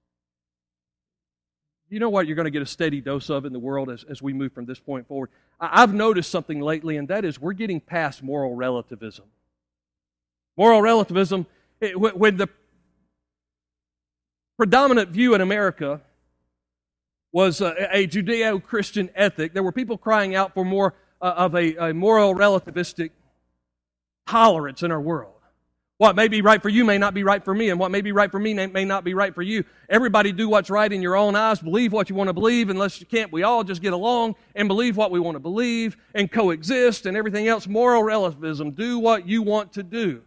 You 1.93 1.99
know 1.99 2.09
what 2.09 2.27
you're 2.27 2.35
going 2.35 2.45
to 2.45 2.51
get 2.51 2.61
a 2.61 2.65
steady 2.65 3.01
dose 3.01 3.29
of 3.29 3.45
in 3.45 3.53
the 3.53 3.59
world 3.59 3.89
as, 3.89 4.03
as 4.03 4.21
we 4.21 4.33
move 4.33 4.51
from 4.53 4.65
this 4.65 4.79
point 4.79 5.07
forward? 5.07 5.29
I've 5.59 5.93
noticed 5.93 6.31
something 6.31 6.59
lately, 6.59 6.97
and 6.97 7.07
that 7.07 7.23
is 7.23 7.39
we're 7.39 7.53
getting 7.53 7.79
past 7.79 8.23
moral 8.23 8.55
relativism. 8.55 9.25
Moral 10.57 10.81
relativism, 10.81 11.45
when 11.95 12.37
the 12.37 12.49
predominant 14.57 15.09
view 15.09 15.35
in 15.35 15.41
America 15.41 16.01
was 17.31 17.61
a, 17.61 18.07
Judeo 18.07 18.63
Christian 18.63 19.09
ethic, 19.15 19.53
there 19.53 19.63
were 19.63 19.71
people 19.71 19.97
crying 19.97 20.35
out 20.35 20.53
for 20.53 20.63
more 20.63 20.93
uh, 21.21 21.33
of 21.37 21.55
a, 21.55 21.75
a 21.89 21.93
moral 21.93 22.35
relativistic 22.35 23.09
tolerance 24.27 24.83
in 24.83 24.91
our 24.91 25.01
world. 25.01 25.32
What 25.99 26.15
may 26.15 26.27
be 26.27 26.41
right 26.41 26.61
for 26.61 26.69
you 26.69 26.83
may 26.83 26.97
not 26.97 27.13
be 27.13 27.23
right 27.23 27.43
for 27.43 27.53
me, 27.53 27.69
and 27.69 27.79
what 27.79 27.91
may 27.91 28.01
be 28.01 28.11
right 28.11 28.31
for 28.31 28.39
me 28.39 28.53
may 28.53 28.83
not 28.83 29.03
be 29.03 29.13
right 29.13 29.33
for 29.33 29.43
you. 29.43 29.63
Everybody 29.89 30.31
do 30.31 30.49
what's 30.49 30.69
right 30.69 30.91
in 30.91 31.01
your 31.01 31.15
own 31.15 31.35
eyes. 31.35 31.59
Believe 31.59 31.93
what 31.93 32.09
you 32.09 32.15
want 32.15 32.29
to 32.29 32.33
believe, 32.33 32.69
unless 32.69 32.99
you 32.99 33.05
can't. 33.05 33.31
We 33.31 33.43
all 33.43 33.63
just 33.63 33.81
get 33.81 33.93
along 33.93 34.35
and 34.55 34.67
believe 34.67 34.97
what 34.97 35.11
we 35.11 35.19
want 35.19 35.35
to 35.35 35.39
believe 35.39 35.95
and 36.15 36.31
coexist 36.31 37.05
and 37.05 37.15
everything 37.15 37.47
else. 37.47 37.67
Moral 37.67 38.03
relativism. 38.03 38.71
Do 38.71 38.97
what 38.97 39.27
you 39.27 39.43
want 39.43 39.73
to 39.73 39.83
do. 39.83 40.23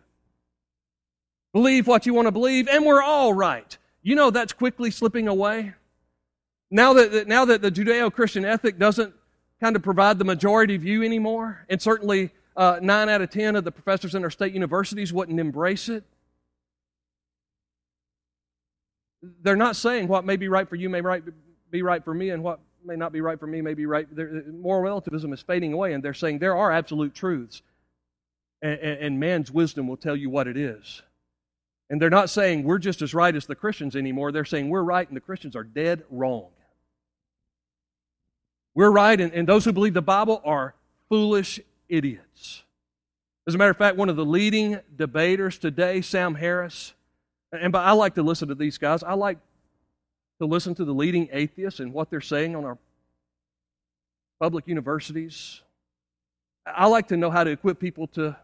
Believe 1.52 1.86
what 1.86 2.06
you 2.06 2.14
want 2.14 2.26
to 2.26 2.32
believe, 2.32 2.68
and 2.68 2.84
we're 2.84 3.02
all 3.02 3.34
right. 3.34 3.76
You 4.02 4.14
know 4.14 4.30
that's 4.30 4.52
quickly 4.52 4.90
slipping 4.90 5.26
away. 5.26 5.74
Now 6.70 6.92
that, 6.92 7.26
now 7.26 7.44
that 7.44 7.60
the 7.60 7.72
Judeo 7.72 8.12
Christian 8.12 8.44
ethic 8.44 8.78
doesn't 8.78 9.14
kind 9.60 9.74
of 9.74 9.82
provide 9.82 10.18
the 10.18 10.24
majority 10.24 10.76
view 10.76 11.02
anymore, 11.02 11.64
and 11.68 11.82
certainly 11.82 12.30
uh, 12.56 12.78
nine 12.82 13.08
out 13.08 13.20
of 13.20 13.30
ten 13.30 13.56
of 13.56 13.64
the 13.64 13.72
professors 13.72 14.14
in 14.14 14.24
our 14.24 14.30
state 14.30 14.54
universities 14.54 15.12
wouldn't 15.12 15.38
embrace 15.38 15.88
it. 15.88 16.04
They're 19.42 19.56
not 19.56 19.76
saying 19.76 20.08
what 20.08 20.24
may 20.24 20.36
be 20.36 20.48
right 20.48 20.68
for 20.68 20.76
you 20.76 20.88
may 20.88 21.00
right, 21.00 21.22
be 21.70 21.82
right 21.82 22.02
for 22.04 22.14
me, 22.14 22.30
and 22.30 22.42
what 22.42 22.60
may 22.84 22.96
not 22.96 23.12
be 23.12 23.20
right 23.20 23.38
for 23.38 23.46
me 23.46 23.60
may 23.60 23.74
be 23.74 23.86
right. 23.86 24.06
moral 24.52 24.82
relativism 24.82 25.32
is 25.32 25.42
fading 25.42 25.72
away, 25.72 25.92
and 25.92 26.02
they're 26.02 26.14
saying 26.14 26.38
there 26.38 26.56
are 26.56 26.72
absolute 26.72 27.14
truths, 27.14 27.62
and, 28.62 28.78
and 28.80 29.20
man's 29.20 29.50
wisdom 29.50 29.88
will 29.88 29.96
tell 29.96 30.16
you 30.16 30.30
what 30.30 30.46
it 30.46 30.56
is. 30.56 31.02
And 31.90 32.00
they're 32.00 32.10
not 32.10 32.30
saying 32.30 32.64
we're 32.64 32.78
just 32.78 33.02
as 33.02 33.14
right 33.14 33.34
as 33.34 33.46
the 33.46 33.54
Christians 33.54 33.94
anymore. 33.94 34.32
They're 34.32 34.44
saying 34.44 34.68
we're 34.68 34.82
right 34.82 35.06
and 35.06 35.16
the 35.16 35.20
Christians 35.20 35.54
are 35.54 35.62
dead 35.62 36.02
wrong. 36.10 36.48
We're 38.74 38.90
right, 38.90 39.20
and, 39.20 39.32
and 39.32 39.48
those 39.48 39.64
who 39.64 39.72
believe 39.72 39.94
the 39.94 40.02
Bible 40.02 40.42
are 40.44 40.74
foolish 41.08 41.60
idiots. 41.88 42.62
As 43.46 43.54
a 43.54 43.58
matter 43.58 43.70
of 43.70 43.76
fact, 43.76 43.96
one 43.96 44.08
of 44.08 44.16
the 44.16 44.24
leading 44.24 44.80
debaters 44.96 45.58
today, 45.58 46.00
Sam 46.00 46.34
Harris, 46.34 46.94
and 47.52 47.76
I 47.76 47.92
like 47.92 48.14
to 48.16 48.22
listen 48.22 48.48
to 48.48 48.54
these 48.54 48.78
guys. 48.78 49.02
I 49.02 49.14
like 49.14 49.38
to 50.40 50.46
listen 50.46 50.74
to 50.74 50.84
the 50.84 50.92
leading 50.92 51.28
atheists 51.32 51.80
and 51.80 51.92
what 51.92 52.10
they're 52.10 52.20
saying 52.20 52.56
on 52.56 52.64
our 52.64 52.78
public 54.40 54.66
universities. 54.66 55.62
I 56.66 56.86
like 56.86 57.08
to 57.08 57.16
know 57.16 57.30
how 57.30 57.44
to 57.44 57.50
equip 57.50 57.78
people 57.78 58.08
to 58.08 58.36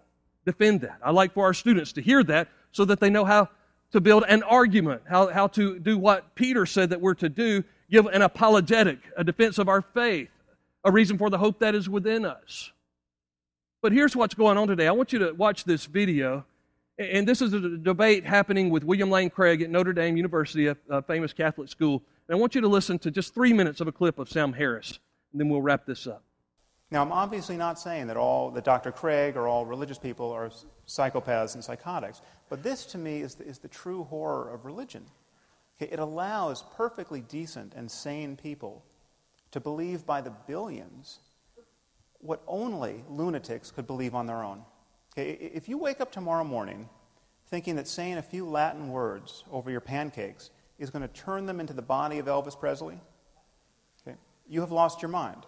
defend 0.47 0.83
that. 0.83 0.99
I 1.03 1.11
like 1.11 1.35
for 1.35 1.45
our 1.45 1.55
students 1.55 1.93
to 1.95 2.03
hear 2.03 2.23
that 2.25 2.49
so 2.71 2.85
that 2.85 3.01
they 3.01 3.11
know 3.11 3.25
how 3.25 3.49
to 3.93 4.01
build 4.01 4.25
an 4.29 4.43
argument, 4.43 5.03
how, 5.09 5.29
how 5.29 5.49
to 5.49 5.79
do 5.79 5.99
what 5.99 6.35
Peter 6.35 6.65
said 6.65 6.91
that 6.91 7.01
we're 7.01 7.15
to 7.15 7.29
do 7.29 7.65
give 7.91 8.07
an 8.07 8.23
apologetic, 8.23 8.99
a 9.17 9.23
defense 9.23 9.59
of 9.59 9.69
our 9.69 9.83
faith, 9.83 10.31
a 10.83 10.91
reason 10.91 11.19
for 11.19 11.29
the 11.29 11.37
hope 11.37 11.59
that 11.59 11.75
is 11.75 11.89
within 11.89 12.25
us. 12.25 12.73
But 13.83 13.91
here's 13.91 14.15
what's 14.15 14.35
going 14.35 14.57
on 14.57 14.69
today. 14.69 14.87
I 14.87 14.93
want 14.93 15.13
you 15.13 15.19
to 15.19 15.33
watch 15.33 15.65
this 15.65 15.87
video. 15.87 16.45
And 16.99 17.27
this 17.27 17.43
is 17.43 17.53
a 17.53 17.61
debate 17.79 18.25
happening 18.25 18.71
with 18.71 18.85
William 18.85 19.11
Lane 19.11 19.29
Craig 19.29 19.61
at 19.61 19.71
Notre 19.71 19.93
Dame 19.93 20.17
University, 20.17 20.69
a, 20.69 20.77
a 20.89 21.03
famous 21.03 21.33
Catholic 21.33 21.69
school. 21.69 22.01
And 22.29 22.37
I 22.37 22.41
want 22.41 22.55
you 22.55 22.61
to 22.61 22.69
listen 22.69 22.97
to 23.01 23.11
just 23.11 23.35
three 23.35 23.53
minutes 23.53 23.81
of 23.81 23.89
a 23.89 23.93
clip 23.93 24.21
of 24.21 24.31
Sam 24.31 24.53
Harris, 24.53 25.01
and 25.33 25.41
then 25.41 25.49
we'll 25.49 25.63
wrap 25.63 25.85
this 25.85 26.07
up. 26.07 26.23
Now, 26.93 27.03
I'm 27.03 27.11
obviously 27.11 27.57
not 27.57 27.81
saying 27.81 28.07
that 28.07 28.17
all 28.17 28.51
that 28.53 28.63
Dr. 28.63 28.93
Craig 28.93 29.37
or 29.37 29.49
all 29.49 29.67
religious 29.67 29.99
people 29.99 30.31
are 30.31 30.51
psychopaths 30.87 31.55
and 31.55 31.65
psychotics, 31.65 32.21
but 32.49 32.63
this 32.63 32.87
to 32.87 32.99
me 32.99 33.23
is 33.23 33.35
the, 33.35 33.45
is 33.45 33.59
the 33.59 33.69
true 33.69 34.05
horror 34.05 34.55
of 34.55 34.65
religion. 34.65 35.05
Okay, 35.81 35.91
it 35.91 35.99
allows 35.99 36.63
perfectly 36.77 37.23
decent 37.23 37.73
and 37.75 37.91
sane 37.91 38.37
people 38.37 38.85
to 39.51 39.59
believe 39.59 40.07
by 40.07 40.21
the 40.21 40.33
billions 40.47 41.19
what 42.23 42.43
only 42.47 43.05
lunatics 43.09 43.71
could 43.71 43.87
believe 43.87 44.15
on 44.15 44.27
their 44.27 44.43
own. 44.43 44.63
Okay, 45.13 45.33
if 45.33 45.69
you 45.69 45.77
wake 45.77 46.01
up 46.01 46.11
tomorrow 46.11 46.45
morning 46.45 46.89
thinking 47.49 47.77
that 47.77 47.87
saying 47.87 48.17
a 48.17 48.23
few 48.23 48.49
Latin 48.49 48.89
words 48.89 49.45
over 49.53 49.71
your 49.71 49.81
pancakes 49.81 50.51
is 50.79 50.89
going 50.89 51.03
to 51.03 51.09
turn 51.09 51.45
them 51.45 51.61
into 51.61 51.75
the 51.75 51.83
body 51.83 52.19
of 52.19 52.27
Elvis 52.27 52.59
Presley, 52.59 52.99
okay, 54.01 54.17
you 54.49 54.61
have 54.61 54.73
lost 54.73 55.03
your 55.03 55.11
mind. 55.11 55.45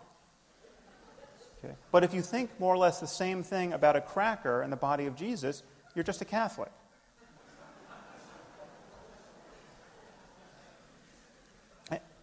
Okay? 1.64 1.74
But 1.90 2.04
if 2.04 2.12
you 2.12 2.20
think 2.20 2.50
more 2.60 2.74
or 2.74 2.76
less 2.76 3.00
the 3.00 3.06
same 3.06 3.42
thing 3.42 3.72
about 3.72 3.96
a 3.96 4.02
cracker 4.02 4.60
and 4.60 4.70
the 4.70 4.76
body 4.76 5.06
of 5.06 5.16
Jesus, 5.16 5.62
you're 5.94 6.04
just 6.04 6.20
a 6.20 6.26
Catholic. 6.26 6.70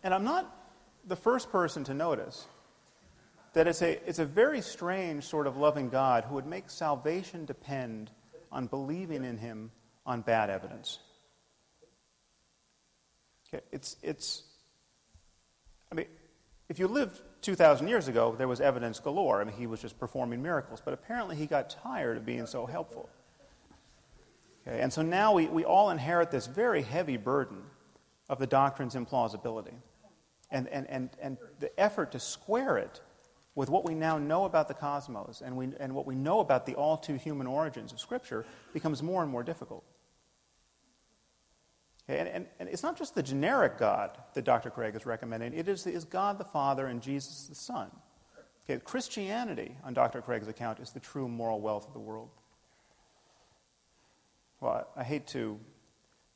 And 0.04 0.14
I'm 0.14 0.24
not 0.24 0.56
the 1.08 1.16
first 1.16 1.52
person 1.52 1.84
to 1.86 1.94
notice 1.94 2.48
that 3.54 3.68
it's 3.68 3.82
a, 3.82 4.08
it's 4.08 4.20
a 4.20 4.26
very 4.26 4.62
strange 4.62 5.26
sort 5.26 5.48
of 5.48 5.58
loving 5.58 5.90
God 5.90 6.24
who 6.26 6.36
would 6.36 6.46
make 6.46 6.70
salvation 6.70 7.46
depend 7.46 8.10
on 8.52 8.68
believing 8.68 9.24
in 9.26 9.38
him 9.38 9.72
on 10.06 10.22
bad 10.22 10.50
evidence. 10.50 11.00
Okay, 13.54 13.64
it's, 13.72 13.98
it's, 14.02 14.44
I 15.92 15.96
mean, 15.96 16.06
if 16.70 16.80
you 16.80 16.88
lived 16.88 17.22
2,000 17.42 17.88
years 17.88 18.08
ago, 18.08 18.34
there 18.38 18.48
was 18.48 18.62
evidence 18.62 19.00
galore. 19.00 19.42
I 19.42 19.44
mean, 19.44 19.56
he 19.56 19.68
was 19.68 19.82
just 19.82 20.00
performing 20.00 20.42
miracles, 20.42 20.82
but 20.84 20.94
apparently 20.94 21.36
he 21.36 21.46
got 21.46 21.70
tired 21.70 22.18
of 22.18 22.26
being 22.26 22.46
so 22.46 22.66
helpful. 22.66 23.10
Okay, 24.66 24.80
and 24.80 24.94
so 24.94 25.02
now 25.02 25.34
we, 25.34 25.48
we 25.48 25.66
all 25.66 25.90
inherit 25.90 26.32
this 26.32 26.48
very 26.48 26.82
heavy 26.82 27.18
burden 27.18 27.64
of 28.30 28.40
the 28.40 28.48
doctrine's 28.48 28.96
implausibility. 28.96 29.74
And, 30.50 30.68
and, 30.68 30.88
and, 30.90 31.10
and 31.22 31.38
the 31.60 31.78
effort 31.80 32.12
to 32.12 32.20
square 32.20 32.78
it 32.78 33.02
with 33.56 33.70
what 33.70 33.86
we 33.86 33.94
now 33.94 34.18
know 34.18 34.46
about 34.46 34.68
the 34.68 34.74
cosmos 34.74 35.42
and, 35.44 35.56
we, 35.58 35.70
and 35.80 35.94
what 35.94 36.06
we 36.06 36.16
know 36.16 36.40
about 36.40 36.66
the 36.66 36.76
all 36.76 36.98
too 36.98 37.16
human 37.16 37.48
origins 37.48 37.92
of 37.92 38.00
Scripture 38.00 38.46
becomes 38.74 39.04
more 39.04 39.22
and 39.22 39.32
more 39.32 39.44
difficult. 39.44 39.84
Okay, 42.10 42.20
and, 42.20 42.30
and, 42.30 42.46
and, 42.60 42.70
it's 42.70 42.84
not 42.84 42.98
just 42.98 43.14
the 43.14 43.24
generic 43.24 43.78
God 43.78 44.18
that 44.34 44.44
Dr. 44.44 44.70
Craig 44.70 44.96
is 44.96 45.06
recommending, 45.06 45.54
it 45.54 45.68
is, 45.68 45.86
is 45.86 46.06
God 46.06 46.38
the 46.38 46.46
Father 46.46 46.88
and 46.88 47.02
Jesus 47.02 47.48
the 47.48 47.56
Son. 47.56 47.92
Okay, 48.66 48.80
Christianity, 48.84 49.76
on 49.84 49.94
Dr. 49.94 50.22
Craig's 50.22 50.48
account, 50.48 50.80
is 50.80 50.92
the 50.92 51.00
true 51.00 51.28
moral 51.28 51.62
wealth 51.62 51.88
of 51.88 51.94
the 51.94 52.00
world. 52.00 52.30
Well, 54.60 54.88
I 54.96 55.04
hate 55.04 55.28
to 55.28 55.60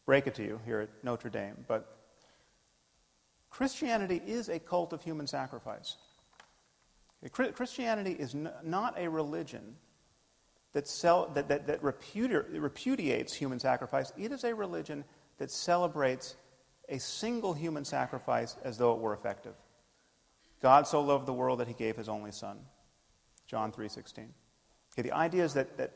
break 0.05 0.27
it 0.27 0.35
to 0.35 0.43
you 0.43 0.59
here 0.65 0.81
at 0.81 0.89
Notre 1.03 1.29
Dame, 1.29 1.63
but 1.67 1.97
Christianity 3.49 4.21
is 4.25 4.49
a 4.49 4.59
cult 4.59 4.91
of 4.91 5.03
human 5.03 5.27
sacrifice. 5.27 5.95
Christianity 7.31 8.11
is 8.11 8.35
not 8.63 8.99
a 8.99 9.09
religion 9.09 9.75
that, 10.73 10.87
sell, 10.87 11.31
that, 11.33 11.47
that, 11.47 11.67
that 11.67 11.81
repudiates 11.81 13.33
human 13.33 13.59
sacrifice. 13.59 14.11
It 14.17 14.31
is 14.31 14.43
a 14.43 14.53
religion 14.53 15.03
that 15.37 15.49
celebrates 15.49 16.35
a 16.89 16.99
single 16.99 17.53
human 17.53 17.85
sacrifice 17.85 18.55
as 18.63 18.77
though 18.77 18.93
it 18.93 18.99
were 18.99 19.13
effective. 19.13 19.53
God 20.61 20.87
so 20.87 21.01
loved 21.01 21.25
the 21.25 21.33
world 21.33 21.59
that 21.59 21.67
he 21.67 21.73
gave 21.73 21.95
his 21.95 22.09
only 22.09 22.31
son. 22.31 22.57
John 23.47 23.71
3.16. 23.71 24.27
Okay, 24.93 25.01
the 25.01 25.11
idea 25.11 25.43
is 25.43 25.53
that, 25.53 25.77
that 25.77 25.93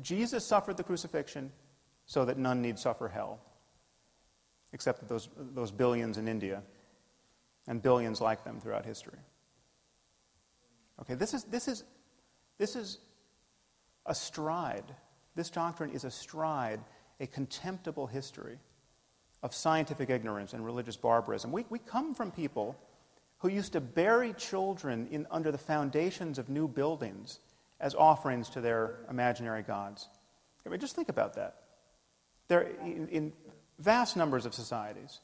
Jesus 0.00 0.44
suffered 0.44 0.76
the 0.76 0.84
crucifixion 0.84 1.52
so 2.06 2.24
that 2.24 2.38
none 2.38 2.60
need 2.60 2.78
suffer 2.78 3.08
hell, 3.08 3.40
except 4.72 5.06
those, 5.08 5.28
those 5.36 5.70
billions 5.70 6.18
in 6.18 6.28
India 6.28 6.62
and 7.66 7.80
billions 7.80 8.20
like 8.20 8.44
them 8.44 8.60
throughout 8.60 8.84
history. 8.84 9.18
Okay, 11.00 11.14
this 11.14 11.34
is, 11.34 11.44
this 11.44 11.68
is, 11.68 11.84
this 12.58 12.76
is 12.76 12.98
a 14.06 14.14
stride. 14.14 14.84
This 15.34 15.50
doctrine 15.50 15.90
is 15.90 16.04
a 16.04 16.10
stride, 16.10 16.80
a 17.20 17.26
contemptible 17.26 18.06
history 18.06 18.58
of 19.42 19.54
scientific 19.54 20.08
ignorance 20.10 20.52
and 20.52 20.64
religious 20.64 20.96
barbarism. 20.96 21.52
We, 21.52 21.66
we 21.68 21.78
come 21.78 22.14
from 22.14 22.30
people 22.30 22.76
who 23.38 23.48
used 23.48 23.72
to 23.72 23.80
bury 23.80 24.32
children 24.32 25.08
in, 25.10 25.26
under 25.30 25.52
the 25.52 25.58
foundations 25.58 26.38
of 26.38 26.48
new 26.48 26.66
buildings 26.68 27.40
as 27.80 27.94
offerings 27.94 28.48
to 28.50 28.60
their 28.60 29.00
imaginary 29.10 29.62
gods. 29.62 30.08
I 30.64 30.70
mean, 30.70 30.80
just 30.80 30.96
think 30.96 31.10
about 31.10 31.34
that. 31.34 31.56
There, 32.48 32.62
in, 32.82 33.08
in 33.08 33.32
vast 33.78 34.16
numbers 34.16 34.46
of 34.46 34.54
societies, 34.54 35.20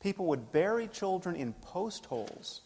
people 0.00 0.26
would 0.26 0.52
bury 0.52 0.86
children 0.86 1.34
in 1.34 1.52
post 1.54 2.06
holes 2.06 2.60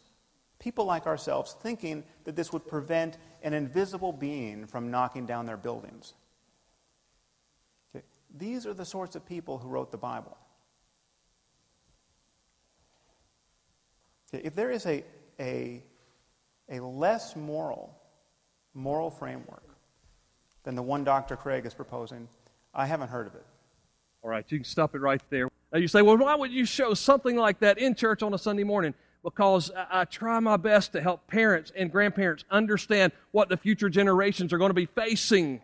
People 0.58 0.84
like 0.84 1.06
ourselves 1.06 1.56
thinking 1.60 2.04
that 2.24 2.34
this 2.34 2.52
would 2.52 2.66
prevent 2.66 3.18
an 3.42 3.52
invisible 3.52 4.12
being 4.12 4.66
from 4.66 4.90
knocking 4.90 5.26
down 5.26 5.46
their 5.46 5.56
buildings. 5.56 6.14
Okay. 7.94 8.04
These 8.36 8.66
are 8.66 8.74
the 8.74 8.84
sorts 8.84 9.16
of 9.16 9.26
people 9.26 9.58
who 9.58 9.68
wrote 9.68 9.90
the 9.90 9.98
Bible. 9.98 10.36
If 14.32 14.54
there 14.54 14.70
is 14.70 14.86
a, 14.86 15.04
a, 15.38 15.82
a 16.68 16.80
less 16.80 17.36
moral, 17.36 17.96
moral 18.74 19.10
framework 19.10 19.62
than 20.64 20.74
the 20.74 20.82
one 20.82 21.04
Dr. 21.04 21.36
Craig 21.36 21.64
is 21.64 21.74
proposing, 21.74 22.28
I 22.74 22.86
haven't 22.86 23.08
heard 23.08 23.26
of 23.26 23.34
it. 23.34 23.46
All 24.22 24.30
right, 24.30 24.44
you 24.48 24.58
can 24.58 24.64
stop 24.64 24.94
it 24.94 25.00
right 25.00 25.22
there. 25.30 25.48
Now 25.72 25.78
you 25.78 25.88
say, 25.88 26.02
well, 26.02 26.16
why 26.16 26.34
would 26.34 26.50
you 26.50 26.64
show 26.64 26.94
something 26.94 27.36
like 27.36 27.60
that 27.60 27.78
in 27.78 27.94
church 27.94 28.22
on 28.22 28.34
a 28.34 28.38
Sunday 28.38 28.64
morning? 28.64 28.94
Because 29.26 29.72
I, 29.90 30.04
try 30.04 30.38
my 30.38 30.56
best 30.56 30.92
to 30.92 31.00
help 31.02 31.26
parents 31.26 31.72
and 31.74 31.90
grandparents 31.90 32.44
understand 32.48 33.10
what 33.32 33.48
the 33.48 33.56
future 33.56 33.88
generations 33.88 34.52
are 34.52 34.58
going 34.58 34.70
to 34.70 34.74
be 34.74 34.86
facing. 34.86 35.62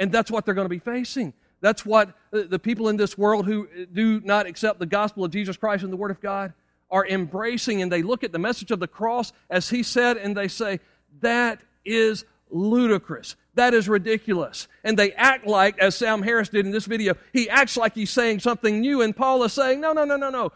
And 0.00 0.10
that's 0.10 0.28
what 0.28 0.44
they're 0.44 0.54
going 0.54 0.64
to 0.64 0.68
be 0.68 0.80
facing. 0.80 1.32
That's 1.60 1.86
what 1.86 2.08
uh, 2.32 2.42
the 2.48 2.58
people 2.58 2.88
in 2.88 2.96
this 2.96 3.16
world 3.16 3.46
who 3.46 3.68
uh, 3.68 3.84
do 3.92 4.20
not 4.22 4.46
accept 4.46 4.80
the 4.80 4.86
gospel 4.86 5.24
of 5.24 5.30
Jesus 5.30 5.56
Christ 5.56 5.84
and 5.84 5.92
the 5.92 5.96
Word 5.96 6.10
of 6.10 6.20
God 6.20 6.52
are 6.90 7.06
embracing. 7.06 7.80
And 7.80 7.92
they 7.92 8.02
look 8.02 8.24
at 8.24 8.32
the 8.32 8.40
message 8.40 8.72
of 8.72 8.80
the 8.80 8.88
cross, 8.88 9.32
as 9.48 9.70
he 9.70 9.84
said, 9.84 10.16
and 10.16 10.36
they 10.36 10.48
say, 10.48 10.80
that 11.20 11.60
is 11.84 12.24
ludicrous. 12.50 13.36
That 13.54 13.72
is 13.72 13.88
ridiculous. 13.88 14.66
And 14.82 14.98
they 14.98 15.12
act 15.12 15.46
like, 15.46 15.78
as 15.78 15.94
Sam 15.94 16.22
Harris 16.22 16.48
did 16.48 16.66
in 16.66 16.72
this 16.72 16.86
video, 16.86 17.14
he 17.32 17.48
acts 17.48 17.76
like 17.76 17.94
he's 17.94 18.10
saying 18.10 18.40
something 18.40 18.80
new, 18.80 19.00
and 19.00 19.16
Paul 19.16 19.44
is 19.44 19.52
saying, 19.52 19.80
no, 19.80 19.92
no, 19.92 20.04
no, 20.04 20.16
no, 20.16 20.28
no. 20.28 20.50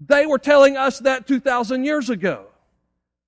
They 0.00 0.26
were 0.26 0.38
telling 0.38 0.76
us 0.76 0.98
that 1.00 1.26
2,000 1.26 1.84
years 1.84 2.10
ago. 2.10 2.46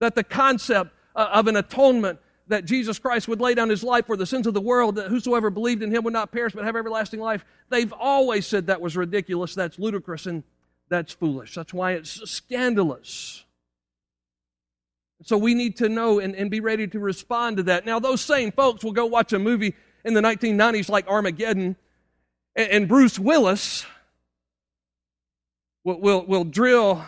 That 0.00 0.14
the 0.14 0.24
concept 0.24 0.92
uh, 1.14 1.28
of 1.32 1.46
an 1.46 1.56
atonement 1.56 2.18
that 2.48 2.64
Jesus 2.64 2.98
Christ 2.98 3.28
would 3.28 3.40
lay 3.40 3.54
down 3.54 3.68
his 3.68 3.84
life 3.84 4.06
for 4.06 4.16
the 4.16 4.26
sins 4.26 4.46
of 4.46 4.54
the 4.54 4.60
world, 4.60 4.96
that 4.96 5.08
whosoever 5.08 5.48
believed 5.48 5.82
in 5.82 5.94
him 5.94 6.02
would 6.04 6.12
not 6.12 6.32
perish 6.32 6.52
but 6.52 6.64
have 6.64 6.76
everlasting 6.76 7.20
life. 7.20 7.44
They've 7.68 7.92
always 7.92 8.46
said 8.46 8.66
that 8.66 8.80
was 8.80 8.96
ridiculous, 8.96 9.54
that's 9.54 9.78
ludicrous, 9.78 10.26
and 10.26 10.42
that's 10.88 11.12
foolish. 11.12 11.54
That's 11.54 11.72
why 11.72 11.92
it's 11.92 12.28
scandalous. 12.30 13.44
So 15.22 15.38
we 15.38 15.54
need 15.54 15.76
to 15.76 15.88
know 15.88 16.18
and, 16.18 16.34
and 16.34 16.50
be 16.50 16.60
ready 16.60 16.88
to 16.88 16.98
respond 16.98 17.58
to 17.58 17.62
that. 17.64 17.86
Now, 17.86 18.00
those 18.00 18.20
same 18.20 18.50
folks 18.50 18.82
will 18.82 18.92
go 18.92 19.06
watch 19.06 19.32
a 19.32 19.38
movie 19.38 19.74
in 20.04 20.14
the 20.14 20.20
1990s 20.20 20.88
like 20.88 21.06
Armageddon, 21.06 21.76
and, 22.56 22.68
and 22.68 22.88
Bruce 22.88 23.18
Willis 23.18 23.86
will, 25.84 26.24
will 26.26 26.44
drill 26.44 27.04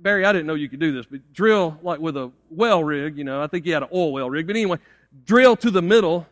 Barry, 0.00 0.24
I 0.24 0.32
didn't 0.32 0.46
know 0.46 0.54
you 0.54 0.68
could 0.68 0.80
do 0.80 0.92
this, 0.92 1.06
but 1.06 1.32
drill 1.32 1.78
like 1.82 1.98
with 1.98 2.16
a 2.16 2.30
well 2.50 2.84
rig, 2.84 3.18
you 3.18 3.24
know, 3.24 3.42
I 3.42 3.46
think 3.46 3.64
he 3.64 3.70
had 3.70 3.82
an 3.82 3.88
oil 3.92 4.12
well 4.12 4.30
rig, 4.30 4.46
but 4.46 4.56
anyway, 4.56 4.78
drill 5.24 5.56
to 5.56 5.70
the 5.70 5.82
middle 5.82 6.26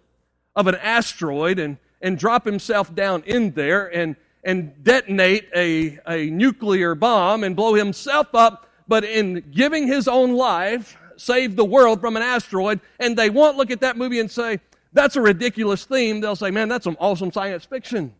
of 0.55 0.67
an 0.67 0.77
asteroid 0.77 1.59
and, 1.59 1.77
and 2.01 2.19
drop 2.19 2.45
himself 2.45 2.95
down 2.95 3.23
in 3.27 3.53
there 3.53 3.87
and, 3.87 4.17
and 4.45 4.85
detonate 4.85 5.49
a, 5.55 5.99
a 6.07 6.31
nuclear 6.31 6.95
bomb 6.95 7.45
and 7.45 7.57
blow 7.57 7.75
himself 7.75 8.29
up, 8.35 8.69
but 8.87 9.05
in 9.05 9.45
giving 9.51 9.87
his 9.87 10.07
own 10.07 10.35
life, 10.35 10.97
save 11.17 11.57
the 11.57 11.65
world 11.65 12.01
from 12.01 12.17
an 12.17 12.23
asteroid, 12.23 12.81
and 13.01 13.17
they 13.17 13.31
won't 13.31 13.57
look 13.57 13.71
at 13.71 13.81
that 13.81 13.97
movie 13.97 14.21
and 14.21 14.31
say, 14.31 14.61
that's 14.93 15.17
a 15.17 15.21
ridiculous 15.21 15.85
theme. 15.85 16.21
They'll 16.21 16.37
say, 16.37 16.51
man, 16.51 16.69
that's 16.69 16.85
some 16.85 16.97
awesome 17.01 17.33
science 17.33 17.65
fiction. 17.65 18.15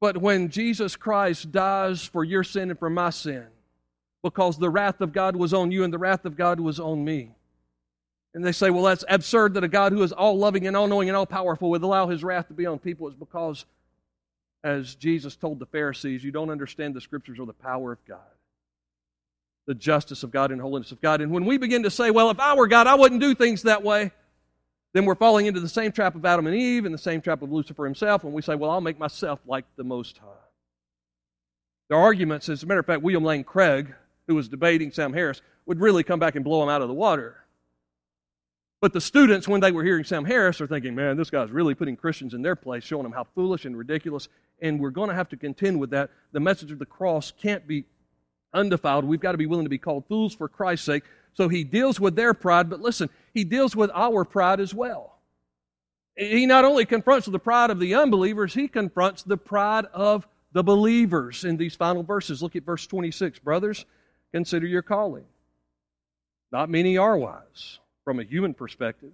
But 0.00 0.18
when 0.18 0.48
Jesus 0.48 0.96
Christ 0.96 1.50
dies 1.50 2.04
for 2.04 2.22
your 2.24 2.44
sin 2.44 2.70
and 2.70 2.78
for 2.78 2.90
my 2.90 3.10
sin, 3.10 3.46
because 4.22 4.58
the 4.58 4.70
wrath 4.70 5.00
of 5.00 5.12
God 5.12 5.36
was 5.36 5.54
on 5.54 5.70
you 5.70 5.84
and 5.84 5.92
the 5.92 5.98
wrath 5.98 6.24
of 6.24 6.36
God 6.36 6.60
was 6.60 6.78
on 6.80 7.04
me. 7.04 7.34
And 8.34 8.44
they 8.44 8.52
say, 8.52 8.70
well, 8.70 8.84
that's 8.84 9.04
absurd 9.08 9.54
that 9.54 9.64
a 9.64 9.68
God 9.68 9.92
who 9.92 10.02
is 10.02 10.12
all 10.12 10.36
loving 10.38 10.66
and 10.66 10.76
all 10.76 10.86
knowing 10.86 11.08
and 11.08 11.16
all 11.16 11.26
powerful 11.26 11.70
would 11.70 11.82
allow 11.82 12.08
his 12.08 12.22
wrath 12.22 12.48
to 12.48 12.54
be 12.54 12.66
on 12.66 12.78
people. 12.78 13.08
It's 13.08 13.16
because, 13.16 13.64
as 14.62 14.94
Jesus 14.94 15.34
told 15.34 15.58
the 15.58 15.66
Pharisees, 15.66 16.22
you 16.22 16.30
don't 16.30 16.50
understand 16.50 16.94
the 16.94 17.00
scriptures 17.00 17.38
or 17.38 17.46
the 17.46 17.52
power 17.52 17.92
of 17.92 18.04
God, 18.06 18.18
the 19.66 19.74
justice 19.74 20.22
of 20.22 20.30
God 20.30 20.52
and 20.52 20.60
holiness 20.60 20.92
of 20.92 21.00
God. 21.00 21.20
And 21.20 21.32
when 21.32 21.46
we 21.46 21.58
begin 21.58 21.84
to 21.84 21.90
say, 21.90 22.10
well, 22.10 22.30
if 22.30 22.38
I 22.38 22.54
were 22.54 22.68
God, 22.68 22.86
I 22.86 22.94
wouldn't 22.96 23.20
do 23.20 23.34
things 23.34 23.62
that 23.62 23.82
way, 23.82 24.12
then 24.94 25.04
we're 25.04 25.14
falling 25.14 25.46
into 25.46 25.60
the 25.60 25.68
same 25.68 25.92
trap 25.92 26.14
of 26.14 26.24
Adam 26.24 26.46
and 26.46 26.56
Eve 26.56 26.84
and 26.84 26.94
the 26.94 26.98
same 26.98 27.20
trap 27.20 27.42
of 27.42 27.52
Lucifer 27.52 27.84
himself 27.84 28.24
when 28.24 28.32
we 28.32 28.42
say, 28.42 28.54
well, 28.54 28.70
I'll 28.70 28.80
make 28.80 28.98
myself 28.98 29.40
like 29.46 29.64
the 29.76 29.84
Most 29.84 30.18
High. 30.18 30.26
Their 31.88 31.98
arguments, 31.98 32.48
as 32.48 32.62
a 32.62 32.66
matter 32.66 32.80
of 32.80 32.86
fact, 32.86 33.02
William 33.02 33.24
Lane 33.24 33.44
Craig, 33.44 33.94
who 34.26 34.34
was 34.34 34.48
debating 34.48 34.90
Sam 34.90 35.12
Harris, 35.12 35.40
would 35.66 35.80
really 35.80 36.02
come 36.02 36.18
back 36.18 36.34
and 36.34 36.44
blow 36.44 36.62
him 36.62 36.68
out 36.68 36.82
of 36.82 36.88
the 36.88 36.94
water. 36.94 37.36
But 38.80 38.92
the 38.92 39.00
students, 39.00 39.48
when 39.48 39.60
they 39.60 39.72
were 39.72 39.82
hearing 39.82 40.04
Sam 40.04 40.24
Harris, 40.24 40.60
are 40.60 40.66
thinking, 40.66 40.94
man, 40.94 41.16
this 41.16 41.30
guy's 41.30 41.50
really 41.50 41.74
putting 41.74 41.96
Christians 41.96 42.32
in 42.32 42.42
their 42.42 42.56
place, 42.56 42.84
showing 42.84 43.02
them 43.02 43.12
how 43.12 43.24
foolish 43.34 43.64
and 43.64 43.76
ridiculous. 43.76 44.28
And 44.62 44.80
we're 44.80 44.90
going 44.90 45.08
to 45.08 45.14
have 45.14 45.28
to 45.30 45.36
contend 45.36 45.80
with 45.80 45.90
that. 45.90 46.10
The 46.32 46.40
message 46.40 46.70
of 46.70 46.78
the 46.78 46.86
cross 46.86 47.32
can't 47.42 47.66
be 47.66 47.84
undefiled. 48.54 49.04
We've 49.04 49.20
got 49.20 49.32
to 49.32 49.38
be 49.38 49.46
willing 49.46 49.64
to 49.64 49.70
be 49.70 49.78
called 49.78 50.04
fools 50.06 50.34
for 50.34 50.48
Christ's 50.48 50.86
sake. 50.86 51.02
So 51.34 51.48
he 51.48 51.64
deals 51.64 52.00
with 52.00 52.16
their 52.16 52.34
pride, 52.34 52.70
but 52.70 52.80
listen, 52.80 53.10
he 53.38 53.44
deals 53.44 53.76
with 53.76 53.92
our 53.94 54.24
pride 54.24 54.58
as 54.58 54.74
well. 54.74 55.20
He 56.16 56.44
not 56.44 56.64
only 56.64 56.84
confronts 56.84 57.28
the 57.28 57.38
pride 57.38 57.70
of 57.70 57.78
the 57.78 57.94
unbelievers, 57.94 58.52
he 58.52 58.66
confronts 58.66 59.22
the 59.22 59.36
pride 59.36 59.86
of 59.94 60.26
the 60.50 60.64
believers 60.64 61.44
in 61.44 61.56
these 61.56 61.76
final 61.76 62.02
verses. 62.02 62.42
Look 62.42 62.56
at 62.56 62.64
verse 62.64 62.84
26. 62.88 63.38
Brothers, 63.38 63.86
consider 64.32 64.66
your 64.66 64.82
calling. 64.82 65.24
Not 66.50 66.68
many 66.68 66.98
are 66.98 67.16
wise 67.16 67.78
from 68.04 68.18
a 68.18 68.24
human 68.24 68.54
perspective, 68.54 69.12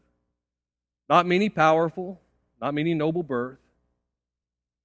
not 1.10 1.26
many 1.26 1.50
powerful, 1.50 2.18
not 2.62 2.72
many 2.72 2.94
noble 2.94 3.22
birth. 3.22 3.58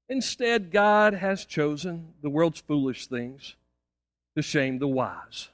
Instead, 0.09 0.69
God 0.69 1.13
has 1.13 1.45
chosen 1.45 2.13
the 2.21 2.29
world's 2.29 2.59
foolish 2.59 3.07
things 3.07 3.55
to 4.35 4.41
shame 4.41 4.79
the 4.79 4.87
wise. 4.87 5.47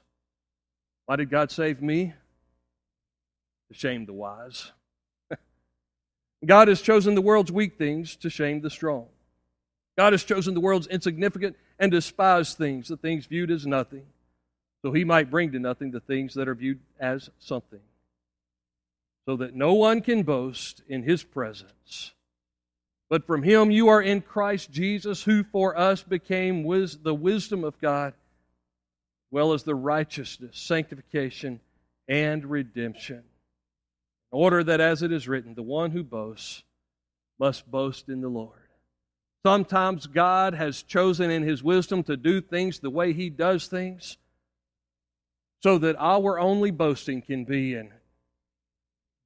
Why 1.04 1.14
did 1.14 1.30
God 1.30 1.52
save 1.52 1.80
me? 1.80 2.14
To 3.68 3.74
shame 3.74 4.06
the 4.06 4.12
wise. 4.12 4.72
God 6.46 6.68
has 6.68 6.80
chosen 6.80 7.14
the 7.14 7.20
world's 7.20 7.52
weak 7.52 7.76
things 7.78 8.16
to 8.16 8.30
shame 8.30 8.60
the 8.60 8.70
strong. 8.70 9.06
God 9.96 10.12
has 10.12 10.24
chosen 10.24 10.54
the 10.54 10.60
world's 10.60 10.86
insignificant 10.86 11.56
and 11.78 11.90
despised 11.90 12.58
things, 12.58 12.88
the 12.88 12.96
things 12.96 13.26
viewed 13.26 13.50
as 13.50 13.66
nothing, 13.66 14.04
so 14.82 14.92
he 14.92 15.04
might 15.04 15.30
bring 15.30 15.52
to 15.52 15.58
nothing 15.58 15.90
the 15.90 16.00
things 16.00 16.34
that 16.34 16.48
are 16.48 16.54
viewed 16.54 16.80
as 17.00 17.30
something, 17.38 17.80
so 19.26 19.36
that 19.36 19.54
no 19.54 19.72
one 19.72 20.00
can 20.00 20.22
boast 20.22 20.82
in 20.88 21.02
his 21.02 21.22
presence. 21.22 22.12
But 23.08 23.26
from 23.26 23.42
him 23.42 23.70
you 23.70 23.88
are 23.88 24.02
in 24.02 24.20
Christ 24.20 24.70
Jesus, 24.70 25.22
who 25.22 25.44
for 25.44 25.78
us 25.78 26.02
became 26.02 26.64
wis- 26.64 26.96
the 26.96 27.14
wisdom 27.14 27.64
of 27.64 27.80
God 27.80 28.14
well 29.30 29.52
as 29.52 29.64
the 29.64 29.74
righteousness, 29.74 30.58
sanctification, 30.58 31.60
and 32.08 32.44
redemption. 32.44 33.22
Order 34.36 34.62
that, 34.64 34.82
as 34.82 35.02
it 35.02 35.12
is 35.12 35.26
written, 35.26 35.54
the 35.54 35.62
one 35.62 35.92
who 35.92 36.04
boasts 36.04 36.62
must 37.38 37.70
boast 37.70 38.10
in 38.10 38.20
the 38.20 38.28
Lord. 38.28 38.68
Sometimes 39.46 40.06
God 40.06 40.52
has 40.52 40.82
chosen 40.82 41.30
in 41.30 41.42
His 41.42 41.62
wisdom 41.62 42.02
to 42.02 42.18
do 42.18 42.42
things 42.42 42.78
the 42.78 42.90
way 42.90 43.14
He 43.14 43.30
does 43.30 43.66
things 43.66 44.18
so 45.62 45.78
that 45.78 45.96
our 45.98 46.38
only 46.38 46.70
boasting 46.70 47.22
can 47.22 47.46
be 47.46 47.72
in 47.72 47.88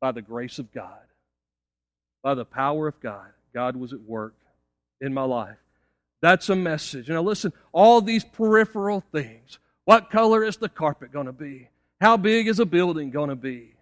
by 0.01 0.13
the 0.13 0.23
grace 0.23 0.61
of 0.61 0.73
God, 0.73 1.03
by 2.23 2.35
the 2.35 2.45
power 2.45 2.87
of 2.87 3.01
God. 3.01 3.33
God 3.53 3.75
was 3.75 3.93
at 3.93 4.03
work 4.03 4.37
in 5.01 5.13
my 5.13 5.25
life. 5.25 5.59
That's 6.23 6.51
a 6.51 6.55
message. 6.55 7.09
Now, 7.09 7.23
listen, 7.23 7.53
all 7.73 8.01
these 8.01 8.23
peripheral 8.23 9.03
things 9.11 9.59
what 9.87 10.09
color 10.09 10.45
is 10.45 10.57
the 10.57 10.69
carpet 10.69 11.11
going 11.11 11.27
to 11.27 11.33
be? 11.33 11.69
How 12.01 12.17
big 12.17 12.47
is 12.47 12.61
a 12.61 12.65
building 12.65 13.11
going 13.11 13.31
to 13.31 13.35
be? 13.35 13.75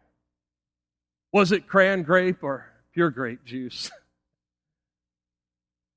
Was 1.33 1.53
it 1.53 1.67
cran 1.67 2.03
grape 2.03 2.43
or 2.43 2.67
pure 2.93 3.11
grape 3.11 3.45
juice? 3.45 3.91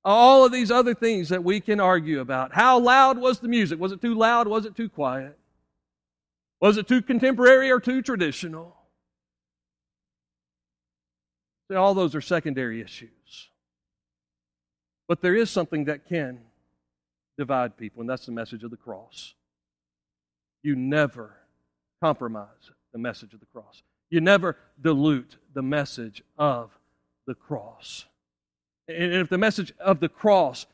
All 0.03 0.45
of 0.45 0.51
these 0.51 0.71
other 0.71 0.95
things 0.95 1.29
that 1.29 1.43
we 1.43 1.59
can 1.59 1.79
argue 1.79 2.19
about. 2.19 2.53
How 2.53 2.79
loud 2.79 3.19
was 3.19 3.39
the 3.39 3.47
music? 3.47 3.79
Was 3.79 3.91
it 3.91 4.01
too 4.01 4.15
loud? 4.15 4.47
Was 4.47 4.65
it 4.65 4.75
too 4.75 4.89
quiet? 4.89 5.37
Was 6.59 6.77
it 6.77 6.87
too 6.87 7.01
contemporary 7.01 7.71
or 7.71 7.79
too 7.79 8.01
traditional? 8.01 8.75
All 11.75 11.93
those 11.93 12.15
are 12.15 12.21
secondary 12.21 12.81
issues. 12.81 13.49
But 15.07 15.21
there 15.21 15.35
is 15.35 15.49
something 15.49 15.85
that 15.85 16.07
can 16.07 16.39
divide 17.37 17.77
people, 17.77 18.01
and 18.01 18.09
that's 18.09 18.25
the 18.25 18.31
message 18.31 18.63
of 18.63 18.71
the 18.71 18.77
cross. 18.77 19.33
You 20.63 20.75
never 20.75 21.37
compromise 22.01 22.71
the 22.91 22.99
message 22.99 23.33
of 23.33 23.39
the 23.39 23.45
cross. 23.47 23.83
You 24.11 24.21
never 24.21 24.55
dilute 24.79 25.37
the 25.53 25.63
message 25.63 26.23
of 26.37 26.69
the 27.25 27.33
cross. 27.33 28.05
And 28.87 29.13
if 29.15 29.29
the 29.29 29.39
message 29.39 29.73
of 29.79 29.99
the 29.99 30.09
cross 30.09 30.67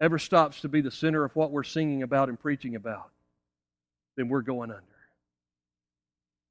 ever 0.00 0.18
stops 0.18 0.62
to 0.62 0.68
be 0.68 0.80
the 0.80 0.90
center 0.90 1.24
of 1.24 1.36
what 1.36 1.52
we're 1.52 1.62
singing 1.62 2.02
about 2.02 2.28
and 2.28 2.40
preaching 2.40 2.74
about, 2.74 3.10
then 4.16 4.28
we're 4.28 4.42
going 4.42 4.70
under. 4.70 4.84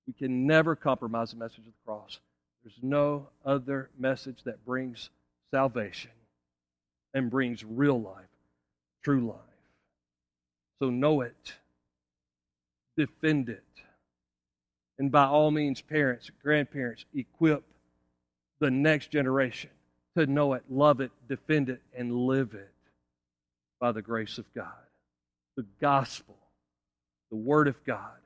We 0.08 0.14
can 0.14 0.48
never 0.48 0.76
compromise 0.76 1.32
the 1.32 1.38
message 1.38 1.60
of 1.60 1.66
the 1.66 1.72
cross. 1.86 2.20
There's 2.64 2.80
no 2.82 3.28
other 3.46 3.90
message 3.98 4.44
that 4.46 4.64
brings 4.66 5.10
salvation 5.52 6.12
and 7.14 7.30
brings 7.30 7.66
real 7.66 8.00
life, 8.00 8.30
true 9.04 9.28
life. 9.28 9.36
So 10.80 10.90
know 10.90 11.22
it 11.22 11.54
defend 13.00 13.48
it. 13.48 13.64
And 15.00 15.12
by 15.12 15.26
all 15.26 15.50
means, 15.50 15.82
parents, 15.82 16.30
grandparents, 16.44 17.06
equip 17.14 17.64
the 18.60 18.70
next 18.70 19.10
generation 19.10 19.70
to 20.18 20.28
know 20.28 20.54
it, 20.54 20.64
love 20.70 21.00
it, 21.00 21.12
defend 21.30 21.70
it, 21.70 21.82
and 21.98 22.14
live 22.14 22.54
it 22.54 22.70
by 23.80 23.94
the 23.94 24.02
grace 24.02 24.38
of 24.38 24.46
God. 24.54 24.68
The 25.56 25.66
gospel, 25.80 26.36
the 27.32 27.38
Word 27.38 27.70
of 27.70 27.82
God, 27.86 28.18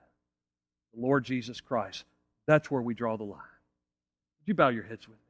the 0.95 1.01
Lord 1.01 1.24
Jesus 1.24 1.61
Christ. 1.61 2.05
That's 2.47 2.71
where 2.71 2.82
we 2.82 2.95
draw 2.95 3.17
the 3.17 3.24
line. 3.24 3.38
Would 3.38 4.47
you 4.47 4.53
bow 4.55 4.69
your 4.69 4.84
heads 4.84 5.07
with 5.07 5.17
me? 5.17 5.22